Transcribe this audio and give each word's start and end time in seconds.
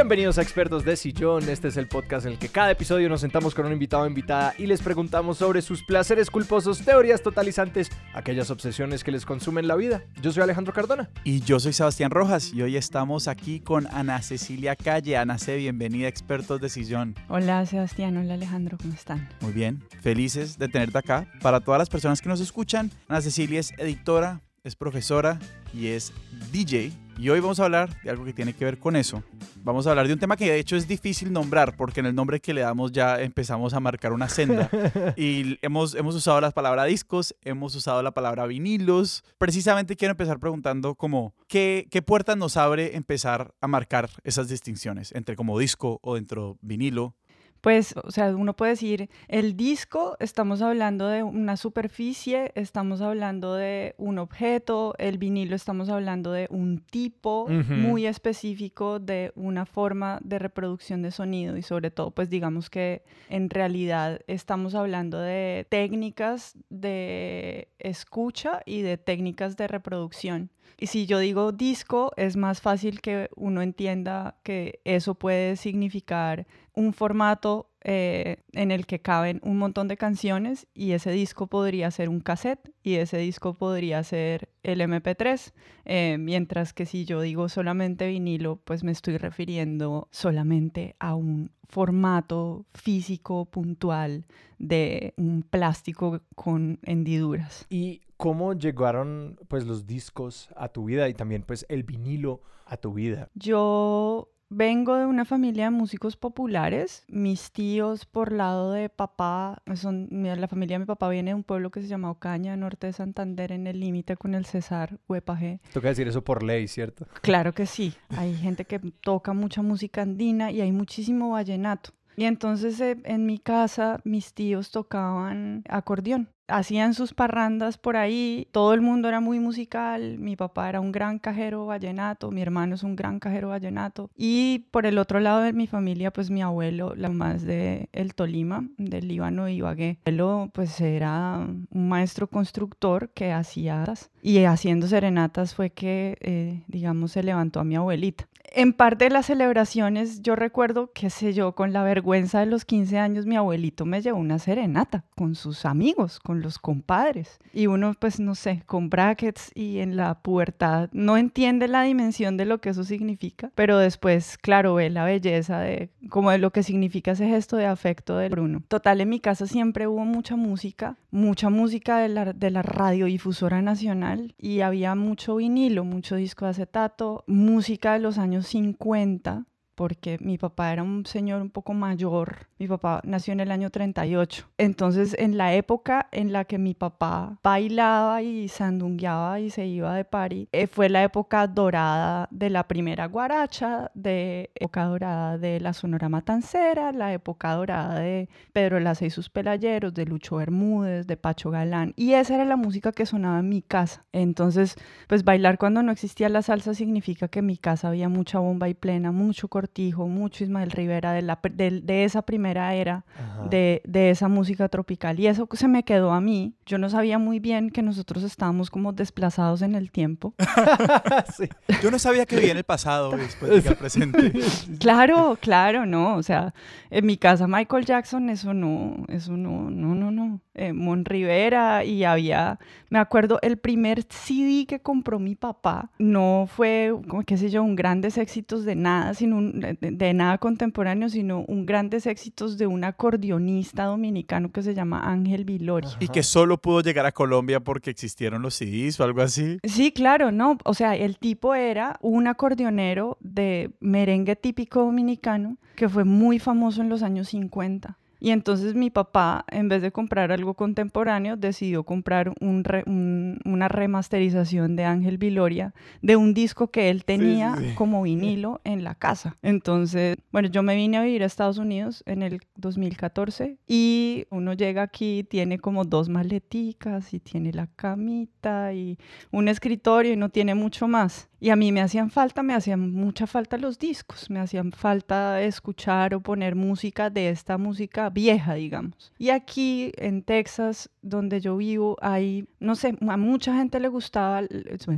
Bienvenidos 0.00 0.38
a 0.38 0.42
Expertos 0.42 0.82
de 0.82 0.96
Sillón. 0.96 1.46
Este 1.50 1.68
es 1.68 1.76
el 1.76 1.86
podcast 1.86 2.24
en 2.24 2.32
el 2.32 2.38
que 2.38 2.48
cada 2.48 2.70
episodio 2.70 3.10
nos 3.10 3.20
sentamos 3.20 3.54
con 3.54 3.66
un 3.66 3.72
invitado 3.72 4.04
o 4.04 4.06
invitada 4.06 4.54
y 4.56 4.66
les 4.66 4.80
preguntamos 4.80 5.36
sobre 5.36 5.60
sus 5.60 5.82
placeres 5.84 6.30
culposos, 6.30 6.80
teorías 6.82 7.20
totalizantes, 7.20 7.90
aquellas 8.14 8.50
obsesiones 8.50 9.04
que 9.04 9.12
les 9.12 9.26
consumen 9.26 9.68
la 9.68 9.76
vida. 9.76 10.02
Yo 10.22 10.32
soy 10.32 10.42
Alejandro 10.42 10.72
Cardona. 10.72 11.10
Y 11.22 11.40
yo 11.40 11.60
soy 11.60 11.74
Sebastián 11.74 12.10
Rojas 12.10 12.54
y 12.54 12.62
hoy 12.62 12.78
estamos 12.78 13.28
aquí 13.28 13.60
con 13.60 13.86
Ana 13.88 14.22
Cecilia 14.22 14.74
Calle. 14.74 15.18
Ana 15.18 15.36
C, 15.36 15.56
bienvenida 15.56 16.06
a 16.06 16.08
Expertos 16.08 16.62
de 16.62 16.70
Sillón. 16.70 17.14
Hola 17.28 17.66
Sebastián, 17.66 18.16
hola 18.16 18.32
Alejandro, 18.32 18.78
¿cómo 18.80 18.94
están? 18.94 19.28
Muy 19.42 19.52
bien, 19.52 19.84
felices 20.00 20.56
de 20.56 20.68
tenerte 20.68 20.96
acá. 20.96 21.30
Para 21.42 21.60
todas 21.60 21.78
las 21.78 21.90
personas 21.90 22.22
que 22.22 22.30
nos 22.30 22.40
escuchan, 22.40 22.90
Ana 23.06 23.20
Cecilia 23.20 23.60
es 23.60 23.74
editora, 23.76 24.40
es 24.64 24.76
profesora 24.76 25.38
y 25.74 25.88
es 25.88 26.10
DJ. 26.52 26.90
Y 27.20 27.28
hoy 27.28 27.40
vamos 27.40 27.60
a 27.60 27.66
hablar 27.66 28.02
de 28.02 28.08
algo 28.08 28.24
que 28.24 28.32
tiene 28.32 28.54
que 28.54 28.64
ver 28.64 28.78
con 28.78 28.96
eso. 28.96 29.22
Vamos 29.56 29.86
a 29.86 29.90
hablar 29.90 30.06
de 30.06 30.14
un 30.14 30.18
tema 30.18 30.38
que 30.38 30.50
de 30.50 30.58
hecho 30.58 30.74
es 30.74 30.88
difícil 30.88 31.30
nombrar 31.30 31.76
porque 31.76 32.00
en 32.00 32.06
el 32.06 32.14
nombre 32.14 32.40
que 32.40 32.54
le 32.54 32.62
damos 32.62 32.92
ya 32.92 33.20
empezamos 33.20 33.74
a 33.74 33.80
marcar 33.80 34.14
una 34.14 34.30
senda. 34.30 34.70
y 35.18 35.58
hemos, 35.60 35.94
hemos 35.94 36.14
usado 36.14 36.40
la 36.40 36.50
palabra 36.50 36.86
discos, 36.86 37.36
hemos 37.42 37.74
usado 37.74 38.02
la 38.02 38.12
palabra 38.12 38.46
vinilos. 38.46 39.22
Precisamente 39.36 39.96
quiero 39.96 40.12
empezar 40.12 40.40
preguntando 40.40 40.94
como, 40.94 41.34
¿qué, 41.46 41.88
qué 41.90 42.00
puertas 42.00 42.38
nos 42.38 42.56
abre 42.56 42.96
empezar 42.96 43.52
a 43.60 43.68
marcar 43.68 44.08
esas 44.24 44.48
distinciones 44.48 45.12
entre 45.12 45.36
como 45.36 45.58
disco 45.58 46.00
o 46.02 46.14
dentro 46.14 46.56
vinilo? 46.62 47.16
Pues, 47.60 47.94
o 48.04 48.10
sea, 48.10 48.34
uno 48.34 48.54
puede 48.54 48.72
decir, 48.72 49.10
el 49.28 49.56
disco, 49.56 50.16
estamos 50.18 50.62
hablando 50.62 51.08
de 51.08 51.22
una 51.22 51.56
superficie, 51.56 52.52
estamos 52.54 53.02
hablando 53.02 53.54
de 53.54 53.94
un 53.98 54.18
objeto, 54.18 54.94
el 54.98 55.18
vinilo, 55.18 55.54
estamos 55.54 55.90
hablando 55.90 56.32
de 56.32 56.46
un 56.50 56.78
tipo 56.78 57.48
muy 57.48 58.06
específico 58.06 58.98
de 58.98 59.32
una 59.34 59.66
forma 59.66 60.18
de 60.22 60.38
reproducción 60.38 61.02
de 61.02 61.10
sonido 61.10 61.56
y 61.56 61.62
sobre 61.62 61.90
todo, 61.90 62.10
pues 62.12 62.30
digamos 62.30 62.70
que 62.70 63.02
en 63.28 63.50
realidad 63.50 64.20
estamos 64.26 64.74
hablando 64.74 65.18
de 65.18 65.66
técnicas 65.68 66.56
de 66.70 67.68
escucha 67.78 68.62
y 68.64 68.82
de 68.82 68.96
técnicas 68.96 69.56
de 69.56 69.68
reproducción. 69.68 70.50
Y 70.78 70.86
si 70.86 71.06
yo 71.06 71.18
digo 71.18 71.52
disco, 71.52 72.12
es 72.16 72.36
más 72.36 72.60
fácil 72.60 73.00
que 73.00 73.30
uno 73.36 73.62
entienda 73.62 74.36
que 74.42 74.80
eso 74.84 75.14
puede 75.14 75.56
significar 75.56 76.46
un 76.74 76.92
formato 76.92 77.69
eh, 77.82 78.42
en 78.52 78.70
el 78.70 78.86
que 78.86 79.00
caben 79.00 79.40
un 79.42 79.56
montón 79.56 79.88
de 79.88 79.96
canciones 79.96 80.66
y 80.74 80.92
ese 80.92 81.10
disco 81.12 81.46
podría 81.46 81.90
ser 81.90 82.08
un 82.08 82.20
cassette 82.20 82.70
y 82.82 82.96
ese 82.96 83.18
disco 83.18 83.54
podría 83.54 84.02
ser 84.04 84.50
el 84.62 84.80
MP3, 84.80 85.52
eh, 85.86 86.16
mientras 86.18 86.72
que 86.74 86.84
si 86.84 87.04
yo 87.06 87.22
digo 87.22 87.48
solamente 87.48 88.06
vinilo, 88.08 88.56
pues 88.56 88.84
me 88.84 88.92
estoy 88.92 89.16
refiriendo 89.16 90.08
solamente 90.10 90.94
a 90.98 91.14
un 91.14 91.52
formato 91.68 92.66
físico 92.74 93.46
puntual 93.46 94.26
de 94.58 95.14
un 95.16 95.42
plástico 95.42 96.20
con 96.34 96.80
hendiduras. 96.82 97.64
¿Y 97.70 98.02
cómo 98.16 98.52
llegaron 98.52 99.38
pues 99.48 99.66
los 99.66 99.86
discos 99.86 100.50
a 100.56 100.68
tu 100.68 100.84
vida 100.84 101.08
y 101.08 101.14
también 101.14 101.42
pues 101.42 101.64
el 101.70 101.84
vinilo 101.84 102.42
a 102.66 102.76
tu 102.76 102.92
vida? 102.92 103.30
Yo 103.34 104.28
Vengo 104.52 104.96
de 104.96 105.06
una 105.06 105.24
familia 105.24 105.66
de 105.66 105.70
músicos 105.70 106.16
populares. 106.16 107.04
Mis 107.06 107.52
tíos 107.52 108.04
por 108.04 108.32
lado 108.32 108.72
de 108.72 108.88
papá, 108.88 109.62
son, 109.76 110.08
la 110.10 110.48
familia 110.48 110.74
de 110.74 110.80
mi 110.80 110.86
papá 110.86 111.08
viene 111.08 111.30
de 111.30 111.36
un 111.36 111.44
pueblo 111.44 111.70
que 111.70 111.80
se 111.80 111.86
llama 111.86 112.10
Ocaña, 112.10 112.56
norte 112.56 112.88
de 112.88 112.92
Santander, 112.92 113.52
en 113.52 113.68
el 113.68 113.78
límite 113.78 114.16
con 114.16 114.34
el 114.34 114.44
César 114.46 114.98
Huepaje. 115.08 115.60
Toca 115.72 115.86
decir 115.86 116.08
eso 116.08 116.24
por 116.24 116.42
ley, 116.42 116.66
¿cierto? 116.66 117.06
Claro 117.22 117.54
que 117.54 117.64
sí. 117.64 117.94
Hay 118.18 118.34
gente 118.34 118.64
que 118.64 118.80
toca 118.80 119.34
mucha 119.34 119.62
música 119.62 120.02
andina 120.02 120.50
y 120.50 120.60
hay 120.60 120.72
muchísimo 120.72 121.30
vallenato. 121.30 121.90
Y 122.16 122.24
entonces 122.24 122.80
eh, 122.80 122.98
en 123.04 123.26
mi 123.26 123.38
casa 123.38 124.00
mis 124.02 124.34
tíos 124.34 124.72
tocaban 124.72 125.62
acordeón 125.68 126.28
hacían 126.50 126.94
sus 126.94 127.14
parrandas 127.14 127.78
por 127.78 127.96
ahí, 127.96 128.48
todo 128.52 128.74
el 128.74 128.80
mundo 128.80 129.08
era 129.08 129.20
muy 129.20 129.40
musical, 129.40 130.18
mi 130.18 130.36
papá 130.36 130.68
era 130.68 130.80
un 130.80 130.92
gran 130.92 131.18
cajero 131.18 131.66
vallenato, 131.66 132.30
mi 132.30 132.42
hermano 132.42 132.74
es 132.74 132.82
un 132.82 132.96
gran 132.96 133.20
cajero 133.20 133.48
vallenato 133.48 134.10
y 134.16 134.66
por 134.70 134.86
el 134.86 134.98
otro 134.98 135.20
lado 135.20 135.40
de 135.40 135.52
mi 135.52 135.66
familia 135.66 136.12
pues 136.12 136.30
mi 136.30 136.42
abuelo, 136.42 136.94
la 136.96 137.08
más 137.08 137.42
de 137.42 137.88
el 137.92 138.14
Tolima, 138.14 138.68
del 138.78 139.08
Líbano 139.08 139.48
y 139.48 139.56
Ibagué, 139.56 139.98
abuelo 140.04 140.50
pues 140.52 140.80
era 140.80 141.38
un 141.38 141.88
maestro 141.88 142.26
constructor 142.26 143.10
que 143.10 143.32
hacía 143.32 143.82
y 144.22 144.44
haciendo 144.44 144.86
serenatas 144.86 145.54
fue 145.54 145.70
que 145.70 146.16
eh, 146.20 146.62
digamos 146.66 147.12
se 147.12 147.22
levantó 147.22 147.60
a 147.60 147.64
mi 147.64 147.76
abuelita. 147.76 148.26
En 148.52 148.72
parte 148.72 149.04
de 149.04 149.10
las 149.10 149.26
celebraciones, 149.26 150.22
yo 150.22 150.34
recuerdo, 150.34 150.90
qué 150.92 151.08
sé 151.08 151.32
yo, 151.32 151.54
con 151.54 151.72
la 151.72 151.84
vergüenza 151.84 152.40
de 152.40 152.46
los 152.46 152.64
15 152.64 152.98
años, 152.98 153.24
mi 153.24 153.36
abuelito 153.36 153.86
me 153.86 154.02
llevó 154.02 154.18
una 154.18 154.40
serenata 154.40 155.04
con 155.14 155.36
sus 155.36 155.64
amigos, 155.64 156.18
con 156.18 156.39
los 156.40 156.58
compadres. 156.58 157.38
Y 157.52 157.66
uno, 157.66 157.94
pues, 157.98 158.20
no 158.20 158.34
sé, 158.34 158.62
con 158.66 158.90
brackets 158.90 159.50
y 159.54 159.78
en 159.78 159.96
la 159.96 160.14
pubertad 160.20 160.88
no 160.92 161.16
entiende 161.16 161.68
la 161.68 161.82
dimensión 161.82 162.36
de 162.36 162.44
lo 162.44 162.60
que 162.60 162.70
eso 162.70 162.84
significa, 162.84 163.50
pero 163.54 163.78
después, 163.78 164.38
claro, 164.38 164.74
ve 164.74 164.90
la 164.90 165.04
belleza 165.04 165.60
de 165.60 165.90
como 166.08 166.30
de 166.30 166.38
lo 166.38 166.50
que 166.50 166.62
significa 166.62 167.12
ese 167.12 167.28
gesto 167.28 167.56
de 167.56 167.66
afecto 167.66 168.16
del 168.16 168.30
Bruno. 168.30 168.62
Total, 168.68 169.00
en 169.00 169.08
mi 169.08 169.20
casa 169.20 169.46
siempre 169.46 169.86
hubo 169.86 170.04
mucha 170.04 170.36
música, 170.36 170.96
mucha 171.10 171.50
música 171.50 171.98
de 171.98 172.08
la, 172.08 172.32
de 172.32 172.50
la 172.50 172.62
radiodifusora 172.62 173.62
nacional 173.62 174.34
y 174.38 174.60
había 174.60 174.94
mucho 174.94 175.36
vinilo, 175.36 175.84
mucho 175.84 176.16
disco 176.16 176.44
de 176.44 176.52
acetato, 176.52 177.24
música 177.26 177.92
de 177.92 178.00
los 178.00 178.18
años 178.18 178.46
50, 178.48 179.44
porque 179.80 180.18
mi 180.20 180.36
papá 180.36 180.74
era 180.74 180.82
un 180.82 181.06
señor 181.06 181.40
un 181.40 181.48
poco 181.48 181.72
mayor. 181.72 182.48
Mi 182.58 182.68
papá 182.68 183.00
nació 183.02 183.32
en 183.32 183.40
el 183.40 183.50
año 183.50 183.70
38. 183.70 184.46
Entonces, 184.58 185.16
en 185.18 185.38
la 185.38 185.54
época 185.54 186.06
en 186.12 186.34
la 186.34 186.44
que 186.44 186.58
mi 186.58 186.74
papá 186.74 187.38
bailaba 187.42 188.20
y 188.20 188.48
sandungueaba 188.48 189.40
y 189.40 189.48
se 189.48 189.64
iba 189.64 189.94
de 189.94 190.04
party, 190.04 190.50
eh, 190.52 190.66
fue 190.66 190.90
la 190.90 191.02
época 191.02 191.46
dorada 191.46 192.28
de 192.30 192.50
la 192.50 192.68
primera 192.68 193.06
guaracha, 193.06 193.90
de 193.94 194.50
época 194.54 194.84
dorada 194.84 195.38
de 195.38 195.60
la 195.60 195.72
Sonora 195.72 196.10
Matancera, 196.10 196.92
la 196.92 197.14
época 197.14 197.54
dorada 197.54 198.00
de 198.00 198.28
Pedro 198.52 198.80
Laza 198.80 199.06
y 199.06 199.10
sus 199.10 199.30
pelayeros, 199.30 199.94
de 199.94 200.04
Lucho 200.04 200.36
Bermúdez, 200.36 201.06
de 201.06 201.16
Pacho 201.16 201.50
Galán. 201.50 201.94
Y 201.96 202.12
esa 202.12 202.34
era 202.34 202.44
la 202.44 202.56
música 202.56 202.92
que 202.92 203.06
sonaba 203.06 203.38
en 203.38 203.48
mi 203.48 203.62
casa. 203.62 204.04
Entonces, 204.12 204.76
pues 205.08 205.24
bailar 205.24 205.56
cuando 205.56 205.82
no 205.82 205.90
existía 205.90 206.28
la 206.28 206.42
salsa 206.42 206.74
significa 206.74 207.28
que 207.28 207.38
en 207.38 207.46
mi 207.46 207.56
casa 207.56 207.88
había 207.88 208.10
mucha 208.10 208.40
bomba 208.40 208.68
y 208.68 208.74
plena, 208.74 209.10
mucho 209.10 209.48
corte 209.48 209.69
mucho 209.96 210.44
Ismael 210.44 210.70
Rivera 210.70 211.12
de, 211.12 211.22
la, 211.22 211.38
de, 211.42 212.04
esa 212.04 212.22
primera 212.22 212.74
era 212.74 213.04
de, 213.48 213.82
de, 213.84 214.10
esa 214.10 214.28
música 214.28 214.68
tropical. 214.68 215.18
Y 215.18 215.26
eso 215.26 215.48
se 215.52 215.68
me 215.68 215.82
quedó 215.84 216.12
a 216.12 216.20
mí. 216.20 216.54
Yo 216.66 216.78
no 216.78 216.88
sabía 216.90 217.18
muy 217.18 217.40
bien 217.40 217.70
que 217.70 217.82
nosotros 217.82 218.22
estábamos 218.22 218.70
como 218.70 218.92
desplazados 218.92 219.62
en 219.62 219.74
el 219.74 219.90
tiempo. 219.90 220.34
Yo 221.82 221.90
no 221.90 221.98
sabía 221.98 222.26
que 222.26 222.36
vivía 222.36 222.52
en 222.52 222.58
el 222.58 222.64
pasado 222.64 223.10
después 223.16 223.64
de 223.64 223.74
presente. 223.74 224.32
claro, 224.78 225.38
claro, 225.40 225.86
no. 225.86 226.16
O 226.16 226.22
sea, 226.22 226.54
en 226.90 227.06
mi 227.06 227.16
casa 227.16 227.46
Michael 227.46 227.84
Jackson, 227.84 228.30
eso 228.30 228.54
no, 228.54 229.04
eso 229.08 229.36
no, 229.36 229.70
no, 229.70 229.94
no, 229.94 230.10
no. 230.10 230.40
Eh, 230.60 230.74
Mon 230.74 231.06
Rivera 231.06 231.86
y 231.86 232.04
había, 232.04 232.58
me 232.90 232.98
acuerdo, 232.98 233.38
el 233.40 233.56
primer 233.56 234.02
CD 234.02 234.66
que 234.66 234.80
compró 234.80 235.18
mi 235.18 235.34
papá 235.34 235.90
no 235.98 236.46
fue, 236.54 236.94
como 237.08 237.22
qué 237.22 237.38
sé 237.38 237.48
yo, 237.48 237.62
un 237.62 237.76
grandes 237.76 238.18
éxitos 238.18 238.66
de 238.66 238.74
nada, 238.74 239.14
sino 239.14 239.38
un, 239.38 239.78
de, 239.80 240.12
nada 240.12 240.36
contemporáneo, 240.36 241.08
sino 241.08 241.46
un 241.48 241.64
grandes 241.64 242.04
éxitos 242.04 242.58
de 242.58 242.66
un 242.66 242.84
acordeonista 242.84 243.84
dominicano 243.84 244.52
que 244.52 244.62
se 244.62 244.74
llama 244.74 245.10
Ángel 245.10 245.46
Vilori. 245.46 245.88
Y 245.98 246.08
que 246.08 246.22
solo 246.22 246.58
pudo 246.58 246.82
llegar 246.82 247.06
a 247.06 247.12
Colombia 247.12 247.60
porque 247.60 247.88
existieron 247.88 248.42
los 248.42 248.52
CDs 248.52 249.00
o 249.00 249.04
algo 249.04 249.22
así. 249.22 249.60
Sí, 249.64 249.92
claro, 249.92 250.30
no. 250.30 250.58
O 250.66 250.74
sea, 250.74 250.94
el 250.94 251.16
tipo 251.16 251.54
era 251.54 251.98
un 252.02 252.26
acordeonero 252.26 253.16
de 253.20 253.70
merengue 253.80 254.36
típico 254.36 254.80
dominicano 254.80 255.56
que 255.74 255.88
fue 255.88 256.04
muy 256.04 256.38
famoso 256.38 256.82
en 256.82 256.90
los 256.90 257.02
años 257.02 257.28
50. 257.28 257.96
Y 258.20 258.30
entonces 258.30 258.74
mi 258.74 258.90
papá, 258.90 259.46
en 259.50 259.68
vez 259.68 259.80
de 259.80 259.92
comprar 259.92 260.30
algo 260.30 260.52
contemporáneo, 260.52 261.36
decidió 261.36 261.84
comprar 261.84 262.32
una 262.40 263.68
remasterización 263.68 264.76
de 264.76 264.84
Ángel 264.84 265.16
Viloria 265.16 265.74
de 266.02 266.16
un 266.16 266.34
disco 266.34 266.70
que 266.70 266.90
él 266.90 267.04
tenía 267.04 267.56
como 267.76 268.02
vinilo 268.02 268.60
en 268.64 268.84
la 268.84 268.94
casa. 268.94 269.38
Entonces, 269.40 270.18
bueno, 270.30 270.48
yo 270.48 270.62
me 270.62 270.76
vine 270.76 270.98
a 270.98 271.02
vivir 271.02 271.22
a 271.22 271.26
Estados 271.26 271.56
Unidos 271.56 272.02
en 272.04 272.22
el 272.22 272.40
2014 272.56 273.56
y 273.66 274.26
uno 274.30 274.52
llega 274.52 274.82
aquí, 274.82 275.24
tiene 275.24 275.58
como 275.58 275.86
dos 275.86 276.10
maleticas 276.10 277.14
y 277.14 277.20
tiene 277.20 277.52
la 277.54 277.68
camita 277.68 278.74
y 278.74 278.98
un 279.30 279.48
escritorio 279.48 280.12
y 280.12 280.16
no 280.16 280.28
tiene 280.28 280.54
mucho 280.54 280.86
más. 280.88 281.29
Y 281.42 281.48
a 281.48 281.56
mí 281.56 281.72
me 281.72 281.80
hacían 281.80 282.10
falta, 282.10 282.42
me 282.42 282.54
hacían 282.54 282.92
mucha 282.92 283.26
falta 283.26 283.56
los 283.56 283.78
discos, 283.78 284.28
me 284.28 284.40
hacían 284.40 284.72
falta 284.72 285.40
escuchar 285.40 286.14
o 286.14 286.20
poner 286.20 286.54
música 286.54 287.08
de 287.08 287.30
esta 287.30 287.56
música 287.56 288.10
vieja, 288.10 288.54
digamos. 288.54 289.10
Y 289.16 289.30
aquí 289.30 289.90
en 289.96 290.22
Texas, 290.22 290.90
donde 291.00 291.40
yo 291.40 291.56
vivo, 291.56 291.96
hay, 292.02 292.46
no 292.58 292.74
sé, 292.74 292.94
a 293.08 293.16
mucha 293.16 293.56
gente 293.56 293.80
le 293.80 293.88
gustaba, 293.88 294.42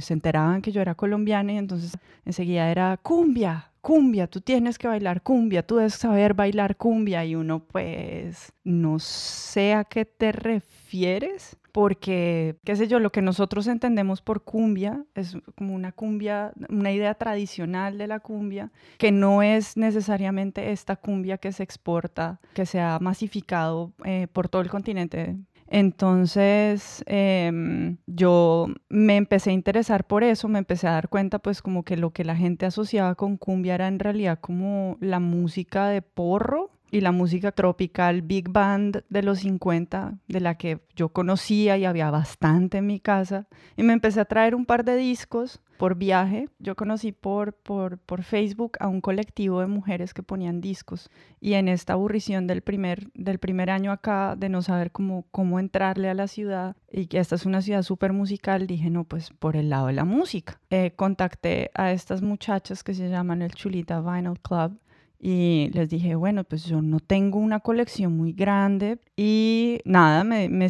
se 0.00 0.12
enteraban 0.12 0.62
que 0.62 0.72
yo 0.72 0.80
era 0.80 0.96
colombiana 0.96 1.52
y 1.52 1.58
entonces 1.58 1.96
enseguida 2.24 2.68
era 2.72 2.96
cumbia, 2.96 3.70
cumbia, 3.80 4.26
tú 4.26 4.40
tienes 4.40 4.78
que 4.78 4.88
bailar 4.88 5.22
cumbia, 5.22 5.64
tú 5.64 5.76
debes 5.76 5.94
saber 5.94 6.34
bailar 6.34 6.76
cumbia 6.76 7.24
y 7.24 7.36
uno 7.36 7.60
pues 7.60 8.52
no 8.64 8.98
sé 8.98 9.74
a 9.74 9.84
qué 9.84 10.04
te 10.04 10.32
refieres 10.32 11.56
porque, 11.72 12.56
qué 12.64 12.76
sé 12.76 12.86
yo, 12.86 13.00
lo 13.00 13.10
que 13.10 13.22
nosotros 13.22 13.66
entendemos 13.66 14.20
por 14.20 14.44
cumbia 14.44 15.04
es 15.14 15.36
como 15.56 15.74
una 15.74 15.90
cumbia, 15.92 16.52
una 16.68 16.92
idea 16.92 17.14
tradicional 17.14 17.96
de 17.96 18.06
la 18.06 18.20
cumbia, 18.20 18.70
que 18.98 19.10
no 19.10 19.42
es 19.42 19.76
necesariamente 19.76 20.72
esta 20.72 20.96
cumbia 20.96 21.38
que 21.38 21.50
se 21.50 21.62
exporta, 21.62 22.40
que 22.52 22.66
se 22.66 22.78
ha 22.80 22.98
masificado 23.00 23.92
eh, 24.04 24.26
por 24.32 24.48
todo 24.48 24.60
el 24.60 24.68
continente. 24.68 25.36
Entonces 25.72 27.02
em, 27.06 27.96
yo 28.06 28.66
me 28.90 29.16
empecé 29.16 29.48
a 29.48 29.54
interesar 29.54 30.06
por 30.06 30.22
eso, 30.22 30.46
me 30.46 30.58
empecé 30.58 30.86
a 30.86 30.92
dar 30.92 31.08
cuenta 31.08 31.38
pues 31.38 31.62
como 31.62 31.82
que 31.82 31.96
lo 31.96 32.10
que 32.10 32.24
la 32.24 32.36
gente 32.36 32.66
asociaba 32.66 33.14
con 33.14 33.38
cumbia 33.38 33.76
era 33.76 33.88
en 33.88 33.98
realidad 33.98 34.38
como 34.38 34.98
la 35.00 35.18
música 35.18 35.88
de 35.88 36.02
porro 36.02 36.70
y 36.92 37.00
la 37.00 37.10
música 37.10 37.52
tropical 37.52 38.20
big 38.20 38.50
band 38.50 39.02
de 39.08 39.22
los 39.22 39.40
50, 39.40 40.18
de 40.28 40.40
la 40.40 40.56
que 40.56 40.82
yo 40.94 41.08
conocía 41.08 41.78
y 41.78 41.86
había 41.86 42.10
bastante 42.10 42.78
en 42.78 42.86
mi 42.86 43.00
casa. 43.00 43.48
Y 43.76 43.82
me 43.82 43.94
empecé 43.94 44.20
a 44.20 44.26
traer 44.26 44.54
un 44.54 44.66
par 44.66 44.84
de 44.84 44.96
discos 44.96 45.62
por 45.78 45.96
viaje. 45.96 46.50
Yo 46.58 46.76
conocí 46.76 47.12
por, 47.12 47.54
por, 47.54 47.96
por 47.96 48.22
Facebook 48.22 48.72
a 48.78 48.88
un 48.88 49.00
colectivo 49.00 49.60
de 49.60 49.68
mujeres 49.68 50.12
que 50.12 50.22
ponían 50.22 50.60
discos. 50.60 51.08
Y 51.40 51.54
en 51.54 51.68
esta 51.68 51.94
aburrición 51.94 52.46
del 52.46 52.60
primer, 52.60 53.10
del 53.14 53.38
primer 53.38 53.70
año 53.70 53.90
acá, 53.90 54.36
de 54.36 54.50
no 54.50 54.60
saber 54.60 54.92
cómo, 54.92 55.24
cómo 55.30 55.58
entrarle 55.58 56.10
a 56.10 56.14
la 56.14 56.28
ciudad, 56.28 56.76
y 56.90 57.06
que 57.06 57.20
esta 57.20 57.36
es 57.36 57.46
una 57.46 57.62
ciudad 57.62 57.82
súper 57.84 58.12
musical, 58.12 58.66
dije, 58.66 58.90
no, 58.90 59.04
pues 59.04 59.30
por 59.30 59.56
el 59.56 59.70
lado 59.70 59.86
de 59.86 59.94
la 59.94 60.04
música. 60.04 60.60
Eh, 60.68 60.92
contacté 60.94 61.70
a 61.74 61.90
estas 61.90 62.20
muchachas 62.20 62.84
que 62.84 62.92
se 62.92 63.08
llaman 63.08 63.40
el 63.40 63.52
Chulita 63.52 64.02
Vinyl 64.02 64.38
Club 64.40 64.78
y 65.24 65.70
les 65.72 65.88
dije, 65.88 66.16
bueno, 66.16 66.42
pues 66.42 66.64
yo 66.64 66.82
no 66.82 66.98
tengo 66.98 67.38
una 67.38 67.60
colección 67.60 68.16
muy 68.16 68.32
grande 68.32 68.98
y 69.16 69.78
nada, 69.84 70.24
me, 70.24 70.48
me, 70.48 70.68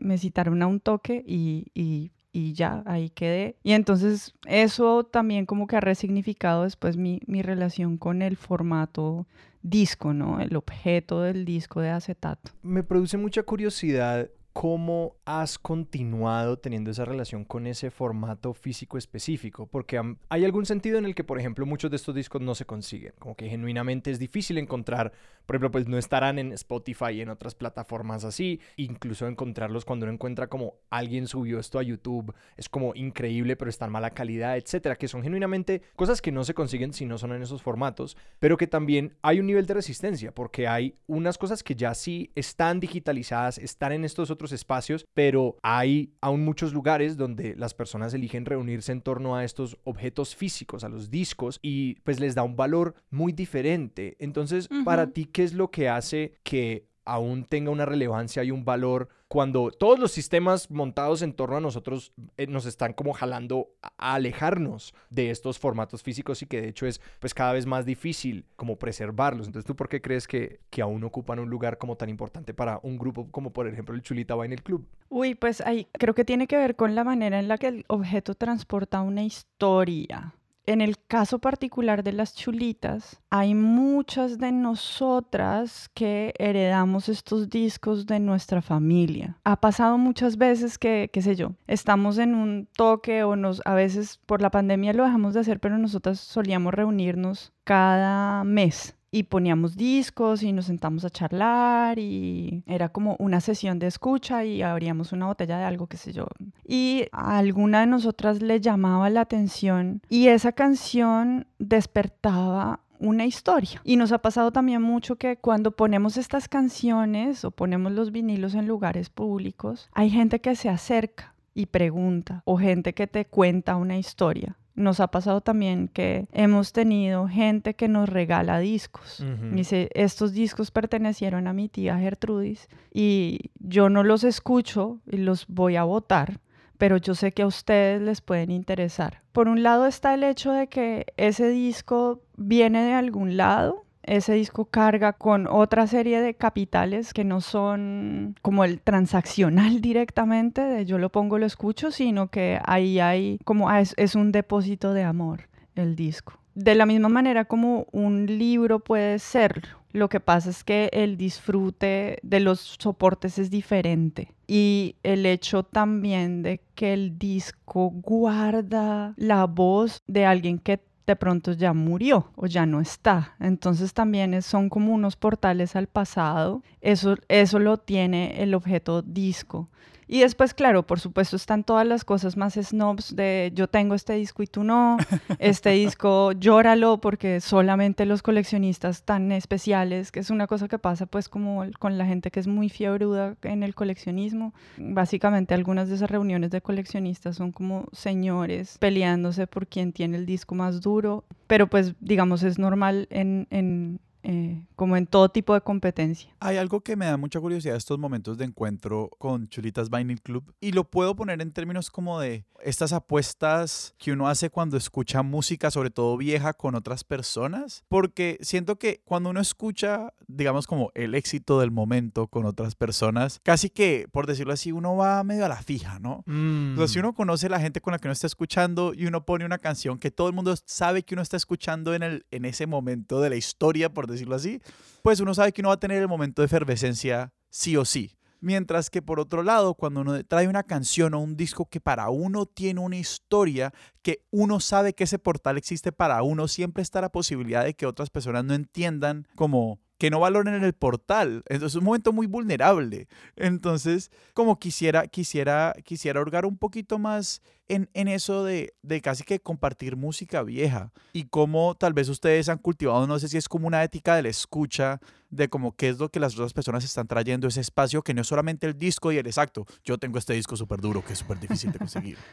me, 0.00 0.18
citaron 0.18 0.62
a 0.62 0.68
un 0.68 0.78
toque 0.78 1.24
y, 1.26 1.66
y, 1.74 2.12
y, 2.32 2.52
ya, 2.52 2.84
ahí 2.86 3.10
quedé. 3.10 3.56
Y 3.64 3.72
entonces 3.72 4.34
eso 4.46 5.02
también 5.02 5.46
como 5.46 5.66
que 5.66 5.74
ha 5.74 5.80
resignificado 5.80 6.62
después 6.62 6.96
mi, 6.96 7.20
mi 7.26 7.42
relación 7.42 7.98
con 7.98 8.22
el 8.22 8.36
formato 8.36 9.26
disco, 9.62 10.14
¿no? 10.14 10.40
El 10.40 10.54
objeto 10.54 11.22
del 11.22 11.44
disco 11.44 11.80
de 11.80 11.90
acetato. 11.90 12.52
Me 12.62 12.84
produce 12.84 13.16
mucha 13.16 13.42
curiosidad 13.42 14.30
¿cómo 14.58 15.14
has 15.24 15.56
continuado 15.56 16.58
teniendo 16.58 16.90
esa 16.90 17.04
relación 17.04 17.44
con 17.44 17.68
ese 17.68 17.92
formato 17.92 18.54
físico 18.54 18.98
específico? 18.98 19.68
Porque 19.68 20.02
hay 20.28 20.44
algún 20.44 20.66
sentido 20.66 20.98
en 20.98 21.04
el 21.04 21.14
que, 21.14 21.22
por 21.22 21.38
ejemplo, 21.38 21.64
muchos 21.64 21.92
de 21.92 21.96
estos 21.96 22.12
discos 22.12 22.42
no 22.42 22.56
se 22.56 22.64
consiguen, 22.64 23.12
como 23.20 23.36
que 23.36 23.48
genuinamente 23.48 24.10
es 24.10 24.18
difícil 24.18 24.58
encontrar, 24.58 25.12
por 25.48 25.56
ejemplo, 25.56 25.70
pues 25.70 25.88
no 25.88 25.96
estarán 25.96 26.38
en 26.38 26.52
Spotify 26.52 27.12
y 27.12 27.20
en 27.22 27.30
otras 27.30 27.54
plataformas 27.54 28.22
así, 28.24 28.60
incluso 28.76 29.26
encontrarlos 29.26 29.86
cuando 29.86 30.04
uno 30.04 30.12
encuentra 30.12 30.48
como 30.48 30.74
alguien 30.90 31.26
subió 31.26 31.58
esto 31.58 31.78
a 31.78 31.82
YouTube, 31.82 32.34
es 32.58 32.68
como 32.68 32.94
increíble, 32.94 33.56
pero 33.56 33.70
está 33.70 33.86
en 33.86 33.92
mala 33.92 34.10
calidad, 34.10 34.58
etcétera, 34.58 34.96
que 34.96 35.08
son 35.08 35.22
genuinamente 35.22 35.80
cosas 35.96 36.20
que 36.20 36.32
no 36.32 36.44
se 36.44 36.52
consiguen 36.52 36.92
si 36.92 37.06
no 37.06 37.16
son 37.16 37.32
en 37.32 37.40
esos 37.40 37.62
formatos, 37.62 38.14
pero 38.38 38.58
que 38.58 38.66
también 38.66 39.16
hay 39.22 39.40
un 39.40 39.46
nivel 39.46 39.64
de 39.64 39.72
resistencia, 39.72 40.34
porque 40.34 40.68
hay 40.68 40.96
unas 41.06 41.38
cosas 41.38 41.62
que 41.62 41.74
ya 41.74 41.94
sí 41.94 42.30
están 42.34 42.78
digitalizadas, 42.78 43.56
están 43.56 43.92
en 43.92 44.04
estos 44.04 44.30
otros 44.30 44.52
espacios, 44.52 45.06
pero 45.14 45.56
hay 45.62 46.12
aún 46.20 46.44
muchos 46.44 46.74
lugares 46.74 47.16
donde 47.16 47.56
las 47.56 47.72
personas 47.72 48.12
eligen 48.12 48.44
reunirse 48.44 48.92
en 48.92 49.00
torno 49.00 49.34
a 49.34 49.44
estos 49.44 49.78
objetos 49.84 50.36
físicos, 50.36 50.84
a 50.84 50.90
los 50.90 51.10
discos, 51.10 51.58
y 51.62 51.94
pues 52.00 52.20
les 52.20 52.34
da 52.34 52.42
un 52.42 52.54
valor 52.54 52.96
muy 53.08 53.32
diferente. 53.32 54.14
Entonces, 54.18 54.68
para 54.84 55.06
ti, 55.06 55.24
¿qué 55.38 55.44
es 55.44 55.52
lo 55.52 55.70
que 55.70 55.88
hace 55.88 56.34
que 56.42 56.88
aún 57.04 57.44
tenga 57.44 57.70
una 57.70 57.86
relevancia 57.86 58.42
y 58.42 58.50
un 58.50 58.64
valor 58.64 59.08
cuando 59.28 59.70
todos 59.70 60.00
los 60.00 60.10
sistemas 60.10 60.68
montados 60.68 61.22
en 61.22 61.32
torno 61.32 61.58
a 61.58 61.60
nosotros 61.60 62.12
eh, 62.36 62.48
nos 62.48 62.66
están 62.66 62.92
como 62.92 63.12
jalando 63.12 63.68
a, 63.80 64.14
alejarnos 64.14 64.94
de 65.10 65.30
estos 65.30 65.60
formatos 65.60 66.02
físicos 66.02 66.42
y 66.42 66.46
que 66.46 66.60
de 66.60 66.68
hecho 66.70 66.86
es 66.86 67.00
pues 67.20 67.34
cada 67.34 67.52
vez 67.52 67.66
más 67.66 67.86
difícil 67.86 68.46
como 68.56 68.80
preservarlos. 68.80 69.46
Entonces, 69.46 69.64
¿tú 69.64 69.76
por 69.76 69.88
qué 69.88 70.02
crees 70.02 70.26
que, 70.26 70.58
que 70.70 70.82
aún 70.82 71.04
ocupan 71.04 71.38
un 71.38 71.48
lugar 71.48 71.78
como 71.78 71.94
tan 71.94 72.08
importante 72.08 72.52
para 72.52 72.80
un 72.82 72.98
grupo 72.98 73.30
como 73.30 73.52
por 73.52 73.68
ejemplo 73.68 73.94
el 73.94 74.02
Chulita 74.02 74.34
va 74.34 74.44
en 74.44 74.54
el 74.54 74.64
club? 74.64 74.88
Uy, 75.08 75.36
pues 75.36 75.60
ahí 75.60 75.86
creo 75.92 76.16
que 76.16 76.24
tiene 76.24 76.48
que 76.48 76.56
ver 76.56 76.74
con 76.74 76.96
la 76.96 77.04
manera 77.04 77.38
en 77.38 77.46
la 77.46 77.58
que 77.58 77.68
el 77.68 77.84
objeto 77.86 78.34
transporta 78.34 79.02
una 79.02 79.22
historia 79.22 80.34
en 80.68 80.82
el 80.82 80.98
caso 80.98 81.38
particular 81.38 82.04
de 82.04 82.12
las 82.12 82.34
chulitas, 82.34 83.22
hay 83.30 83.54
muchas 83.54 84.38
de 84.38 84.52
nosotras 84.52 85.88
que 85.94 86.34
heredamos 86.38 87.08
estos 87.08 87.48
discos 87.48 88.04
de 88.04 88.20
nuestra 88.20 88.60
familia. 88.60 89.38
Ha 89.44 89.60
pasado 89.60 89.96
muchas 89.96 90.36
veces 90.36 90.76
que, 90.76 91.08
qué 91.10 91.22
sé 91.22 91.36
yo, 91.36 91.52
estamos 91.66 92.18
en 92.18 92.34
un 92.34 92.68
toque 92.76 93.24
o 93.24 93.34
nos, 93.34 93.62
a 93.64 93.72
veces 93.72 94.20
por 94.26 94.42
la 94.42 94.50
pandemia 94.50 94.92
lo 94.92 95.04
dejamos 95.04 95.32
de 95.32 95.40
hacer, 95.40 95.58
pero 95.58 95.78
nosotras 95.78 96.20
solíamos 96.20 96.74
reunirnos 96.74 97.54
cada 97.64 98.44
mes 98.44 98.97
y 99.10 99.24
poníamos 99.24 99.76
discos 99.76 100.42
y 100.42 100.52
nos 100.52 100.66
sentamos 100.66 101.04
a 101.04 101.10
charlar 101.10 101.98
y 101.98 102.62
era 102.66 102.90
como 102.90 103.16
una 103.18 103.40
sesión 103.40 103.78
de 103.78 103.86
escucha 103.86 104.44
y 104.44 104.62
abríamos 104.62 105.12
una 105.12 105.26
botella 105.26 105.58
de 105.58 105.64
algo, 105.64 105.86
qué 105.86 105.96
sé 105.96 106.12
yo. 106.12 106.26
Y 106.66 107.06
a 107.12 107.38
alguna 107.38 107.80
de 107.80 107.86
nosotras 107.86 108.42
le 108.42 108.60
llamaba 108.60 109.08
la 109.10 109.22
atención 109.22 110.02
y 110.08 110.28
esa 110.28 110.52
canción 110.52 111.46
despertaba 111.58 112.80
una 113.00 113.26
historia. 113.26 113.80
Y 113.84 113.96
nos 113.96 114.12
ha 114.12 114.18
pasado 114.18 114.52
también 114.52 114.82
mucho 114.82 115.16
que 115.16 115.36
cuando 115.36 115.70
ponemos 115.70 116.16
estas 116.16 116.48
canciones 116.48 117.44
o 117.44 117.50
ponemos 117.50 117.92
los 117.92 118.12
vinilos 118.12 118.54
en 118.54 118.66
lugares 118.66 119.08
públicos, 119.08 119.88
hay 119.92 120.10
gente 120.10 120.40
que 120.40 120.56
se 120.56 120.68
acerca 120.68 121.34
y 121.54 121.66
pregunta 121.66 122.42
o 122.44 122.58
gente 122.58 122.92
que 122.92 123.06
te 123.06 123.24
cuenta 123.24 123.76
una 123.76 123.98
historia 123.98 124.56
nos 124.78 125.00
ha 125.00 125.08
pasado 125.08 125.40
también 125.40 125.88
que 125.88 126.26
hemos 126.32 126.72
tenido 126.72 127.28
gente 127.28 127.74
que 127.74 127.88
nos 127.88 128.08
regala 128.08 128.58
discos. 128.60 129.22
Dice, 129.52 129.90
estos 129.94 130.32
discos 130.32 130.70
pertenecieron 130.70 131.46
a 131.46 131.52
mi 131.52 131.68
tía 131.68 131.98
Gertrudis 131.98 132.68
y 132.92 133.50
yo 133.58 133.90
no 133.90 134.04
los 134.04 134.24
escucho 134.24 135.00
y 135.10 135.18
los 135.18 135.46
voy 135.48 135.76
a 135.76 135.84
votar, 135.84 136.40
pero 136.78 136.96
yo 136.96 137.14
sé 137.14 137.32
que 137.32 137.42
a 137.42 137.46
ustedes 137.46 138.00
les 138.00 138.20
pueden 138.20 138.50
interesar. 138.50 139.22
Por 139.32 139.48
un 139.48 139.62
lado 139.62 139.86
está 139.86 140.14
el 140.14 140.24
hecho 140.24 140.52
de 140.52 140.68
que 140.68 141.06
ese 141.16 141.48
disco 141.48 142.22
viene 142.36 142.84
de 142.84 142.94
algún 142.94 143.36
lado 143.36 143.84
ese 144.08 144.32
disco 144.34 144.64
carga 144.64 145.12
con 145.12 145.46
otra 145.46 145.86
serie 145.86 146.20
de 146.20 146.34
capitales 146.34 147.12
que 147.12 147.24
no 147.24 147.40
son 147.40 148.34
como 148.42 148.64
el 148.64 148.80
transaccional 148.80 149.80
directamente 149.82 150.62
de 150.62 150.84
yo 150.84 150.98
lo 150.98 151.10
pongo, 151.10 151.38
lo 151.38 151.46
escucho, 151.46 151.90
sino 151.90 152.28
que 152.28 152.58
ahí 152.64 152.98
hay 152.98 153.38
como 153.44 153.68
ah, 153.68 153.80
es, 153.80 153.94
es 153.96 154.14
un 154.14 154.32
depósito 154.32 154.92
de 154.92 155.04
amor 155.04 155.48
el 155.74 155.94
disco. 155.94 156.34
De 156.54 156.74
la 156.74 156.86
misma 156.86 157.08
manera 157.08 157.44
como 157.44 157.86
un 157.92 158.26
libro 158.26 158.80
puede 158.80 159.20
ser, 159.20 159.62
lo 159.92 160.08
que 160.08 160.20
pasa 160.20 160.50
es 160.50 160.64
que 160.64 160.90
el 160.92 161.16
disfrute 161.16 162.18
de 162.22 162.40
los 162.40 162.76
soportes 162.78 163.38
es 163.38 163.50
diferente. 163.50 164.34
Y 164.46 164.96
el 165.02 165.24
hecho 165.24 165.62
también 165.62 166.42
de 166.42 166.60
que 166.74 166.92
el 166.92 167.18
disco 167.18 167.90
guarda 167.90 169.14
la 169.16 169.44
voz 169.46 170.02
de 170.06 170.26
alguien 170.26 170.58
que 170.58 170.80
de 171.08 171.16
pronto 171.16 171.52
ya 171.52 171.72
murió 171.72 172.30
o 172.36 172.46
ya 172.46 172.66
no 172.66 172.80
está. 172.80 173.34
Entonces 173.40 173.94
también 173.94 174.40
son 174.42 174.68
como 174.68 174.92
unos 174.92 175.16
portales 175.16 175.74
al 175.74 175.86
pasado. 175.86 176.62
Eso, 176.82 177.16
eso 177.28 177.58
lo 177.58 177.78
tiene 177.78 178.42
el 178.42 178.54
objeto 178.54 179.00
disco. 179.00 179.70
Y 180.08 180.20
después, 180.20 180.54
claro, 180.54 180.86
por 180.86 181.00
supuesto, 181.00 181.36
están 181.36 181.64
todas 181.64 181.86
las 181.86 182.04
cosas 182.04 182.36
más 182.36 182.54
snobs 182.54 183.14
de 183.14 183.52
yo 183.54 183.68
tengo 183.68 183.94
este 183.94 184.14
disco 184.14 184.42
y 184.42 184.46
tú 184.46 184.64
no, 184.64 184.96
este 185.38 185.70
disco 185.70 186.32
llóralo 186.32 186.98
porque 186.98 187.40
solamente 187.40 188.06
los 188.06 188.22
coleccionistas 188.22 189.02
tan 189.02 189.30
especiales, 189.32 190.10
que 190.10 190.20
es 190.20 190.30
una 190.30 190.46
cosa 190.46 190.66
que 190.66 190.78
pasa 190.78 191.04
pues 191.04 191.28
como 191.28 191.64
con 191.78 191.98
la 191.98 192.06
gente 192.06 192.30
que 192.30 192.40
es 192.40 192.46
muy 192.46 192.70
fiebruda 192.70 193.36
en 193.42 193.62
el 193.62 193.74
coleccionismo. 193.74 194.54
Básicamente 194.78 195.54
algunas 195.54 195.88
de 195.90 195.96
esas 195.96 196.10
reuniones 196.10 196.50
de 196.50 196.62
coleccionistas 196.62 197.36
son 197.36 197.52
como 197.52 197.86
señores 197.92 198.78
peleándose 198.78 199.46
por 199.46 199.66
quién 199.66 199.92
tiene 199.92 200.16
el 200.16 200.24
disco 200.24 200.54
más 200.54 200.80
duro, 200.80 201.24
pero 201.46 201.66
pues 201.66 201.94
digamos 202.00 202.42
es 202.42 202.58
normal 202.58 203.08
en, 203.10 203.46
en 203.50 204.00
eh, 204.30 204.62
como 204.76 204.98
en 204.98 205.06
todo 205.06 205.30
tipo 205.30 205.54
de 205.54 205.62
competencia. 205.62 206.30
Hay 206.38 206.58
algo 206.58 206.82
que 206.82 206.96
me 206.96 207.06
da 207.06 207.16
mucha 207.16 207.40
curiosidad 207.40 207.76
estos 207.76 207.98
momentos 207.98 208.36
de 208.36 208.44
encuentro 208.44 209.08
con 209.18 209.48
Chulitas 209.48 209.88
Vinyl 209.88 210.20
Club 210.20 210.52
y 210.60 210.72
lo 210.72 210.84
puedo 210.84 211.16
poner 211.16 211.40
en 211.40 211.50
términos 211.50 211.90
como 211.90 212.20
de 212.20 212.44
estas 212.62 212.92
apuestas 212.92 213.94
que 213.96 214.12
uno 214.12 214.28
hace 214.28 214.50
cuando 214.50 214.76
escucha 214.76 215.22
música, 215.22 215.70
sobre 215.70 215.88
todo 215.88 216.18
vieja, 216.18 216.52
con 216.52 216.74
otras 216.74 217.04
personas, 217.04 217.84
porque 217.88 218.36
siento 218.42 218.78
que 218.78 219.00
cuando 219.06 219.30
uno 219.30 219.40
escucha, 219.40 220.12
digamos 220.26 220.66
como 220.66 220.90
el 220.94 221.14
éxito 221.14 221.60
del 221.60 221.70
momento 221.70 222.26
con 222.26 222.44
otras 222.44 222.74
personas, 222.74 223.40
casi 223.42 223.70
que, 223.70 224.08
por 224.12 224.26
decirlo 224.26 224.52
así, 224.52 224.72
uno 224.72 224.94
va 224.94 225.24
medio 225.24 225.46
a 225.46 225.48
la 225.48 225.62
fija, 225.62 226.00
¿no? 226.00 226.22
Mm. 226.26 226.74
O 226.74 226.76
sea, 226.78 226.88
si 226.88 226.98
uno 226.98 227.14
conoce 227.14 227.46
a 227.46 227.50
la 227.50 227.60
gente 227.60 227.80
con 227.80 227.92
la 227.92 227.98
que 227.98 228.08
uno 228.08 228.12
está 228.12 228.26
escuchando 228.26 228.92
y 228.92 229.06
uno 229.06 229.24
pone 229.24 229.46
una 229.46 229.58
canción 229.58 229.98
que 229.98 230.10
todo 230.10 230.28
el 230.28 230.34
mundo 230.34 230.54
sabe 230.66 231.02
que 231.02 231.14
uno 231.14 231.22
está 231.22 231.38
escuchando 231.38 231.94
en, 231.94 232.02
el, 232.02 232.26
en 232.30 232.44
ese 232.44 232.66
momento 232.66 233.22
de 233.22 233.30
la 233.30 233.36
historia, 233.36 233.88
por 233.94 234.06
decirlo 234.06 234.17
así, 234.34 234.60
pues 235.02 235.20
uno 235.20 235.34
sabe 235.34 235.52
que 235.52 235.60
uno 235.60 235.68
va 235.68 235.74
a 235.74 235.80
tener 235.80 236.00
el 236.00 236.08
momento 236.08 236.42
de 236.42 236.46
efervescencia 236.46 237.32
sí 237.50 237.76
o 237.76 237.84
sí. 237.84 238.14
Mientras 238.40 238.88
que 238.88 239.02
por 239.02 239.18
otro 239.18 239.42
lado, 239.42 239.74
cuando 239.74 240.00
uno 240.00 240.22
trae 240.24 240.46
una 240.46 240.62
canción 240.62 241.14
o 241.14 241.18
un 241.18 241.36
disco 241.36 241.66
que 241.68 241.80
para 241.80 242.08
uno 242.10 242.46
tiene 242.46 242.80
una 242.80 242.96
historia, 242.96 243.72
que 244.02 244.24
uno 244.30 244.60
sabe 244.60 244.92
que 244.92 245.04
ese 245.04 245.18
portal 245.18 245.58
existe 245.58 245.90
para 245.90 246.22
uno, 246.22 246.46
siempre 246.46 246.82
está 246.82 247.00
la 247.00 247.10
posibilidad 247.10 247.64
de 247.64 247.74
que 247.74 247.86
otras 247.86 248.10
personas 248.10 248.44
no 248.44 248.54
entiendan 248.54 249.26
como 249.34 249.80
que 249.98 250.10
no 250.10 250.20
valoren 250.20 250.62
el 250.62 250.72
portal. 250.72 251.42
Entonces 251.48 251.72
es 251.72 251.76
un 251.76 251.84
momento 251.84 252.12
muy 252.12 252.26
vulnerable. 252.26 253.08
Entonces, 253.36 254.10
como 254.32 254.58
quisiera, 254.58 255.06
quisiera, 255.08 255.74
quisiera 255.84 256.20
hurgar 256.20 256.46
un 256.46 256.56
poquito 256.56 256.98
más 256.98 257.42
en, 257.66 257.90
en 257.92 258.08
eso 258.08 258.44
de, 258.44 258.74
de 258.82 259.00
casi 259.02 259.24
que 259.24 259.40
compartir 259.40 259.96
música 259.96 260.42
vieja 260.42 260.92
y 261.12 261.24
cómo 261.24 261.74
tal 261.74 261.92
vez 261.92 262.08
ustedes 262.08 262.48
han 262.48 262.58
cultivado, 262.58 263.06
no 263.06 263.18
sé 263.18 263.28
si 263.28 263.36
es 263.36 263.48
como 263.48 263.66
una 263.66 263.82
ética 263.82 264.16
de 264.16 264.22
la 264.22 264.28
escucha, 264.28 265.00
de 265.30 265.48
como 265.48 265.76
qué 265.76 265.90
es 265.90 265.98
lo 265.98 266.08
que 266.08 266.20
las 266.20 266.34
otras 266.34 266.54
personas 266.54 266.84
están 266.84 267.06
trayendo, 267.06 267.48
ese 267.48 267.60
espacio 267.60 268.02
que 268.02 268.14
no 268.14 268.22
es 268.22 268.26
solamente 268.26 268.66
el 268.66 268.78
disco 268.78 269.12
y 269.12 269.18
el 269.18 269.26
exacto. 269.26 269.66
Yo 269.84 269.98
tengo 269.98 270.18
este 270.18 270.32
disco 270.32 270.56
súper 270.56 270.80
duro 270.80 271.04
que 271.04 271.12
es 271.12 271.18
súper 271.18 271.38
difícil 271.40 271.72
de 271.72 271.78
conseguir. 271.78 272.18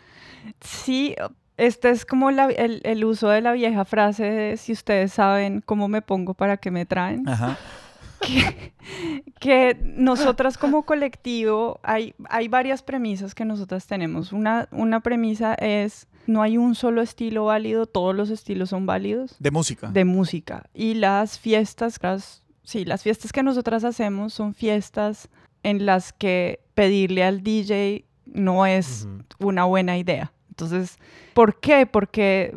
Sí, 0.62 1.15
este 1.57 1.89
es 1.89 2.05
como 2.05 2.31
la- 2.31 2.47
el, 2.47 2.81
el 2.83 3.05
uso 3.05 3.29
de 3.29 3.41
la 3.41 3.51
vieja 3.53 3.85
frase 3.85 4.24
de 4.24 4.57
si 4.57 4.71
ustedes 4.74 5.13
saben 5.13 5.62
cómo 5.65 5.88
me 5.88 6.01
pongo 6.01 6.33
para 6.33 6.57
que 6.57 6.71
me 6.71 6.85
traen. 6.85 7.27
Ajá. 7.27 7.57
que, 8.21 8.74
que 9.39 9.77
nosotras 9.81 10.57
como 10.57 10.83
colectivo 10.83 11.79
hay, 11.83 12.13
hay 12.29 12.47
varias 12.47 12.81
premisas 12.81 13.35
que 13.35 13.45
nosotras 13.45 13.88
tenemos. 13.88 14.31
Una, 14.33 14.67
una 14.71 15.00
premisa 15.01 15.53
es 15.55 16.07
no 16.27 16.41
hay 16.41 16.57
un 16.57 16.74
solo 16.74 17.01
estilo 17.01 17.45
válido, 17.45 17.85
todos 17.85 18.15
los 18.15 18.29
estilos 18.31 18.69
son 18.69 18.85
válidos 18.88 19.35
De 19.39 19.51
música. 19.51 19.89
de 19.89 20.05
música. 20.05 20.63
Y 20.74 20.95
las 20.95 21.38
fiestas, 21.38 22.00
las, 22.01 22.41
sí, 22.63 22.83
las 22.83 23.03
fiestas 23.03 23.31
que 23.31 23.43
nosotras 23.43 23.83
hacemos 23.83 24.33
son 24.33 24.53
fiestas 24.55 25.29
en 25.62 25.85
las 25.85 26.13
que 26.13 26.62
pedirle 26.74 27.24
al 27.24 27.43
DJ 27.43 28.05
no 28.25 28.65
es 28.65 29.07
una 29.39 29.65
buena 29.65 29.97
idea. 29.97 30.31
Entonces, 30.55 30.97
¿por 31.33 31.59
qué? 31.59 31.85
Porque, 31.85 32.55